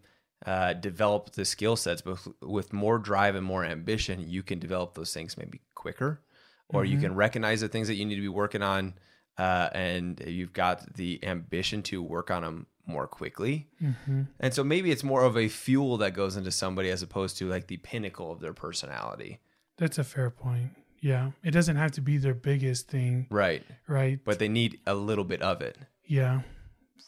uh, 0.47 0.73
develop 0.73 1.33
the 1.33 1.45
skill 1.45 1.77
sets, 1.77 2.01
but 2.01 2.17
with- 2.41 2.73
more 2.73 2.99
drive 2.99 3.35
and 3.35 3.45
more 3.45 3.63
ambition, 3.63 4.25
you 4.27 4.43
can 4.43 4.59
develop 4.59 4.95
those 4.95 5.13
things 5.13 5.37
maybe 5.37 5.61
quicker, 5.75 6.23
or 6.69 6.83
you 6.87 6.97
Mhm. 6.97 7.01
can 7.03 7.15
recognize 7.15 7.61
the 7.61 7.69
things 7.69 7.89
that 7.89 7.97
you 7.97 8.07
need 8.07 8.15
to 8.15 8.23
be 8.23 8.29
working 8.29 8.63
on, 8.63 8.95
uh, 9.37 9.69
and 9.75 10.19
you've 10.27 10.55
got 10.55 10.95
the 10.95 11.23
ambition 11.25 11.83
to 11.83 12.03
work 12.03 12.31
on 12.31 12.41
them 12.43 12.67
more 12.87 13.07
quickly. 13.07 13.69
hmm 13.79 14.23
And 14.41 14.55
so 14.55 14.65
maybe 14.65 14.91
it's 14.91 15.05
more 15.05 15.25
of 15.25 15.37
a 15.37 15.49
fuel 15.49 15.99
that 15.99 16.15
goes 16.15 16.37
into 16.39 16.51
somebody 16.51 16.89
as 16.91 17.03
opposed 17.03 17.37
to 17.37 17.47
like 17.47 17.67
the 17.67 17.77
pinnacle 17.77 18.33
of 18.33 18.41
their 18.41 18.55
personality. 18.55 19.41
That's 19.77 19.99
a 19.99 20.05
fair 20.05 20.31
point. 20.31 20.71
Yeah, 21.01 21.31
it 21.43 21.53
doesn't 21.53 21.77
have 21.77 21.93
to 21.93 22.01
be 22.01 22.19
their 22.19 22.35
biggest 22.35 22.89
thing, 22.89 23.27
Right. 23.31 23.65
right? 23.89 24.19
But 24.25 24.39
they 24.39 24.49
need 24.49 24.81
a 24.87 24.95
little 24.95 25.25
bit 25.25 25.41
of 25.43 25.63
it. 25.63 25.79
yeah, 26.07 26.43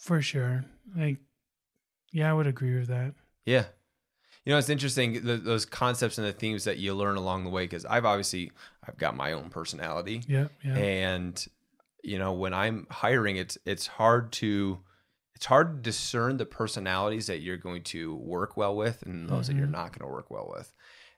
for 0.00 0.22
sure. 0.22 0.64
Like, 0.96 1.18
yeah, 2.10 2.30
I 2.30 2.32
would 2.34 2.46
agree 2.46 2.74
with 2.78 2.88
that. 2.88 3.14
Yeah. 3.44 3.64
You 4.44 4.52
know, 4.52 4.58
it's 4.58 4.68
interesting 4.68 5.24
the, 5.24 5.36
those 5.36 5.64
concepts 5.64 6.18
and 6.18 6.26
the 6.26 6.32
themes 6.32 6.64
that 6.64 6.78
you 6.78 6.94
learn 6.94 7.16
along 7.16 7.44
the 7.44 7.50
way 7.50 7.64
because 7.64 7.84
I've 7.86 8.04
obviously 8.04 8.50
I've 8.86 8.96
got 8.96 9.14
my 9.16 9.32
own 9.32 9.50
personality 9.50 10.22
Yeah, 10.26 10.48
yeah. 10.64 10.74
and 10.76 11.46
you 12.02 12.18
know 12.18 12.32
when 12.32 12.52
I'm 12.52 12.88
hiring 12.90 13.36
it's 13.36 13.56
it's 13.64 13.86
hard 13.86 14.32
to 14.32 14.80
it's 15.36 15.46
hard 15.46 15.76
to 15.76 15.80
discern 15.90 16.38
the 16.38 16.44
personalities 16.46 17.28
that 17.28 17.40
you're 17.40 17.56
going 17.56 17.82
to 17.84 18.16
work 18.16 18.56
well 18.56 18.74
with 18.74 19.02
and 19.04 19.28
those 19.28 19.46
that 19.46 19.54
you're 19.56 19.66
Mhm. 19.68 19.72
not 19.72 19.96
going 19.96 20.08
to 20.08 20.12
work 20.12 20.28
well 20.30 20.52
with. 20.56 20.72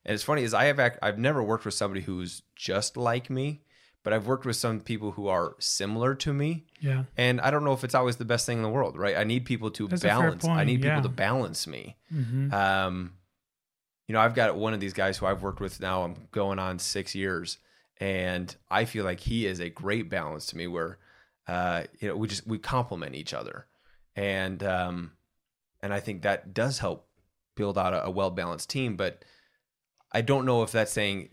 And 0.05 0.15
it's 0.15 0.23
funny 0.25 0.43
is 0.43 0.53
I 0.55 0.65
have 0.65 0.79
ac- 0.79 0.99
I've 1.03 1.19
never 1.19 1.43
worked 1.43 1.65
with 1.65 1.75
somebody 1.75 2.03
who's 2.03 2.43
just 2.55 2.97
like 2.97 3.31
me, 3.31 3.63
but 4.03 4.13
I've 4.13 4.27
worked 4.27 4.45
with 4.45 4.57
some 4.57 4.81
people 4.81 5.13
who 5.13 5.29
are 5.29 5.57
similar 5.59 6.15
to 6.17 6.33
me. 6.33 6.67
yeah. 6.81 7.05
And 7.17 7.41
I 7.41 7.51
don't 7.51 7.65
know 7.65 7.73
if 7.73 7.85
it's 7.85 7.95
always 7.95 8.17
the 8.17 8.25
best 8.27 8.45
thing 8.45 8.59
in 8.59 8.63
the 8.63 8.69
world, 8.69 8.99
right? 8.99 9.17
I 9.17 9.25
need 9.25 9.47
people 9.47 9.71
to 9.73 9.89
That's 9.89 10.03
balance. 10.03 10.45
I 10.45 10.65
need 10.65 10.83
people 10.83 10.97
yeah. 10.97 11.03
to 11.03 11.09
balance 11.09 11.67
me. 11.67 11.97
hmm 12.11 12.53
Um, 12.53 13.15
you 14.07 14.13
know, 14.13 14.21
I've 14.21 14.35
got 14.35 14.55
one 14.57 14.75
of 14.75 14.81
these 14.81 14.93
guys 14.93 15.17
who 15.17 15.25
I've 15.25 15.43
worked 15.43 15.61
with 15.61 15.81
now. 15.81 16.03
I'm 16.03 16.29
going 16.31 16.59
on 16.59 16.79
six 16.79 17.15
years, 17.15 17.57
and 17.99 18.55
I 18.71 18.85
feel 18.85 19.05
like 19.05 19.21
he 19.21 19.47
is 19.47 19.61
a 19.61 19.71
great 19.71 20.11
balance 20.11 20.45
to 20.47 20.57
me. 20.59 20.67
Where, 20.67 20.99
uh, 21.49 21.85
you 22.01 22.09
know, 22.09 22.17
we 22.17 22.29
just 22.29 22.47
we 22.47 22.59
complement 22.59 23.15
each 23.15 23.33
other, 23.33 23.67
and 24.15 24.63
um, 24.63 25.13
and 25.81 25.95
I 25.95 26.01
think 26.01 26.21
that 26.21 26.53
does 26.53 26.81
help 26.81 27.09
build 27.55 27.79
out 27.79 27.95
a, 27.95 28.05
a 28.05 28.11
well 28.11 28.31
balanced 28.31 28.69
team. 28.69 28.97
But 28.97 29.25
I 30.15 30.21
don't 30.21 30.47
know 30.47 30.63
if 30.63 30.73
that's 30.73 30.93
saying 30.93 31.31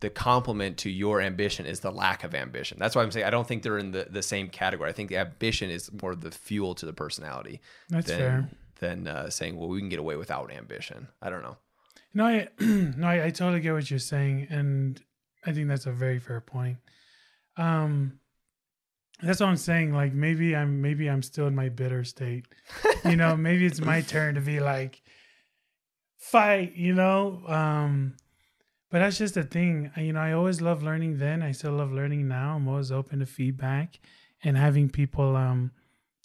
the 0.00 0.10
complement 0.10 0.76
to 0.78 0.90
your 0.90 1.20
ambition 1.22 1.64
is 1.64 1.80
the 1.80 1.90
lack 1.90 2.24
of 2.24 2.34
ambition. 2.34 2.76
That's 2.78 2.94
why 2.94 3.02
I'm 3.02 3.10
saying 3.10 3.24
I 3.24 3.30
don't 3.30 3.48
think 3.48 3.62
they're 3.62 3.78
in 3.78 3.92
the, 3.92 4.06
the 4.10 4.22
same 4.22 4.48
category. 4.48 4.90
I 4.90 4.92
think 4.92 5.08
the 5.08 5.18
ambition 5.18 5.70
is 5.70 5.90
more 6.02 6.14
the 6.14 6.30
fuel 6.30 6.74
to 6.74 6.84
the 6.86 6.92
personality 6.92 7.60
That's 7.88 8.08
than 8.08 8.18
fair. 8.18 8.50
than 8.80 9.08
uh, 9.08 9.30
saying, 9.30 9.56
well, 9.56 9.68
we 9.68 9.78
can 9.78 9.88
get 9.88 9.98
away 9.98 10.16
without 10.16 10.52
ambition. 10.52 11.08
I 11.22 11.30
don't 11.30 11.42
know. 11.42 11.56
No, 12.12 12.26
I 12.26 12.48
no, 12.60 13.06
I, 13.06 13.26
I 13.26 13.30
totally 13.30 13.60
get 13.60 13.72
what 13.72 13.90
you're 13.90 13.98
saying, 13.98 14.48
and 14.50 15.00
I 15.46 15.52
think 15.52 15.68
that's 15.68 15.86
a 15.86 15.92
very 15.92 16.18
fair 16.18 16.40
point. 16.40 16.78
Um, 17.56 18.18
that's 19.22 19.40
what 19.40 19.48
I'm 19.48 19.56
saying. 19.56 19.94
Like 19.94 20.12
maybe 20.12 20.54
I'm 20.54 20.82
maybe 20.82 21.08
I'm 21.08 21.22
still 21.22 21.46
in 21.46 21.54
my 21.54 21.70
bitter 21.70 22.04
state. 22.04 22.46
you 23.04 23.16
know, 23.16 23.34
maybe 23.36 23.64
it's 23.64 23.80
my 23.80 24.02
turn 24.02 24.34
to 24.34 24.40
be 24.42 24.60
like 24.60 25.02
fight. 26.30 26.74
You 26.74 26.94
know, 26.94 27.42
um, 27.46 28.16
but 28.90 29.00
that's 29.00 29.18
just 29.18 29.34
the 29.34 29.44
thing. 29.44 29.90
You 29.96 30.12
know, 30.12 30.20
I 30.20 30.32
always 30.32 30.60
love 30.60 30.82
learning. 30.82 31.18
Then 31.18 31.42
I 31.42 31.52
still 31.52 31.72
love 31.72 31.92
learning 31.92 32.28
now. 32.28 32.56
I'm 32.56 32.68
always 32.68 32.92
open 32.92 33.20
to 33.20 33.26
feedback 33.26 34.00
and 34.42 34.56
having 34.56 34.88
people 34.88 35.36
um 35.36 35.72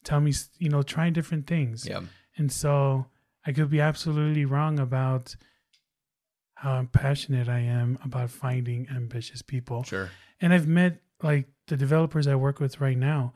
tell 0.03 0.19
me, 0.19 0.33
you 0.57 0.69
know, 0.69 0.81
trying 0.81 1.13
different 1.13 1.47
things. 1.47 1.87
Yeah. 1.87 2.01
And 2.37 2.51
so 2.51 3.07
I 3.45 3.51
could 3.51 3.69
be 3.69 3.81
absolutely 3.81 4.45
wrong 4.45 4.79
about 4.79 5.35
how 6.55 6.87
passionate 6.91 7.49
I 7.49 7.59
am 7.59 7.97
about 8.03 8.29
finding 8.29 8.87
ambitious 8.89 9.41
people. 9.41 9.83
Sure. 9.83 10.11
And 10.39 10.53
I've 10.53 10.67
met 10.67 11.01
like 11.23 11.47
the 11.67 11.77
developers 11.77 12.27
I 12.27 12.35
work 12.35 12.59
with 12.59 12.79
right 12.79 12.97
now, 12.97 13.33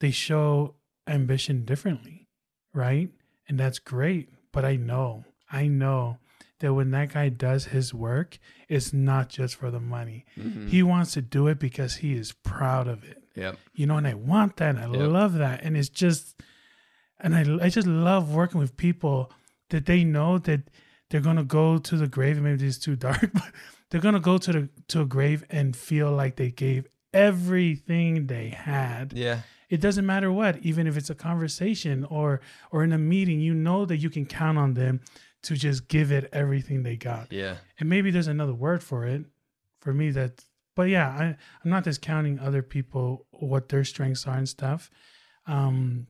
they 0.00 0.10
show 0.10 0.74
ambition 1.06 1.64
differently, 1.64 2.28
right? 2.74 3.10
And 3.48 3.58
that's 3.58 3.78
great. 3.78 4.28
But 4.52 4.64
I 4.64 4.76
know, 4.76 5.24
I 5.52 5.68
know 5.68 6.18
that 6.60 6.72
when 6.74 6.90
that 6.92 7.12
guy 7.12 7.28
does 7.28 7.66
his 7.66 7.92
work, 7.92 8.38
it's 8.68 8.92
not 8.92 9.28
just 9.28 9.56
for 9.56 9.70
the 9.70 9.80
money. 9.80 10.24
Mhm. 10.38 10.68
He 10.68 10.82
wants 10.82 11.12
to 11.12 11.22
do 11.22 11.46
it 11.48 11.58
because 11.58 11.96
he 11.96 12.14
is 12.14 12.32
proud 12.32 12.86
of 12.88 13.04
it 13.04 13.18
Yep. 13.34 13.58
you 13.74 13.86
know, 13.86 13.96
and 13.96 14.06
I 14.06 14.14
want 14.14 14.56
that. 14.58 14.76
And 14.76 14.78
I 14.78 14.98
Yep. 14.98 15.10
love 15.10 15.32
that. 15.34 15.62
And 15.64 15.76
it's 15.76 15.88
just, 15.88 16.40
and 17.18 17.34
I, 17.34 17.64
I 17.64 17.68
just 17.68 17.86
love 17.88 18.32
working 18.32 18.60
with 18.60 18.76
people 18.76 19.32
that 19.70 19.86
they 19.86 20.04
know 20.04 20.38
that 20.38 20.70
they're 21.10 21.20
going 21.20 21.36
to 21.36 21.44
go 21.44 21.78
to 21.78 21.96
the 21.96 22.06
grave. 22.06 22.40
Maybe 22.40 22.66
it's 22.66 22.78
too 22.78 22.94
dark, 22.96 23.30
but 23.32 23.50
they're 23.90 24.00
going 24.00 24.14
to 24.14 24.20
go 24.20 24.38
to 24.38 24.52
the, 24.52 24.68
to 24.88 25.00
a 25.02 25.06
grave 25.06 25.44
and 25.50 25.74
feel 25.76 26.12
like 26.12 26.36
they 26.36 26.50
gave 26.50 26.86
everything 27.12 28.26
they 28.26 28.48
had. 28.50 29.12
Yeah. 29.14 29.40
It 29.68 29.80
doesn't 29.80 30.04
matter 30.04 30.30
what, 30.30 30.58
even 30.58 30.86
if 30.86 30.96
it's 30.98 31.08
a 31.10 31.14
conversation 31.14 32.04
or, 32.04 32.40
or 32.70 32.84
in 32.84 32.92
a 32.92 32.98
meeting, 32.98 33.40
you 33.40 33.54
know 33.54 33.86
that 33.86 33.96
you 33.96 34.10
can 34.10 34.26
count 34.26 34.58
on 34.58 34.74
them 34.74 35.00
to 35.42 35.56
just 35.56 35.88
give 35.88 36.12
it 36.12 36.28
everything 36.32 36.82
they 36.82 36.96
got 36.96 37.32
Yeah. 37.32 37.56
and 37.78 37.88
maybe 37.88 38.10
there's 38.10 38.28
another 38.28 38.54
word 38.54 38.82
for 38.82 39.04
it 39.06 39.24
for 39.80 39.92
me 39.92 40.10
that 40.12 40.44
but 40.76 40.88
yeah 40.88 41.08
I, 41.08 41.24
i'm 41.64 41.70
not 41.70 41.84
discounting 41.84 42.38
other 42.38 42.62
people 42.62 43.26
what 43.30 43.68
their 43.68 43.84
strengths 43.84 44.26
are 44.26 44.36
and 44.36 44.48
stuff 44.48 44.90
um 45.46 46.06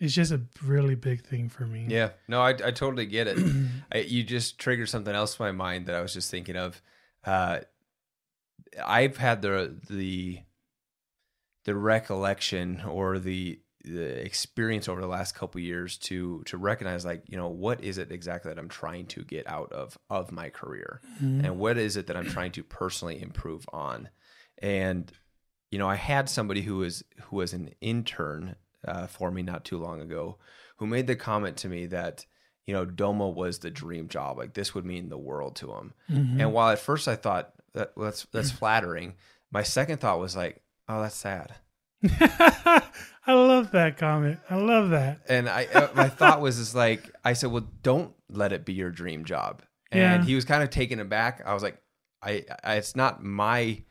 it's 0.00 0.14
just 0.14 0.32
a 0.32 0.40
really 0.62 0.94
big 0.96 1.22
thing 1.24 1.48
for 1.48 1.66
me 1.66 1.86
Yeah. 1.88 2.10
No, 2.28 2.40
I, 2.40 2.50
I 2.50 2.70
totally 2.72 3.06
get 3.06 3.26
it. 3.28 3.38
I, 3.92 3.98
you 3.98 4.22
just 4.24 4.58
triggered 4.58 4.88
something 4.88 5.14
else 5.14 5.38
in 5.38 5.44
my 5.44 5.52
mind 5.52 5.86
that 5.86 5.94
I 5.94 6.00
was 6.02 6.12
just 6.12 6.30
thinking 6.30 6.56
of. 6.56 6.82
Uh, 7.24 7.60
I've 8.84 9.16
had 9.16 9.40
the 9.40 9.76
the 9.88 10.40
the 11.64 11.74
recollection 11.76 12.82
or 12.86 13.18
the 13.18 13.60
the 13.84 14.24
experience 14.24 14.88
over 14.88 15.00
the 15.00 15.06
last 15.06 15.34
couple 15.34 15.60
years 15.60 15.98
to 15.98 16.42
to 16.46 16.56
recognize 16.56 17.04
like 17.04 17.22
you 17.28 17.36
know 17.36 17.48
what 17.48 17.82
is 17.84 17.98
it 17.98 18.10
exactly 18.10 18.50
that 18.50 18.58
I'm 18.58 18.68
trying 18.68 19.06
to 19.08 19.22
get 19.24 19.46
out 19.46 19.72
of 19.72 19.98
of 20.10 20.32
my 20.32 20.48
career? 20.50 21.00
Mhm. 21.22 21.44
and 21.44 21.58
what 21.58 21.76
is 21.78 21.96
it 21.96 22.06
that 22.06 22.16
I'm 22.16 22.26
trying 22.26 22.52
to 22.52 22.62
personally 22.64 23.20
improve 23.20 23.66
on? 23.72 24.08
And 24.62 25.12
you 25.70 25.78
know 25.78 25.88
I 25.88 25.96
had 25.96 26.28
somebody 26.28 26.62
who 26.62 26.78
was 26.78 27.04
who 27.24 27.36
was 27.36 27.52
an 27.52 27.74
intern 27.80 28.56
uh, 28.86 29.06
for 29.06 29.30
me 29.30 29.42
not 29.42 29.64
too 29.64 29.78
long 29.78 30.00
ago 30.00 30.38
who 30.78 30.86
made 30.86 31.06
the 31.06 31.16
comment 31.16 31.56
to 31.58 31.68
me 31.68 31.86
that 31.86 32.26
you 32.66 32.72
know 32.74 32.84
Domo 32.84 33.28
was 33.28 33.58
the 33.58 33.70
dream 33.70 34.08
job. 34.08 34.38
Like 34.38 34.54
this 34.54 34.74
would 34.74 34.84
mean 34.86 35.08
the 35.08 35.18
world 35.18 35.56
to 35.56 35.72
him. 35.72 35.92
Mhm. 36.10 36.40
and 36.40 36.52
while 36.52 36.70
at 36.70 36.78
first 36.78 37.06
I 37.08 37.16
thought 37.16 37.52
that 37.74 37.92
well, 37.96 38.06
that's 38.06 38.24
that's 38.32 38.50
flattering 38.60 39.14
my 39.50 39.62
second 39.62 39.98
thought 40.00 40.18
was 40.20 40.36
like 40.36 40.62
oh 40.88 41.02
that's 41.02 41.14
sad 41.16 41.54
i 43.26 43.32
love 43.32 43.70
that 43.72 43.96
comment 43.96 44.38
i 44.50 44.56
love 44.56 44.90
that 44.90 45.20
and 45.28 45.48
I 45.48 45.64
uh, 45.66 45.88
my 45.94 46.08
thought 46.08 46.40
was 46.40 46.58
is 46.58 46.74
like 46.74 47.10
I 47.24 47.32
said, 47.32 47.50
well, 47.50 47.66
don't 47.82 48.12
let 48.28 48.52
it 48.52 48.64
be 48.66 48.74
your 48.74 48.90
dream 48.90 49.24
job. 49.24 49.62
And 49.90 50.22
Yeah. 50.22 50.26
he 50.26 50.34
was 50.34 50.44
kind 50.44 50.62
of 50.62 50.68
taken 50.70 51.00
aback. 51.00 51.40
I 51.46 51.54
was 51.54 51.62
like, 51.62 51.80
I, 52.22 52.44
I 52.62 52.74
it's 52.74 52.94
not 52.94 53.22
my 53.24 53.82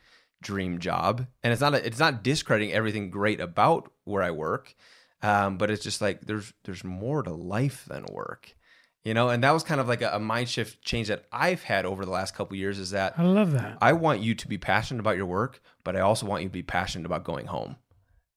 dream 0.42 0.78
job, 0.78 1.26
and 1.42 1.52
it's 1.52 1.60
not 1.60 1.74
a, 1.74 1.84
it's 1.84 1.98
not 1.98 2.22
discrediting 2.22 2.72
everything 2.72 3.10
great 3.10 3.40
about 3.40 3.90
where 4.04 4.22
I 4.22 4.30
work. 4.30 4.74
Um, 5.22 5.56
but 5.58 5.70
it's 5.70 5.82
just 5.82 6.00
like 6.00 6.20
there's 6.22 6.52
there's 6.64 6.84
more 6.84 7.22
to 7.24 7.32
life 7.32 7.84
than 7.88 8.04
work, 8.12 8.54
you 9.02 9.14
know. 9.14 9.30
And 9.30 9.42
that 9.42 9.50
was 9.52 9.64
kind 9.64 9.80
of 9.80 9.88
like 9.88 10.02
a, 10.02 10.10
a 10.12 10.20
mind 10.20 10.48
shift 10.48 10.82
change 10.82 11.08
that 11.08 11.24
I've 11.32 11.62
had 11.64 11.86
over 11.86 12.04
the 12.04 12.10
last 12.12 12.34
couple 12.36 12.56
years. 12.56 12.78
Is 12.78 12.90
that 12.90 13.14
I 13.18 13.24
love 13.24 13.50
that. 13.52 13.78
I 13.80 13.94
want 13.94 14.20
you 14.20 14.34
to 14.36 14.46
be 14.48 14.58
passionate 14.58 15.00
about 15.00 15.16
your 15.16 15.26
work, 15.26 15.60
but 15.82 15.96
I 15.96 16.00
also 16.00 16.26
want 16.26 16.42
you 16.42 16.48
to 16.48 16.52
be 16.52 16.62
passionate 16.62 17.06
about 17.06 17.24
going 17.24 17.46
home. 17.46 17.76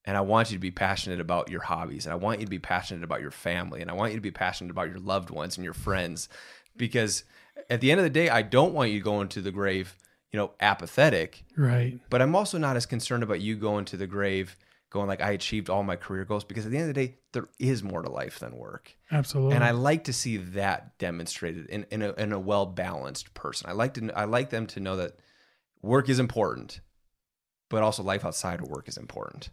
And 0.08 0.16
I 0.16 0.22
want 0.22 0.50
you 0.50 0.56
to 0.56 0.60
be 0.60 0.70
passionate 0.70 1.20
about 1.20 1.50
your 1.50 1.60
hobbies. 1.60 2.06
And 2.06 2.14
I 2.14 2.16
want 2.16 2.40
you 2.40 2.46
to 2.46 2.50
be 2.50 2.58
passionate 2.58 3.04
about 3.04 3.20
your 3.20 3.30
family. 3.30 3.82
And 3.82 3.90
I 3.90 3.92
want 3.92 4.12
you 4.12 4.16
to 4.16 4.22
be 4.22 4.30
passionate 4.30 4.70
about 4.70 4.88
your 4.88 5.00
loved 5.00 5.28
ones 5.28 5.58
and 5.58 5.64
your 5.64 5.74
friends. 5.74 6.30
Because 6.78 7.24
at 7.68 7.82
the 7.82 7.90
end 7.90 8.00
of 8.00 8.04
the 8.04 8.10
day, 8.10 8.30
I 8.30 8.40
don't 8.40 8.72
want 8.72 8.90
you 8.90 9.02
going 9.02 9.28
to 9.28 9.42
the 9.42 9.50
grave, 9.50 9.94
you 10.32 10.38
know, 10.38 10.52
apathetic. 10.60 11.44
right. 11.58 12.00
But 12.08 12.22
I'm 12.22 12.34
also 12.34 12.56
not 12.56 12.74
as 12.74 12.86
concerned 12.86 13.22
about 13.22 13.42
you 13.42 13.54
going 13.54 13.84
to 13.84 13.98
the 13.98 14.06
grave 14.06 14.56
going 14.88 15.08
like 15.08 15.20
I 15.20 15.32
achieved 15.32 15.68
all 15.68 15.82
my 15.82 15.96
career 15.96 16.24
goals 16.24 16.42
because 16.42 16.64
at 16.64 16.72
the 16.72 16.78
end 16.78 16.88
of 16.88 16.94
the 16.94 17.06
day, 17.06 17.18
there 17.32 17.50
is 17.58 17.82
more 17.82 18.00
to 18.00 18.08
life 18.08 18.38
than 18.38 18.56
work. 18.56 18.96
Absolutely. 19.12 19.56
And 19.56 19.62
I 19.62 19.72
like 19.72 20.04
to 20.04 20.14
see 20.14 20.38
that 20.38 20.96
demonstrated 20.96 21.66
in, 21.66 21.84
in 21.90 22.00
a, 22.00 22.12
in 22.14 22.32
a 22.32 22.40
well 22.40 22.64
balanced 22.64 23.34
person. 23.34 23.68
I 23.68 23.72
like 23.72 23.92
to 23.92 24.10
I 24.16 24.24
like 24.24 24.48
them 24.48 24.66
to 24.68 24.80
know 24.80 24.96
that 24.96 25.18
work 25.82 26.08
is 26.08 26.18
important, 26.18 26.80
but 27.68 27.82
also 27.82 28.02
life 28.02 28.24
outside 28.24 28.62
of 28.62 28.68
work 28.68 28.88
is 28.88 28.96
important. 28.96 29.50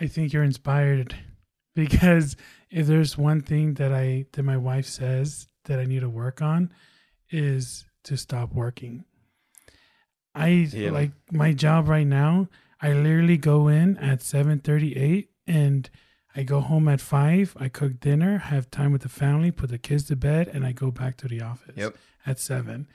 I 0.00 0.06
think 0.06 0.32
you're 0.32 0.42
inspired 0.44 1.14
because 1.74 2.36
if 2.70 2.86
there's 2.86 3.16
one 3.18 3.40
thing 3.40 3.74
that 3.74 3.92
I 3.92 4.26
that 4.32 4.42
my 4.42 4.56
wife 4.56 4.86
says 4.86 5.48
that 5.64 5.78
I 5.78 5.84
need 5.84 6.00
to 6.00 6.08
work 6.08 6.42
on 6.42 6.72
is 7.30 7.86
to 8.04 8.16
stop 8.16 8.52
working. 8.52 9.04
I 10.34 10.48
Yeah. 10.72 10.90
like 10.90 11.12
my 11.32 11.52
job 11.52 11.88
right 11.88 12.06
now. 12.06 12.48
I 12.80 12.92
literally 12.92 13.36
go 13.38 13.68
in 13.68 13.96
at 13.98 14.20
7:38 14.20 15.28
and 15.46 15.88
I 16.36 16.42
go 16.42 16.60
home 16.60 16.88
at 16.88 17.00
5, 17.00 17.56
I 17.60 17.68
cook 17.68 18.00
dinner, 18.00 18.38
have 18.38 18.68
time 18.70 18.90
with 18.90 19.02
the 19.02 19.08
family, 19.08 19.52
put 19.52 19.70
the 19.70 19.78
kids 19.78 20.04
to 20.04 20.16
bed 20.16 20.48
and 20.48 20.66
I 20.66 20.72
go 20.72 20.90
back 20.90 21.16
to 21.18 21.28
the 21.28 21.40
office 21.40 21.76
Yep. 21.76 21.96
at 22.26 22.40
7. 22.40 22.88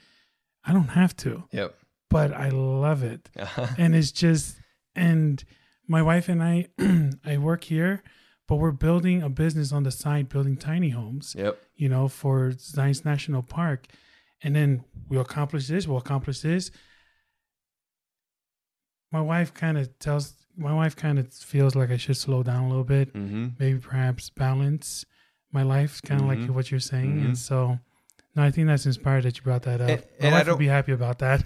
I 0.62 0.74
don't 0.74 0.88
have 0.90 1.16
to, 1.18 1.44
Yep. 1.50 1.74
but 2.10 2.32
I 2.34 2.50
love 2.50 3.02
it 3.02 3.30
and 3.78 3.94
it's 3.96 4.12
just 4.12 4.60
and 4.94 5.42
my 5.96 6.02
wife 6.10 6.26
and 6.32 6.40
I 6.42 6.54
I 7.32 7.36
work 7.38 7.64
here 7.64 8.02
but 8.48 8.56
we're 8.56 8.72
building 8.86 9.22
a 9.22 9.28
business 9.28 9.72
on 9.72 9.82
the 9.84 9.90
side 10.02 10.28
building 10.34 10.56
tiny 10.56 10.90
homes 10.90 11.34
yep. 11.38 11.54
you 11.74 11.88
know 11.88 12.08
for 12.08 12.36
Zions 12.52 13.04
National 13.04 13.42
Park 13.42 13.80
and 14.42 14.54
then 14.56 14.84
we'll 15.08 15.20
accomplish 15.30 15.66
this 15.68 15.86
we'll 15.88 15.98
accomplish 16.06 16.40
this 16.40 16.70
my 19.12 19.20
wife 19.20 19.52
kind 19.52 19.76
of 19.78 19.98
tells 19.98 20.34
my 20.56 20.72
wife 20.74 20.94
kind 20.96 21.18
of 21.18 21.32
feels 21.32 21.74
like 21.74 21.90
I 21.90 21.96
should 21.96 22.16
slow 22.16 22.42
down 22.42 22.64
a 22.64 22.68
little 22.68 22.84
bit 22.84 23.12
Mm-hmm. 23.14 23.48
maybe 23.58 23.78
perhaps 23.78 24.30
balance 24.30 25.04
my 25.52 25.62
life 25.62 26.00
kind 26.02 26.20
of 26.20 26.26
Mhm. 26.26 26.40
like 26.46 26.54
what 26.54 26.70
you're 26.70 26.80
saying 26.80 27.16
Mhm. 27.20 27.24
and 27.26 27.38
so 27.38 27.78
no 28.36 28.42
I 28.44 28.50
think 28.52 28.68
that's 28.68 28.86
inspired 28.86 29.24
that 29.24 29.36
you 29.36 29.42
brought 29.42 29.62
that 29.62 29.80
up 29.80 29.88
And- 29.90 30.04
and 30.20 30.34
I 30.34 30.42
don't- 30.44 30.58
be 30.58 30.68
happy 30.68 30.92
about 30.92 31.18
that 31.20 31.40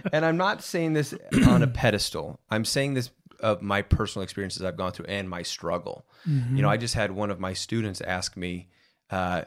and 0.12 0.24
I'm 0.24 0.36
not 0.38 0.62
saying 0.62 0.94
this 0.94 1.14
on 1.46 1.62
a 1.62 1.66
pedestal. 1.82 2.40
I'm 2.50 2.64
saying 2.64 2.94
this 2.94 3.10
of 3.40 3.62
my 3.62 3.82
personal 3.82 4.22
experiences 4.24 4.62
I've 4.62 4.76
gone 4.76 4.92
through 4.92 5.06
and 5.06 5.28
my 5.28 5.42
struggle. 5.42 6.06
You 6.26 6.62
know, 6.62 6.68
I 6.68 6.76
just 6.76 6.94
had 6.94 7.10
one 7.12 7.30
of 7.30 7.38
my 7.40 7.52
students 7.54 8.00
ask 8.00 8.36
me, 8.36 8.68
uh, 9.10 9.42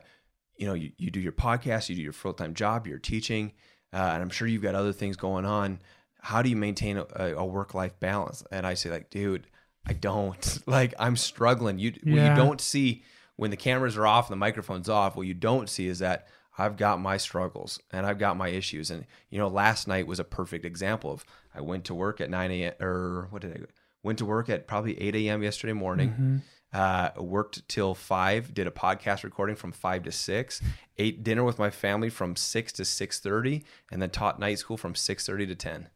you 0.57 0.65
know, 0.67 0.73
you, 0.73 0.91
you 0.97 1.11
do 1.11 1.19
your 1.19 1.31
podcast, 1.31 1.89
you 1.89 1.95
do 1.95 2.01
your 2.01 2.13
full 2.13 2.33
time 2.33 2.53
job, 2.53 2.87
you're 2.87 2.99
teaching, 2.99 3.51
uh, 3.93 3.97
and 4.13 4.21
I'm 4.21 4.29
sure 4.29 4.47
you've 4.47 4.61
got 4.61 4.75
other 4.75 4.93
things 4.93 5.17
going 5.17 5.45
on. 5.45 5.79
How 6.21 6.41
do 6.41 6.49
you 6.49 6.55
maintain 6.55 6.97
a, 6.97 7.05
a 7.35 7.45
work 7.45 7.73
life 7.73 7.99
balance? 7.99 8.43
And 8.51 8.65
I 8.65 8.75
say, 8.75 8.89
like, 8.91 9.09
dude, 9.09 9.47
I 9.87 9.93
don't. 9.93 10.59
like, 10.67 10.93
I'm 10.99 11.15
struggling. 11.15 11.79
You 11.79 11.91
what 12.03 12.05
Yeah. 12.05 12.29
you 12.29 12.35
don't 12.35 12.61
see 12.61 13.03
when 13.35 13.49
the 13.51 13.57
cameras 13.57 13.97
are 13.97 14.05
off 14.07 14.27
and 14.29 14.33
the 14.33 14.39
microphone's 14.39 14.87
off. 14.89 15.15
What 15.15 15.25
you 15.27 15.33
don't 15.33 15.67
see 15.69 15.87
is 15.87 15.99
that 15.99 16.27
I've 16.57 16.77
got 16.77 16.99
my 16.99 17.17
struggles 17.17 17.79
and 17.91 18.05
I've 18.05 18.19
got 18.19 18.37
my 18.37 18.49
issues. 18.49 18.91
And 18.91 19.05
you 19.31 19.39
know, 19.39 19.47
last 19.47 19.87
night 19.87 20.05
was 20.05 20.19
a 20.19 20.23
perfect 20.23 20.63
example 20.65 21.11
of 21.11 21.25
I 21.55 21.61
went 21.61 21.85
to 21.85 21.95
work 21.95 22.21
at 22.21 22.29
9 22.29 22.51
a.m. 22.51 22.73
or 22.79 23.27
what 23.31 23.41
did 23.41 23.53
I 23.55 23.57
go? 23.59 23.65
Went 24.03 24.17
to 24.19 24.25
work 24.25 24.49
at 24.49 24.67
probably 24.67 24.99
8 24.99 25.15
a.m. 25.15 25.43
yesterday 25.43 25.73
morning. 25.73 26.41
Uh, 26.73 27.09
worked 27.17 27.67
till 27.67 27.93
five. 27.93 28.53
Did 28.53 28.65
a 28.65 28.71
podcast 28.71 29.23
recording 29.23 29.57
from 29.57 29.73
five 29.73 30.03
to 30.03 30.11
six. 30.11 30.61
Ate 30.97 31.21
dinner 31.21 31.43
with 31.43 31.59
my 31.59 31.69
family 31.69 32.09
from 32.09 32.37
six 32.37 32.71
to 32.73 32.85
six 32.85 33.19
thirty, 33.19 33.65
and 33.91 34.01
then 34.01 34.09
taught 34.09 34.39
night 34.39 34.57
school 34.59 34.77
from 34.77 34.95
six 34.95 35.25
thirty 35.25 35.45
to 35.47 35.55
ten. 35.55 35.89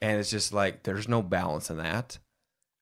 And 0.00 0.18
it's 0.18 0.30
just 0.30 0.52
like 0.52 0.84
there's 0.84 1.08
no 1.08 1.20
balance 1.20 1.68
in 1.68 1.76
that. 1.76 2.18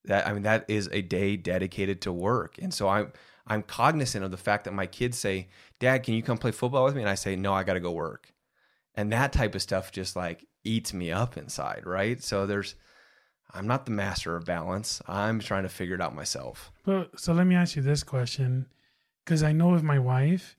That 0.05 0.27
I 0.29 0.33
mean, 0.33 0.45
that 0.45 0.67
is 0.69 0.89
a 0.93 1.03
day 1.03 1.37
dedicated 1.37 2.01
to 2.03 2.13
work, 2.13 2.59
and 2.63 2.73
so 2.73 2.89
I'm 2.89 3.13
I'm 3.45 3.63
cognizant 3.63 4.25
of 4.25 4.31
the 4.31 4.37
fact 4.37 4.65
that 4.65 4.73
my 4.73 4.87
kids 4.87 5.19
say, 5.19 5.49
"Dad, 5.81 6.05
can 6.05 6.15
you 6.15 6.23
come 6.23 6.39
play 6.39 6.53
football 6.53 6.85
with 6.85 6.95
me?" 6.95 7.03
And 7.03 7.11
I 7.11 7.17
say, 7.17 7.35
"No, 7.35 7.53
I 7.53 7.65
got 7.65 7.75
to 7.75 7.81
go 7.81 7.91
work." 7.91 8.33
And 8.95 9.13
that 9.13 9.33
type 9.33 9.57
of 9.57 9.63
stuff 9.63 9.91
just 9.91 10.15
like 10.15 10.47
eats 10.63 10.95
me 10.95 11.11
up 11.11 11.37
inside, 11.37 11.83
right? 11.87 12.23
So 12.23 12.47
there's 12.47 12.77
I'm 13.55 13.67
not 13.67 13.85
the 13.87 13.93
master 13.93 14.37
of 14.37 14.45
balance. 14.45 15.01
I'm 15.09 15.39
trying 15.41 15.63
to 15.63 15.69
figure 15.69 15.95
it 15.95 16.01
out 16.01 16.15
myself. 16.15 16.71
But 16.85 17.19
so 17.19 17.33
let 17.33 17.47
me 17.47 17.55
ask 17.55 17.77
you 17.77 17.83
this 17.83 18.03
question, 18.03 18.67
because 19.25 19.43
I 19.43 19.53
know 19.53 19.69
with 19.69 19.83
my 19.83 19.99
wife. 19.99 20.57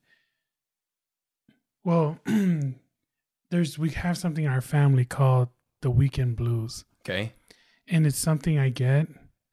Well, 1.84 2.20
there's 3.50 3.78
we 3.80 3.90
have 3.92 4.18
something 4.18 4.44
in 4.46 4.52
our 4.52 4.62
family 4.62 5.06
called 5.06 5.50
the 5.82 5.90
weekend 5.90 6.36
blues, 6.36 6.86
Okay. 7.02 7.34
and 7.88 8.06
it's 8.06 8.18
something 8.18 8.58
I 8.60 8.70
get 8.70 9.08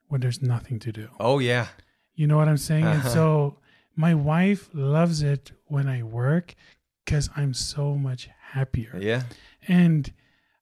when 0.08 0.20
there's 0.20 0.42
nothing 0.42 0.78
to 0.80 0.92
do. 0.92 1.08
Oh 1.20 1.38
yeah. 1.38 1.68
You 2.14 2.26
know 2.26 2.36
what 2.36 2.48
I'm 2.48 2.56
saying? 2.56 2.84
And 2.84 2.98
Uh-huh. 3.00 3.08
so 3.08 3.58
my 3.96 4.14
wife 4.14 4.68
loves 4.72 5.22
it 5.22 5.52
when 5.66 5.88
I 5.88 6.02
work 6.02 6.54
because 7.04 7.28
I'm 7.36 7.54
so 7.54 7.94
much 7.96 8.28
happier. 8.52 8.96
Yeah. 9.00 9.24
And 9.68 10.12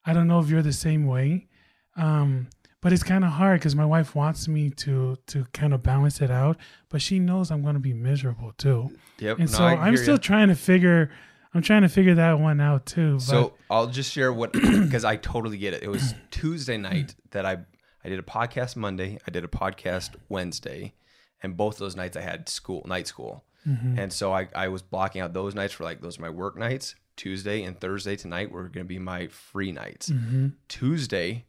I 0.04 0.12
don't 0.12 0.26
know 0.28 0.40
if 0.40 0.48
you're 0.50 0.62
the 0.62 0.72
same 0.72 1.06
way, 1.06 1.48
um, 1.96 2.48
but 2.82 2.92
it's 2.92 3.02
kind 3.02 3.24
of 3.24 3.30
hard 3.30 3.60
because 3.60 3.74
my 3.74 3.86
wife 3.86 4.14
wants 4.14 4.46
me 4.48 4.68
to 4.70 5.16
to 5.28 5.46
kind 5.54 5.72
of 5.72 5.82
balance 5.82 6.20
it 6.20 6.30
out, 6.30 6.58
but 6.90 7.00
she 7.00 7.18
knows 7.18 7.50
I'm 7.50 7.62
going 7.62 7.74
to 7.74 7.80
be 7.80 7.94
miserable 7.94 8.52
too. 8.58 8.90
Yep. 9.20 9.38
And 9.38 9.50
No, 9.50 9.56
so 9.58 9.64
I'm 9.64 9.96
still 9.96 10.14
ya. 10.16 10.18
trying 10.20 10.48
to 10.48 10.54
figure. 10.54 11.10
I'm 11.54 11.62
trying 11.62 11.82
to 11.82 11.88
figure 11.88 12.14
that 12.16 12.38
one 12.40 12.60
out 12.60 12.86
too. 12.86 13.14
But 13.14 13.22
So 13.22 13.54
I'll 13.70 13.86
just 13.86 14.10
share 14.12 14.32
what 14.32 14.52
because 14.52 15.04
I 15.04 15.16
totally 15.16 15.58
get 15.58 15.72
it. 15.74 15.82
It 15.82 15.88
was 15.88 16.14
Tuesday 16.30 16.76
night 16.76 17.14
that 17.30 17.46
I 17.46 17.58
I 18.04 18.08
did 18.08 18.18
a 18.18 18.22
podcast 18.22 18.74
Monday. 18.76 19.18
I 19.26 19.30
did 19.30 19.44
a 19.44 19.48
podcast 19.48 20.16
Wednesday, 20.28 20.94
and 21.42 21.56
both 21.56 21.78
those 21.78 21.94
nights 21.94 22.16
I 22.16 22.20
had 22.22 22.48
school 22.48 22.82
night 22.86 23.06
school, 23.06 23.44
Mm-hmm. 23.68 23.96
and 23.96 24.12
so 24.12 24.32
I 24.32 24.48
I 24.56 24.66
was 24.68 24.82
blocking 24.82 25.20
out 25.20 25.32
those 25.34 25.54
nights 25.54 25.72
for 25.74 25.84
like 25.84 26.00
those 26.00 26.18
are 26.18 26.22
my 26.22 26.30
work 26.30 26.58
nights. 26.58 26.96
Tuesday 27.14 27.62
and 27.62 27.78
Thursday 27.78 28.16
tonight 28.16 28.50
were 28.50 28.62
going 28.64 28.84
to 28.86 28.88
be 28.88 28.98
my 28.98 29.28
free 29.28 29.70
nights. 29.70 30.08
Mhm. 30.10 30.54
Tuesday, 30.66 31.44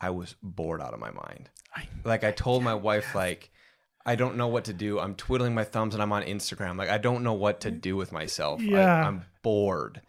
I 0.00 0.10
was 0.10 0.36
bored 0.42 0.80
out 0.80 0.94
of 0.94 1.00
my 1.00 1.10
mind. 1.10 1.50
I- 1.74 1.88
like 2.04 2.24
I 2.24 2.30
told 2.32 2.62
my 2.62 2.74
wife, 2.74 3.14
like 3.14 3.50
I 4.06 4.14
don't 4.16 4.36
know 4.36 4.48
what 4.48 4.64
to 4.64 4.72
do. 4.72 4.98
I'm 4.98 5.14
twiddling 5.14 5.54
my 5.54 5.64
thumbs 5.64 5.94
and 5.94 6.02
I'm 6.02 6.12
on 6.12 6.22
Instagram. 6.22 6.76
Like 6.78 6.88
I 6.88 6.98
don't 6.98 7.22
know 7.22 7.34
what 7.34 7.60
to 7.62 7.70
do 7.70 7.96
with 7.96 8.10
myself. 8.12 8.62
Yeah. 8.62 8.78
I, 8.94 9.02
I'm 9.02 9.24
bored. 9.42 10.00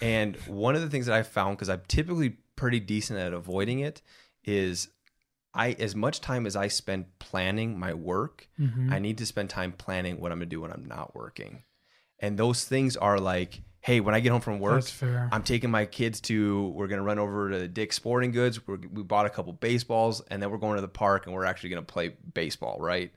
And 0.00 0.36
one 0.46 0.74
of 0.74 0.82
the 0.82 0.90
things 0.90 1.06
that 1.06 1.14
I 1.16 1.22
found, 1.22 1.56
because 1.56 1.68
I'm 1.70 1.82
typically 1.88 2.36
pretty 2.56 2.78
decent 2.80 3.18
at 3.18 3.32
avoiding 3.32 3.80
it, 3.80 4.02
is 4.44 4.88
I 5.54 5.72
as 5.78 5.96
much 5.96 6.20
time 6.20 6.46
as 6.46 6.54
I 6.56 6.68
spend 6.68 7.18
planning 7.18 7.78
my 7.78 7.94
work, 7.94 8.48
Mhm. 8.60 8.92
I 8.92 8.98
need 8.98 9.18
to 9.18 9.26
spend 9.26 9.50
time 9.50 9.72
planning 9.72 10.20
what 10.20 10.30
I'm 10.30 10.38
gonna 10.38 10.46
do 10.46 10.60
when 10.60 10.72
I'm 10.72 10.84
not 10.86 11.14
working. 11.16 11.62
And 12.20 12.38
those 12.38 12.64
things 12.64 12.96
are 12.96 13.18
like, 13.18 13.62
hey, 13.88 14.00
when 14.00 14.14
I 14.14 14.20
get 14.20 14.32
home 14.32 14.40
from 14.42 14.58
work. 14.60 14.74
I'm 15.32 15.42
taking 15.42 15.70
my 15.70 15.86
kids 15.86 16.20
to. 16.22 16.68
We're 16.68 16.88
gonna 16.88 17.02
run 17.02 17.18
over 17.18 17.50
to 17.50 17.66
Dick's 17.68 17.96
Sporting 17.96 18.30
Goods. 18.32 18.66
We're, 18.66 18.78
we 18.92 19.02
bought 19.02 19.26
a 19.26 19.30
couple 19.30 19.52
baseballs, 19.54 20.20
and 20.30 20.42
then 20.42 20.50
we're 20.50 20.58
going 20.58 20.76
to 20.76 20.82
the 20.82 20.88
park, 20.88 21.26
and 21.26 21.34
we're 21.34 21.44
actually 21.44 21.70
gonna 21.70 21.82
play 21.82 22.14
baseball, 22.34 22.76
right? 22.80 23.10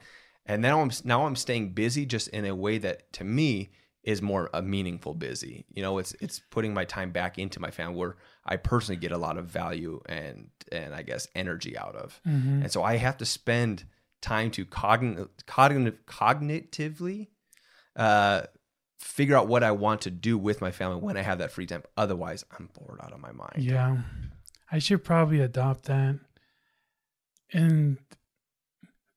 And 0.45 0.61
now 0.61 0.81
I'm 0.81 0.91
now 1.03 1.25
I'm 1.25 1.35
staying 1.35 1.73
busy, 1.73 2.05
just 2.05 2.29
in 2.29 2.45
a 2.45 2.55
way 2.55 2.77
that 2.79 3.11
to 3.13 3.23
me 3.23 3.71
is 4.03 4.21
more 4.21 4.49
a 4.53 4.61
meaningful 4.61 5.13
busy. 5.13 5.65
You 5.73 5.83
know, 5.83 5.99
it's 5.99 6.15
it's 6.21 6.39
putting 6.49 6.73
my 6.73 6.85
time 6.85 7.11
back 7.11 7.37
into 7.37 7.59
my 7.59 7.69
family, 7.69 7.97
where 7.97 8.15
I 8.45 8.55
personally 8.55 8.99
get 8.99 9.11
a 9.11 9.17
lot 9.17 9.37
of 9.37 9.45
value 9.45 10.01
and 10.07 10.49
and 10.71 10.95
I 10.95 11.03
guess 11.03 11.27
energy 11.35 11.77
out 11.77 11.95
of. 11.95 12.19
Mhm. 12.25 12.63
And 12.63 12.71
so 12.71 12.81
I 12.81 12.95
have 12.97 13.17
to 13.17 13.25
spend 13.25 13.83
time 14.21 14.51
to 14.51 14.65
cogn- 14.65 15.27
cognitive, 15.45 16.05
cognitively 16.05 17.27
uh, 17.95 18.43
figure 19.01 19.35
out 19.35 19.47
what 19.47 19.63
I 19.63 19.71
want 19.71 20.01
to 20.01 20.11
do 20.11 20.37
with 20.37 20.61
my 20.61 20.71
family 20.71 20.97
when 20.97 21.17
I 21.17 21.21
have 21.21 21.39
that 21.39 21.51
free 21.51 21.65
time. 21.65 21.83
Otherwise, 21.97 22.45
I'm 22.57 22.69
bored 22.73 22.99
out 23.01 23.11
of 23.11 23.19
my 23.19 23.31
mind. 23.31 23.57
Yeah, 23.57 23.97
I 24.71 24.79
should 24.79 25.03
probably 25.03 25.41
adopt 25.41 25.85
that. 25.85 26.19
And 27.51 27.97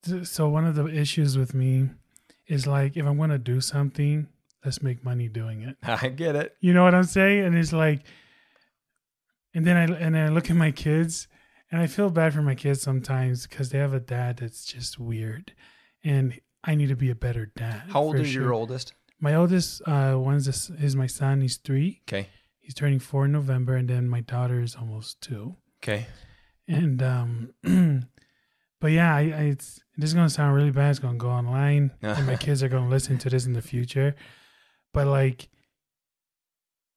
th- 0.05 0.26
so 0.26 0.49
one 0.49 0.64
of 0.64 0.74
the 0.74 0.87
issues 0.87 1.37
with 1.37 1.55
me 1.55 1.91
is 2.47 2.66
like 2.66 2.97
if 2.97 3.07
I'm 3.07 3.18
going 3.18 3.30
to 3.30 3.39
do 3.39 3.61
something, 3.61 4.26
let's 4.64 4.82
make 4.82 5.05
money 5.05 5.28
doing 5.28 5.62
it. 5.62 5.76
I 5.82 6.09
get 6.09 6.35
it. 6.35 6.57
You 6.61 6.72
know 6.72 6.82
what 6.82 6.95
I'm 6.95 7.05
saying? 7.05 7.45
And 7.45 7.57
it's 7.57 7.72
like, 7.72 8.03
and 9.55 9.66
then 9.66 9.76
I 9.76 9.95
and 9.95 10.16
I 10.16 10.28
look 10.28 10.51
at 10.51 10.57
my 10.57 10.72
kids, 10.72 11.28
and 11.70 11.80
I 11.80 11.87
feel 11.87 12.11
bad 12.11 12.32
for 12.32 12.43
my 12.43 12.55
kids 12.55 12.80
sometimes 12.80 13.47
because 13.47 13.68
they 13.68 13.78
have 13.78 13.95
a 13.95 14.01
dad 14.01 14.39
that's 14.39 14.64
just 14.64 14.99
weird, 14.99 15.53
and 16.03 16.41
I 16.64 16.74
need 16.74 16.89
to 16.89 16.97
be 16.97 17.11
a 17.11 17.14
better 17.14 17.53
dad. 17.55 17.85
How 17.91 18.01
old 18.01 18.18
is 18.18 18.35
your 18.35 18.53
oldest? 18.53 18.95
My 19.25 19.37
oldest 19.37 19.81
uh, 19.87 20.16
one's 20.18 20.47
is, 20.47 20.70
is 20.79 20.95
my 20.95 21.07
son. 21.07 21.41
He's 21.41 21.57
three. 21.57 22.03
Okay. 22.07 22.29
He's 22.61 22.75
turning 22.75 22.99
four 22.99 23.25
in 23.25 23.33
November, 23.33 23.75
and 23.75 23.89
then 23.89 24.07
my 24.07 24.20
daughter 24.20 24.61
is 24.61 24.77
almost 24.77 25.22
two. 25.22 25.57
Okay. 25.83 26.05
And 26.68 27.03
um, 27.03 27.55
but 28.83 28.93
yeah, 28.93 29.16
I, 29.16 29.20
I 29.20 29.43
it's 29.55 29.81
this 29.97 30.11
is 30.11 30.14
gonna 30.14 30.29
sound 30.29 30.55
really 30.55 30.72
bad. 30.72 30.91
It's 30.91 30.99
gonna 30.99 31.16
go 31.16 31.31
online, 31.31 31.93
and 32.03 32.27
my 32.27 32.37
kids 32.37 32.62
are 32.62 32.68
gonna 32.68 32.91
listen 32.91 33.16
to 33.16 33.31
this 33.31 33.47
in 33.47 33.55
the 33.55 33.62
future. 33.62 34.14
But 34.93 35.07
like, 35.07 35.49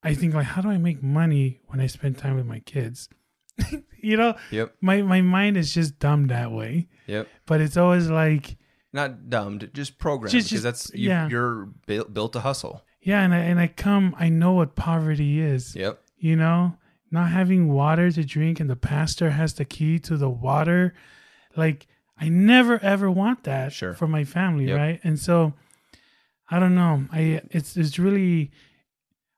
I 0.02 0.12
think 0.12 0.34
like, 0.34 0.44
how 0.48 0.60
do 0.60 0.68
I 0.68 0.76
make 0.76 1.02
money 1.02 1.60
when 1.68 1.80
I 1.80 1.86
spend 1.86 2.18
time 2.18 2.36
with 2.36 2.44
my 2.44 2.60
kids? 2.60 3.08
you 4.02 4.18
know, 4.18 4.34
Yep. 4.50 4.74
my 4.82 5.00
my 5.00 5.22
mind 5.22 5.56
is 5.56 5.72
just 5.72 5.98
dumb 5.98 6.26
that 6.26 6.52
way. 6.52 6.88
Yep. 7.06 7.26
But 7.46 7.62
it's 7.62 7.78
always 7.78 8.10
like, 8.10 8.58
Not 8.92 9.28
dumbed, 9.28 9.70
just 9.74 9.98
programmed 9.98 10.32
Just- 10.32 10.48
because 10.50 10.62
that's 10.62 10.90
you, 10.94 11.08
yeah. 11.10 11.28
you're 11.28 11.66
built 11.86 12.12
built 12.14 12.32
to 12.32 12.40
hustle. 12.40 12.84
yeah, 13.02 13.22
and 13.22 13.34
I 13.34 13.38
and 13.38 13.60
I 13.60 13.66
come, 13.68 14.14
I 14.18 14.28
know 14.28 14.52
what 14.54 14.74
poverty 14.74 15.40
is. 15.40 15.74
Yep. 15.76 16.00
you 16.18 16.34
know 16.36 16.76
not 17.10 17.30
having 17.30 17.68
water 17.72 18.10
to 18.10 18.22
drink 18.24 18.60
and 18.60 18.68
the 18.68 18.76
pastor 18.76 19.30
has 19.30 19.54
the 19.54 19.64
key 19.64 19.98
to 19.98 20.16
the 20.18 20.28
water 20.28 20.92
like 21.56 21.86
i 22.18 22.28
never 22.28 22.78
ever 22.82 23.08
want 23.10 23.44
that 23.44 23.72
Sure. 23.72 23.94
for 23.94 24.06
my 24.08 24.24
family 24.24 24.66
Yep. 24.66 24.76
right 24.76 25.00
and 25.04 25.18
so 25.18 25.54
i 26.50 26.58
don't 26.60 26.74
know 26.74 27.04
i 27.12 27.40
it's 27.50 27.76
it's 27.78 27.98
really 27.98 28.50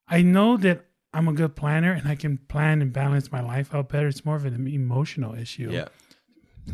i 0.08 0.20
know 0.22 0.56
that 0.56 0.86
i'm 1.14 1.28
a 1.28 1.32
good 1.32 1.54
planner 1.54 1.92
and 1.92 2.08
i 2.08 2.14
can 2.16 2.38
plan 2.48 2.82
and 2.82 2.92
balance 2.92 3.30
my 3.30 3.40
life 3.42 3.72
out 3.74 3.88
better 3.90 4.08
it's 4.08 4.24
more 4.24 4.36
of 4.36 4.44
an 4.46 4.66
emotional 4.66 5.34
issue 5.34 5.70
Yeah. 5.70 5.88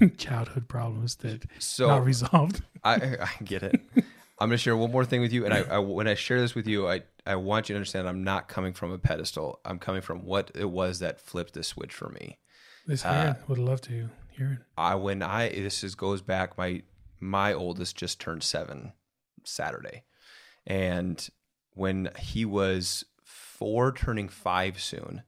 childhood 0.16 0.68
problems 0.68 1.16
that 1.16 1.44
So 1.58 1.88
not 1.88 2.04
resolved 2.04 2.62
I 2.84 2.94
I 2.94 3.44
get 3.44 3.62
it. 3.62 3.80
I'm 4.38 4.48
gonna 4.48 4.58
share 4.58 4.76
one 4.76 4.92
more 4.92 5.04
thing 5.04 5.20
with 5.20 5.32
you, 5.32 5.44
and 5.44 5.54
I, 5.54 5.60
I 5.62 5.78
when 5.78 6.06
I 6.06 6.14
share 6.14 6.40
this 6.40 6.54
with 6.54 6.66
you, 6.66 6.88
I 6.88 7.02
I 7.26 7.36
want 7.36 7.68
you 7.68 7.74
to 7.74 7.78
understand 7.78 8.08
I'm 8.08 8.24
not 8.24 8.48
coming 8.48 8.72
from 8.72 8.92
a 8.92 8.98
pedestal. 8.98 9.60
I'm 9.64 9.78
coming 9.78 10.02
from 10.02 10.24
what 10.24 10.50
it 10.54 10.70
was 10.70 10.98
that 10.98 11.20
flipped 11.20 11.54
the 11.54 11.62
switch 11.62 11.92
for 11.92 12.10
me. 12.10 12.38
this 12.86 13.04
Uh, 13.04 13.34
would 13.48 13.58
love 13.58 13.80
to 13.82 14.10
hear 14.30 14.52
it 14.52 14.58
I 14.76 14.94
when 14.96 15.22
I 15.22 15.48
this 15.48 15.82
is 15.82 15.94
goes 15.94 16.20
back 16.20 16.58
my 16.58 16.82
my 17.18 17.52
oldest 17.52 17.96
just 17.96 18.20
turned 18.20 18.42
seven 18.42 18.92
Saturday, 19.44 20.04
and 20.66 21.28
when 21.72 22.10
he 22.18 22.44
was 22.44 23.04
four, 23.24 23.92
turning 23.92 24.28
five 24.28 24.80
soon, 24.80 25.22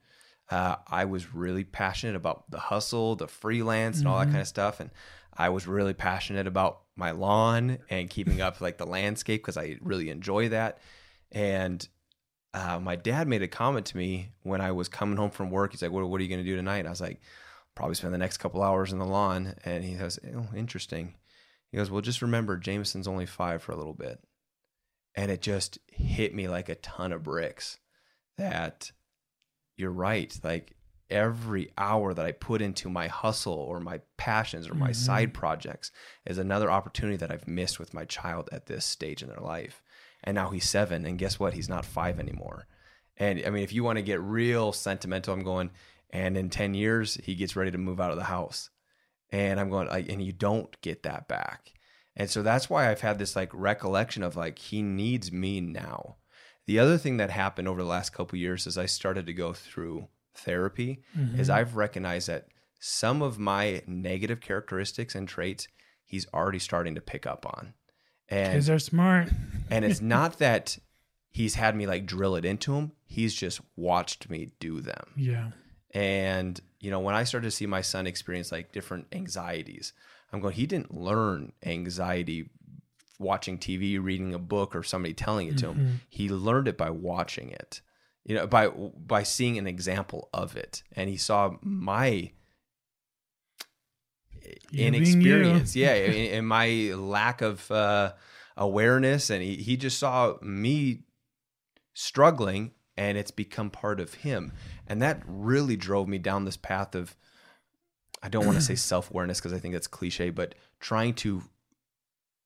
uh, 0.51 0.76
I 0.86 1.05
was 1.05 1.34
really 1.34 1.64
passionate 1.64 2.16
about 2.16 2.51
the 2.51 2.59
hustle, 2.59 3.16
the 3.16 3.28
freelance, 3.28 3.99
and 3.99 4.09
all 4.09 4.18
that 4.18 4.26
kind 4.26 4.40
of 4.40 4.49
stuff, 4.49 4.80
and 4.80 4.90
I 5.36 5.51
was 5.51 5.66
really 5.66 5.94
passionate 5.94 6.46
about 6.46 6.80
my 6.96 7.12
lawn 7.12 7.78
and 7.90 8.11
keeping 8.11 8.40
up 8.40 8.61
like 8.61 8.78
the 8.78 8.86
landscape 8.86 9.42
because 9.42 9.57
I 9.57 9.78
really 9.80 10.11
enjoy 10.11 10.51
that, 10.51 10.78
and. 11.32 11.86
Uh, 12.55 12.80
my 12.80 12.96
dad 12.96 13.28
made 13.28 13.42
a 13.42 13.46
comment 13.46 13.84
to 13.84 13.96
me 13.96 14.30
when 14.42 14.62
I 14.62 14.72
was 14.72 14.88
coming 14.88 15.18
home 15.18 15.30
from 15.30 15.51
work. 15.51 15.70
He's 15.70 15.82
like, 15.82 15.90
"What, 15.90 16.09
what 16.09 16.18
are 16.18 16.24
you 16.24 16.30
going 16.30 16.42
to 16.42 16.51
do 16.51 16.57
tonight?" 16.57 16.78
And 16.78 16.88
I 16.88 16.90
was 16.90 17.01
like, 17.01 17.20
probably 17.78 17.94
spend 17.94 18.12
the 18.12 18.18
next 18.18 18.38
couple 18.38 18.61
hours 18.61 18.92
in 18.92 18.99
the 18.99 19.07
lawn. 19.07 19.55
And 19.64 19.84
he 19.84 19.94
goes, 19.94 20.18
oh, 20.34 20.49
interesting. 20.55 21.14
He 21.70 21.76
goes, 21.76 21.92
well, 21.92 22.01
just 22.01 22.22
remember, 22.22 22.57
Jameson's 22.57 23.07
only 23.07 23.24
five 23.24 23.62
for 23.62 23.70
a 23.70 23.76
little 23.76 23.94
bit. 23.94 24.18
And 25.14 25.30
it 25.30 25.40
just 25.40 25.78
hit 25.86 26.34
me 26.34 26.49
like 26.49 26.68
a 26.68 26.74
ton 26.74 27.12
of 27.12 27.22
bricks 27.22 27.78
that 28.36 28.90
you're 29.79 29.91
right. 29.91 30.39
Like 30.43 30.74
every 31.11 31.70
hour 31.79 32.12
that 32.12 32.26
I 32.26 32.33
put 32.33 32.61
into 32.61 32.91
my 32.91 33.09
hustle 33.09 33.55
or 33.55 33.81
my 33.81 34.01
passions 34.18 34.68
or 34.68 34.74
my 34.74 34.91
Mhm. 34.91 34.97
side 34.97 35.35
projects 35.35 35.91
is 36.26 36.37
another 36.37 36.70
opportunity 36.70 37.16
that 37.16 37.31
I've 37.31 37.49
missed 37.49 37.79
with 37.79 37.95
my 37.95 38.05
child 38.05 38.51
at 38.53 38.66
this 38.66 38.85
stage 38.85 39.22
in 39.22 39.29
their 39.29 39.41
life. 39.41 39.83
And 40.22 40.35
now 40.35 40.51
he's 40.51 40.68
seven. 40.68 41.07
And 41.07 41.18
guess 41.18 41.39
what? 41.39 41.55
He's 41.55 41.68
not 41.68 41.87
five 41.87 42.20
anymore. 42.20 42.66
And 43.16 43.43
I 43.47 43.51
mean, 43.51 43.62
if 43.62 43.72
you 43.72 43.83
want 43.83 43.97
to 43.97 44.03
get 44.03 44.20
real 44.20 44.72
sentimental, 44.72 45.33
I'm 45.33 45.43
going, 45.43 45.70
and 46.11 46.37
in 46.37 46.51
10 46.51 46.74
years, 46.74 47.14
he 47.24 47.35
gets 47.35 47.57
ready 47.57 47.70
to 47.70 47.79
move 47.79 48.01
out 48.01 48.11
of 48.11 48.16
the 48.18 48.24
house. 48.24 48.68
And 49.31 49.59
I'm 49.59 49.70
going, 49.70 49.89
like, 49.89 50.09
and 50.11 50.22
you 50.22 50.33
don't 50.33 50.79
get 50.83 51.03
that 51.05 51.26
back. 51.26 51.72
And 52.16 52.29
so 52.29 52.43
that's 52.43 52.68
why 52.68 52.91
I've 52.91 53.01
had 53.01 53.18
this 53.18 53.35
like 53.35 53.51
recollection 53.55 54.22
of 54.22 54.37
like, 54.37 54.59
he 54.59 54.83
needs 54.83 55.33
me 55.33 55.61
now. 55.62 56.16
The 56.68 56.78
other 56.78 56.98
thing 56.98 57.16
that 57.16 57.30
happened 57.30 57.66
over 57.66 57.80
the 57.80 57.88
last 57.88 58.10
couple 58.10 58.36
of 58.36 58.40
years 58.40 58.66
as 58.66 58.76
I 58.76 58.84
started 58.84 59.24
to 59.24 59.32
go 59.32 59.54
through 59.54 60.06
therapy 60.34 61.02
is 61.34 61.48
mm-hmm. 61.48 61.50
I've 61.50 61.76
recognized 61.76 62.28
that 62.28 62.48
some 62.78 63.22
of 63.22 63.38
my 63.38 63.82
negative 63.86 64.42
characteristics 64.42 65.14
and 65.14 65.26
traits 65.26 65.66
he's 66.04 66.26
already 66.34 66.58
starting 66.58 66.94
to 66.94 67.00
pick 67.00 67.26
up 67.26 67.46
on. 67.46 67.72
And 68.28 68.52
kids 68.52 68.68
are 68.68 68.78
smart 68.78 69.30
and 69.70 69.82
it's 69.82 70.02
not 70.02 70.38
that 70.40 70.76
he's 71.30 71.54
had 71.54 71.74
me 71.74 71.86
like 71.86 72.04
drill 72.04 72.36
it 72.36 72.44
into 72.44 72.74
him, 72.74 72.92
he's 73.06 73.34
just 73.34 73.62
watched 73.74 74.28
me 74.28 74.50
do 74.60 74.82
them. 74.82 75.14
yeah 75.16 75.52
And, 75.92 76.60
you 76.80 76.90
know, 76.90 77.00
when 77.00 77.14
I 77.14 77.24
started 77.24 77.46
to 77.46 77.50
see 77.50 77.64
my 77.64 77.80
son 77.80 78.06
experience 78.06 78.52
like 78.52 78.72
different 78.72 79.06
anxieties, 79.10 79.94
I'm 80.34 80.40
going, 80.40 80.52
he 80.52 80.66
didn't 80.66 80.94
learn 80.94 81.52
anxiety 81.64 82.50
watching 83.18 83.58
TV, 83.58 84.02
reading 84.02 84.34
a 84.34 84.38
book, 84.38 84.74
or 84.76 84.82
somebody 84.82 85.14
telling 85.14 85.48
it 85.48 85.58
to 85.58 85.68
him. 85.72 86.00
He 86.08 86.28
learned 86.28 86.68
it 86.68 86.76
by 86.76 86.90
watching 86.90 87.50
it, 87.50 87.80
you 88.24 88.34
know, 88.34 88.46
by 88.46 88.68
by 88.68 89.22
seeing 89.22 89.58
an 89.58 89.66
example 89.66 90.28
of 90.32 90.56
it. 90.56 90.82
And 90.92 91.08
he 91.08 91.16
saw 91.16 91.56
my 91.62 92.32
You 94.70 94.86
inexperience, 94.86 95.76
yeah, 95.76 95.92
and, 95.94 96.14
and 96.14 96.48
my 96.48 96.92
lack 96.94 97.42
of 97.42 97.70
uh, 97.70 98.12
awareness. 98.56 99.30
And 99.30 99.42
he, 99.42 99.56
he 99.56 99.76
just 99.76 99.98
saw 99.98 100.36
me 100.42 101.04
struggling 101.94 102.72
and 102.96 103.16
it's 103.16 103.30
become 103.30 103.70
part 103.70 104.00
of 104.00 104.14
him. 104.14 104.52
And 104.86 105.00
that 105.02 105.22
really 105.26 105.76
drove 105.76 106.08
me 106.08 106.18
down 106.18 106.44
this 106.44 106.56
path 106.56 106.94
of, 106.94 107.16
I 108.22 108.28
don't 108.28 108.46
want 108.46 108.58
to 108.58 108.64
say 108.64 108.74
self 108.76 109.10
awareness 109.10 109.38
because 109.38 109.52
I 109.52 109.58
think 109.58 109.74
that's 109.74 109.86
cliche, 109.86 110.30
but 110.30 110.54
trying 110.80 111.14
to, 111.14 111.42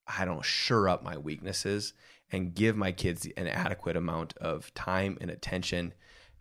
I 0.06 0.24
don't 0.24 0.44
sure 0.44 0.88
up 0.88 1.02
my 1.02 1.16
weaknesses 1.16 1.94
and 2.30 2.54
give 2.54 2.76
my 2.76 2.92
kids 2.92 3.26
an 3.36 3.46
adequate 3.46 3.96
amount 3.96 4.36
of 4.38 4.72
time 4.74 5.18
and 5.20 5.30
attention 5.30 5.94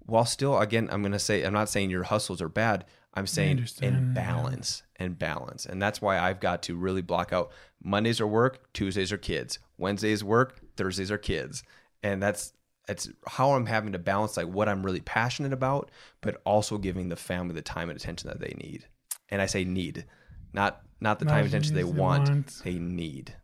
while 0.05 0.25
still, 0.25 0.59
again, 0.59 0.89
I'm 0.91 1.01
going 1.01 1.11
to 1.11 1.19
say, 1.19 1.43
I'm 1.43 1.53
not 1.53 1.69
saying 1.69 1.89
your 1.89 2.03
hustles 2.03 2.41
are 2.41 2.49
bad. 2.49 2.85
I'm 3.13 3.27
saying 3.27 3.65
in 3.81 4.13
balance 4.13 4.83
and 4.95 5.17
balance. 5.17 5.65
And 5.65 5.81
that's 5.81 6.01
why 6.01 6.17
I've 6.17 6.39
got 6.39 6.63
to 6.63 6.75
really 6.75 7.01
block 7.01 7.33
out 7.33 7.51
Mondays 7.83 8.21
are 8.21 8.27
work, 8.27 8.71
Tuesdays 8.73 9.11
are 9.11 9.17
kids, 9.17 9.59
Wednesdays 9.77 10.23
work, 10.23 10.59
Thursdays 10.77 11.11
are 11.11 11.17
kids. 11.17 11.63
And 12.03 12.21
that's, 12.23 12.53
that's 12.87 13.09
how 13.27 13.53
I'm 13.53 13.65
having 13.65 13.93
to 13.93 13.99
balance 13.99 14.37
like 14.37 14.47
what 14.47 14.69
I'm 14.69 14.83
really 14.83 15.01
passionate 15.01 15.53
about, 15.53 15.91
but 16.21 16.41
also 16.45 16.77
giving 16.77 17.09
the 17.09 17.15
family 17.15 17.53
the 17.53 17.61
time 17.61 17.89
and 17.89 17.99
attention 17.99 18.29
that 18.29 18.39
they 18.39 18.55
need. 18.57 18.87
And 19.29 19.41
I 19.41 19.45
say 19.45 19.63
need, 19.63 20.05
not 20.53 20.81
not 20.99 21.19
the 21.19 21.25
time 21.25 21.39
and 21.39 21.47
attention 21.47 21.73
they 21.73 21.81
they 21.83 21.91
want, 21.91 22.29
want. 22.29 22.61
they 22.63 22.75
need. 22.75 23.35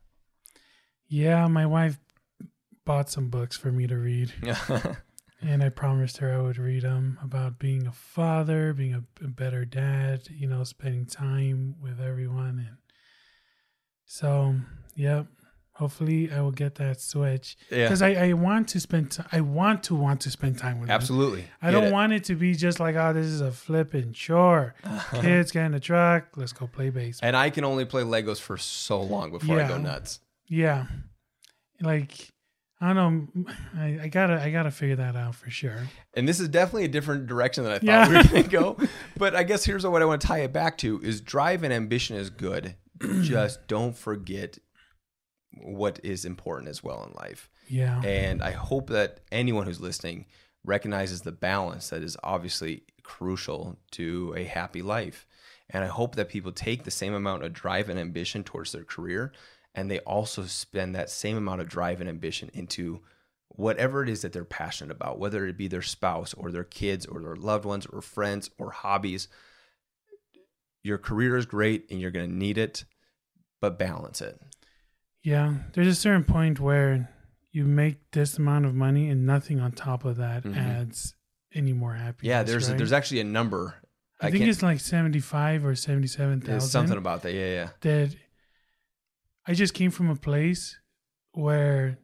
Yeah 1.07 1.47
my 1.47 1.65
wife 1.65 1.99
bought 2.85 3.09
some 3.09 3.29
books 3.29 3.57
for 3.57 3.71
me 3.71 3.85
to 3.87 3.97
read 3.97 4.31
and 5.41 5.63
I 5.63 5.69
promised 5.69 6.17
her 6.17 6.33
I 6.33 6.41
would 6.41 6.57
read 6.57 6.83
them 6.83 7.19
about 7.21 7.59
being 7.59 7.85
a 7.85 7.91
father, 7.91 8.73
being 8.73 8.93
a, 8.93 9.03
a 9.23 9.27
better 9.27 9.65
dad, 9.65 10.27
you 10.31 10.47
know, 10.47 10.63
spending 10.63 11.05
time 11.05 11.75
with 11.81 11.99
everyone, 12.01 12.65
and 12.67 12.77
so 14.05 14.55
yeah, 14.95 15.23
hopefully 15.73 16.31
I 16.31 16.41
will 16.41 16.51
get 16.51 16.75
that 16.75 16.99
switch 17.01 17.57
yeah, 17.69 17.83
because 17.85 18.01
I, 18.01 18.13
I 18.13 18.33
want 18.33 18.67
to 18.69 18.79
spend 18.79 19.11
t- 19.11 19.23
I 19.31 19.41
want 19.41 19.83
to 19.83 19.95
want 19.95 20.21
to 20.21 20.31
spend 20.31 20.57
time 20.57 20.79
with 20.79 20.87
them. 20.87 20.95
absolutely. 20.95 21.45
I 21.61 21.67
Get 21.67 21.71
don't 21.71 21.83
it. 21.89 21.93
want 21.93 22.13
it 22.13 22.23
to 22.25 22.35
be 22.35 22.55
just 22.55 22.79
like 22.79 22.95
oh 22.95 23.13
this 23.13 23.27
is 23.27 23.41
a 23.41 23.51
flipping 23.51 24.13
chore. 24.13 24.75
Kids 25.21 25.51
get 25.51 25.65
in 25.65 25.73
the 25.73 25.79
truck, 25.79 26.29
let's 26.35 26.53
go 26.53 26.67
play 26.67 26.89
baseball. 26.89 27.27
And 27.27 27.35
I 27.35 27.49
can 27.49 27.63
only 27.63 27.85
play 27.85 28.03
Legos 28.03 28.39
for 28.39 28.57
so 28.57 29.01
long 29.01 29.31
before 29.31 29.59
I 29.61 29.67
go 29.67 29.77
nuts. 29.77 30.19
Yeah, 30.49 30.85
like 31.81 32.29
I 32.79 32.93
don't 32.93 33.35
know. 33.35 33.53
I, 33.77 33.99
I 34.03 34.07
gotta 34.07 34.41
I 34.41 34.51
gotta 34.51 34.71
figure 34.71 34.95
that 34.97 35.15
out 35.15 35.35
for 35.35 35.49
sure. 35.49 35.87
And 36.13 36.27
this 36.27 36.39
is 36.39 36.47
definitely 36.49 36.85
a 36.85 36.89
different 36.89 37.27
direction 37.27 37.63
than 37.63 37.73
I 37.73 37.77
thought 37.79 37.83
Yeah. 37.85 38.09
we 38.09 38.15
were 38.17 38.23
going 38.23 38.43
to 38.43 38.49
go. 38.49 38.77
But 39.17 39.35
I 39.35 39.43
guess 39.43 39.65
here's 39.65 39.85
what 39.85 40.01
I 40.01 40.05
want 40.05 40.21
to 40.21 40.27
tie 40.27 40.39
it 40.41 40.53
back 40.53 40.77
to 40.79 40.99
is 41.01 41.21
drive 41.21 41.63
and 41.63 41.73
ambition 41.73 42.15
is 42.17 42.29
good. 42.29 42.75
Just 43.21 43.67
don't 43.67 43.95
forget 43.97 44.57
what 45.63 45.99
is 46.03 46.23
important 46.25 46.69
as 46.69 46.83
well 46.83 47.03
in 47.07 47.13
life. 47.15 47.49
Yeah. 47.67 47.99
And 48.03 48.43
I 48.43 48.51
hope 48.51 48.89
that 48.91 49.21
anyone 49.31 49.65
who's 49.65 49.81
listening 49.81 50.25
recognizes 50.63 51.21
the 51.21 51.31
balance 51.31 51.89
that 51.89 52.03
is 52.03 52.15
obviously 52.23 52.83
crucial 53.03 53.77
to 53.91 54.33
a 54.37 54.43
happy 54.43 54.81
life. 54.83 55.25
And 55.69 55.83
I 55.83 55.87
hope 55.87 56.15
that 56.15 56.29
people 56.29 56.51
take 56.51 56.83
the 56.83 56.91
same 56.91 57.13
amount 57.13 57.43
of 57.43 57.53
drive 57.53 57.89
and 57.89 57.99
ambition 57.99 58.43
towards 58.43 58.71
their 58.71 58.83
career 58.83 59.31
and 59.77 59.89
they 59.91 59.99
also 59.99 60.43
spend 60.43 60.95
that 60.95 61.09
same 61.09 61.37
amount 61.37 61.61
of 61.61 61.69
drive 61.69 62.01
and 62.01 62.09
ambition 62.09 62.49
into 62.53 62.99
whatever 63.49 64.01
it 64.01 64.09
is 64.09 64.23
that 64.23 64.33
they're 64.33 64.43
passionate 64.43 64.93
about, 64.93 65.19
whether 65.19 65.45
it 65.45 65.55
be 65.55 65.67
their 65.67 65.83
spouse 65.83 66.33
or 66.33 66.51
their 66.51 66.63
kids 66.63 67.05
or 67.05 67.21
their 67.21 67.35
loved 67.35 67.63
ones 67.63 67.85
or 67.85 68.01
friends 68.01 68.49
or 68.57 68.71
hobbies. 68.71 69.27
Your 70.83 70.97
career 70.97 71.37
is 71.37 71.45
great 71.45 71.85
and 71.91 72.01
you're 72.01 72.11
going 72.11 72.27
to 72.27 72.35
need 72.35 72.57
it, 72.57 72.85
but 73.61 73.77
balance 73.77 74.19
it. 74.19 74.41
Yeah, 75.23 75.53
there's 75.73 75.87
a 75.87 75.95
certain 75.95 76.23
point 76.23 76.59
where 76.59 77.09
you 77.51 77.63
make 77.63 78.11
this 78.11 78.37
amount 78.37 78.65
of 78.65 78.73
money 78.73 79.09
and 79.09 79.25
nothing 79.25 79.59
on 79.59 79.71
top 79.73 80.05
of 80.05 80.17
that 80.17 80.43
Mhm. 80.43 80.57
adds 80.57 81.15
any 81.53 81.73
more 81.73 81.93
happiness. 81.93 82.27
Yeah, 82.27 82.43
there's 82.43 82.69
right? 82.69 82.77
there's 82.77 82.91
actually 82.93 83.19
a 83.19 83.25
number. 83.25 83.75
I, 84.19 84.31
think 84.31 84.45
it's 84.45 84.63
like 84.63 84.79
seventy 84.79 85.19
five 85.19 85.63
or 85.65 85.75
seventy 85.75 86.07
seven 86.07 86.39
there's 86.39 86.69
something 86.71 86.97
about 86.97 87.21
that. 87.23 87.33
Yeah, 87.33 87.47
yeah. 87.47 87.69
that 87.81 88.15
I 89.47 89.53
just 89.53 89.73
came 89.73 89.91
from 89.91 90.09
a 90.09 90.15
place 90.15 90.77
where 91.31 91.97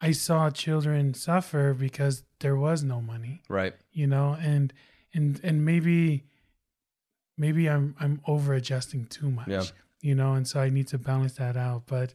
I 0.00 0.12
saw 0.12 0.50
children 0.50 1.14
suffer 1.14 1.74
because 1.74 2.24
there 2.40 2.56
was 2.56 2.82
no 2.82 3.00
money, 3.00 3.42
Right. 3.48 3.74
you 3.92 4.06
know, 4.06 4.36
and 4.40 4.72
and 5.14 5.38
and 5.44 5.64
maybe 5.64 6.24
maybe 7.36 7.68
I'm 7.68 7.94
I'm 8.00 8.20
over 8.26 8.54
adjusting 8.54 9.06
too 9.06 9.30
much, 9.30 9.48
Yeah. 9.48 9.64
you 10.00 10.14
know, 10.14 10.32
and 10.34 10.46
so 10.48 10.60
I 10.60 10.70
need 10.70 10.88
to 10.88 10.98
balance 10.98 11.34
that 11.34 11.56
out. 11.56 11.86
But 11.86 12.14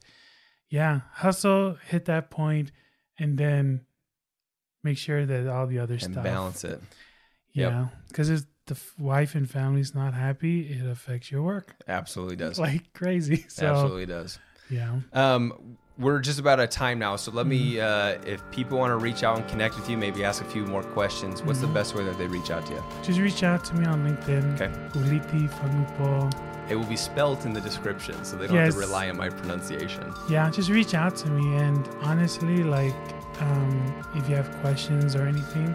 yeah, 0.70 1.01
hustle, 1.13 1.78
hit 1.88 2.05
that 2.05 2.30
point, 2.30 2.72
and 3.18 3.38
then 3.38 3.86
make 4.84 4.97
sure 4.97 5.26
that 5.26 5.47
all 5.47 5.68
the 5.68 5.80
other 5.80 5.93
And 5.95 6.03
stuff 6.13 6.24
balance 6.24 6.63
it. 6.63 6.82
Yeah, 7.53 7.88
because 8.09 8.30
if 8.30 8.43
the 8.68 8.76
f- 8.76 8.93
wife 8.99 9.36
and 9.36 9.49
family's 9.49 9.93
not 9.95 10.13
happy, 10.13 10.61
it 10.72 10.86
affects 10.88 11.32
your 11.32 11.41
work 11.41 11.76
Absolutely 11.88 12.36
does. 12.36 12.59
like 12.68 12.93
crazy. 12.93 13.45
So 13.49 13.65
Absolutely 13.68 14.05
does. 14.05 14.39
yeah. 14.70 14.99
Um, 15.13 15.78
we're 15.99 16.20
just 16.20 16.39
about 16.39 16.59
out 16.59 16.65
of 16.65 16.70
time 16.70 16.99
now, 16.99 17.15
so 17.15 17.32
let 17.32 17.47
me. 17.47 17.74
Mm-hmm. 17.74 18.28
Uh, 18.28 18.32
if 18.32 18.43
people 18.51 18.78
want 18.78 18.91
to 18.91 18.97
reach 18.97 19.24
out 19.24 19.36
and 19.39 19.47
connect 19.47 19.76
with 19.76 19.89
you, 19.89 19.97
maybe 19.97 20.24
ask 20.24 20.43
a 20.43 20.45
few 20.45 20.63
more 20.63 20.84
questions. 20.84 21.41
What's 21.41 21.59
the 21.59 21.65
Mhm. 21.65 21.74
best 21.74 21.95
way 21.95 22.03
that 22.03 22.20
they 22.20 22.28
reach 22.28 22.51
out 22.51 22.68
to 22.68 22.74
you? 22.74 22.84
Just 23.01 23.20
reach 23.20 23.41
out 23.41 23.65
to 23.65 23.74
me 23.76 23.88
on 23.88 24.05
LinkedIn. 24.05 24.61
Okay. 24.61 24.72
Uliti. 24.99 25.49
It 26.70 26.76
will 26.76 26.86
be 26.86 26.97
spelt 26.97 27.45
in 27.45 27.53
the 27.53 27.61
description, 27.61 28.24
so 28.26 28.36
they 28.38 28.45
don't 28.45 28.57
have 28.57 28.74
to 28.74 28.80
rely 28.80 29.09
on 29.09 29.18
my 29.18 29.30
pronunciation. 29.30 30.13
Yeah, 30.30 30.49
just 30.51 30.70
reach 30.70 30.93
out 30.93 31.15
to 31.18 31.30
me. 31.30 31.55
And 31.55 31.88
honestly, 32.01 32.63
like, 32.63 32.93
um, 33.39 34.03
if 34.15 34.30
you 34.30 34.36
have 34.36 34.51
questions 34.61 35.15
or 35.15 35.24
anything, 35.24 35.74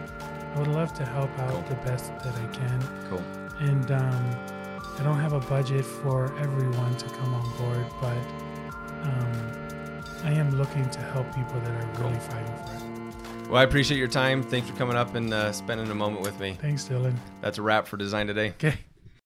I 0.54 0.58
would 0.58 0.68
love 0.68 0.92
to 0.94 1.04
help 1.04 1.30
out 1.38 1.50
Cool. 1.52 1.62
the 1.68 1.74
best 1.84 2.12
that 2.18 2.34
I 2.34 2.46
can. 2.54 2.80
Cool. 3.08 3.22
And 3.60 3.90
um, 3.90 4.36
I 4.98 5.02
don't 5.02 5.18
have 5.18 5.32
a 5.32 5.40
budget 5.40 5.84
for 5.84 6.36
everyone 6.38 6.94
to 6.96 7.06
come 7.06 7.34
on 7.34 7.56
board, 7.58 7.86
but 8.00 8.16
um, 9.02 10.02
I 10.24 10.32
am 10.32 10.56
looking 10.56 10.88
to 10.90 11.00
help 11.00 11.26
people 11.34 11.58
that 11.60 11.70
are 11.70 12.02
really 12.02 12.18
fighting 12.20 12.54
for 12.66 12.74
it. 12.76 13.48
Well, 13.48 13.60
I 13.60 13.64
appreciate 13.64 13.98
your 13.98 14.08
time. 14.08 14.42
Thanks 14.42 14.68
for 14.68 14.76
coming 14.76 14.96
up 14.96 15.14
and 15.14 15.32
uh, 15.32 15.52
spending 15.52 15.90
a 15.90 15.94
moment 15.94 16.22
with 16.22 16.38
me. 16.40 16.56
Thanks, 16.60 16.84
Dillon. 16.84 17.18
That's 17.40 17.58
a 17.58 17.62
wrap 17.62 17.86
for 17.86 17.96
Designed 17.96 18.28
Today. 18.28 18.50
Okay. 18.50 18.76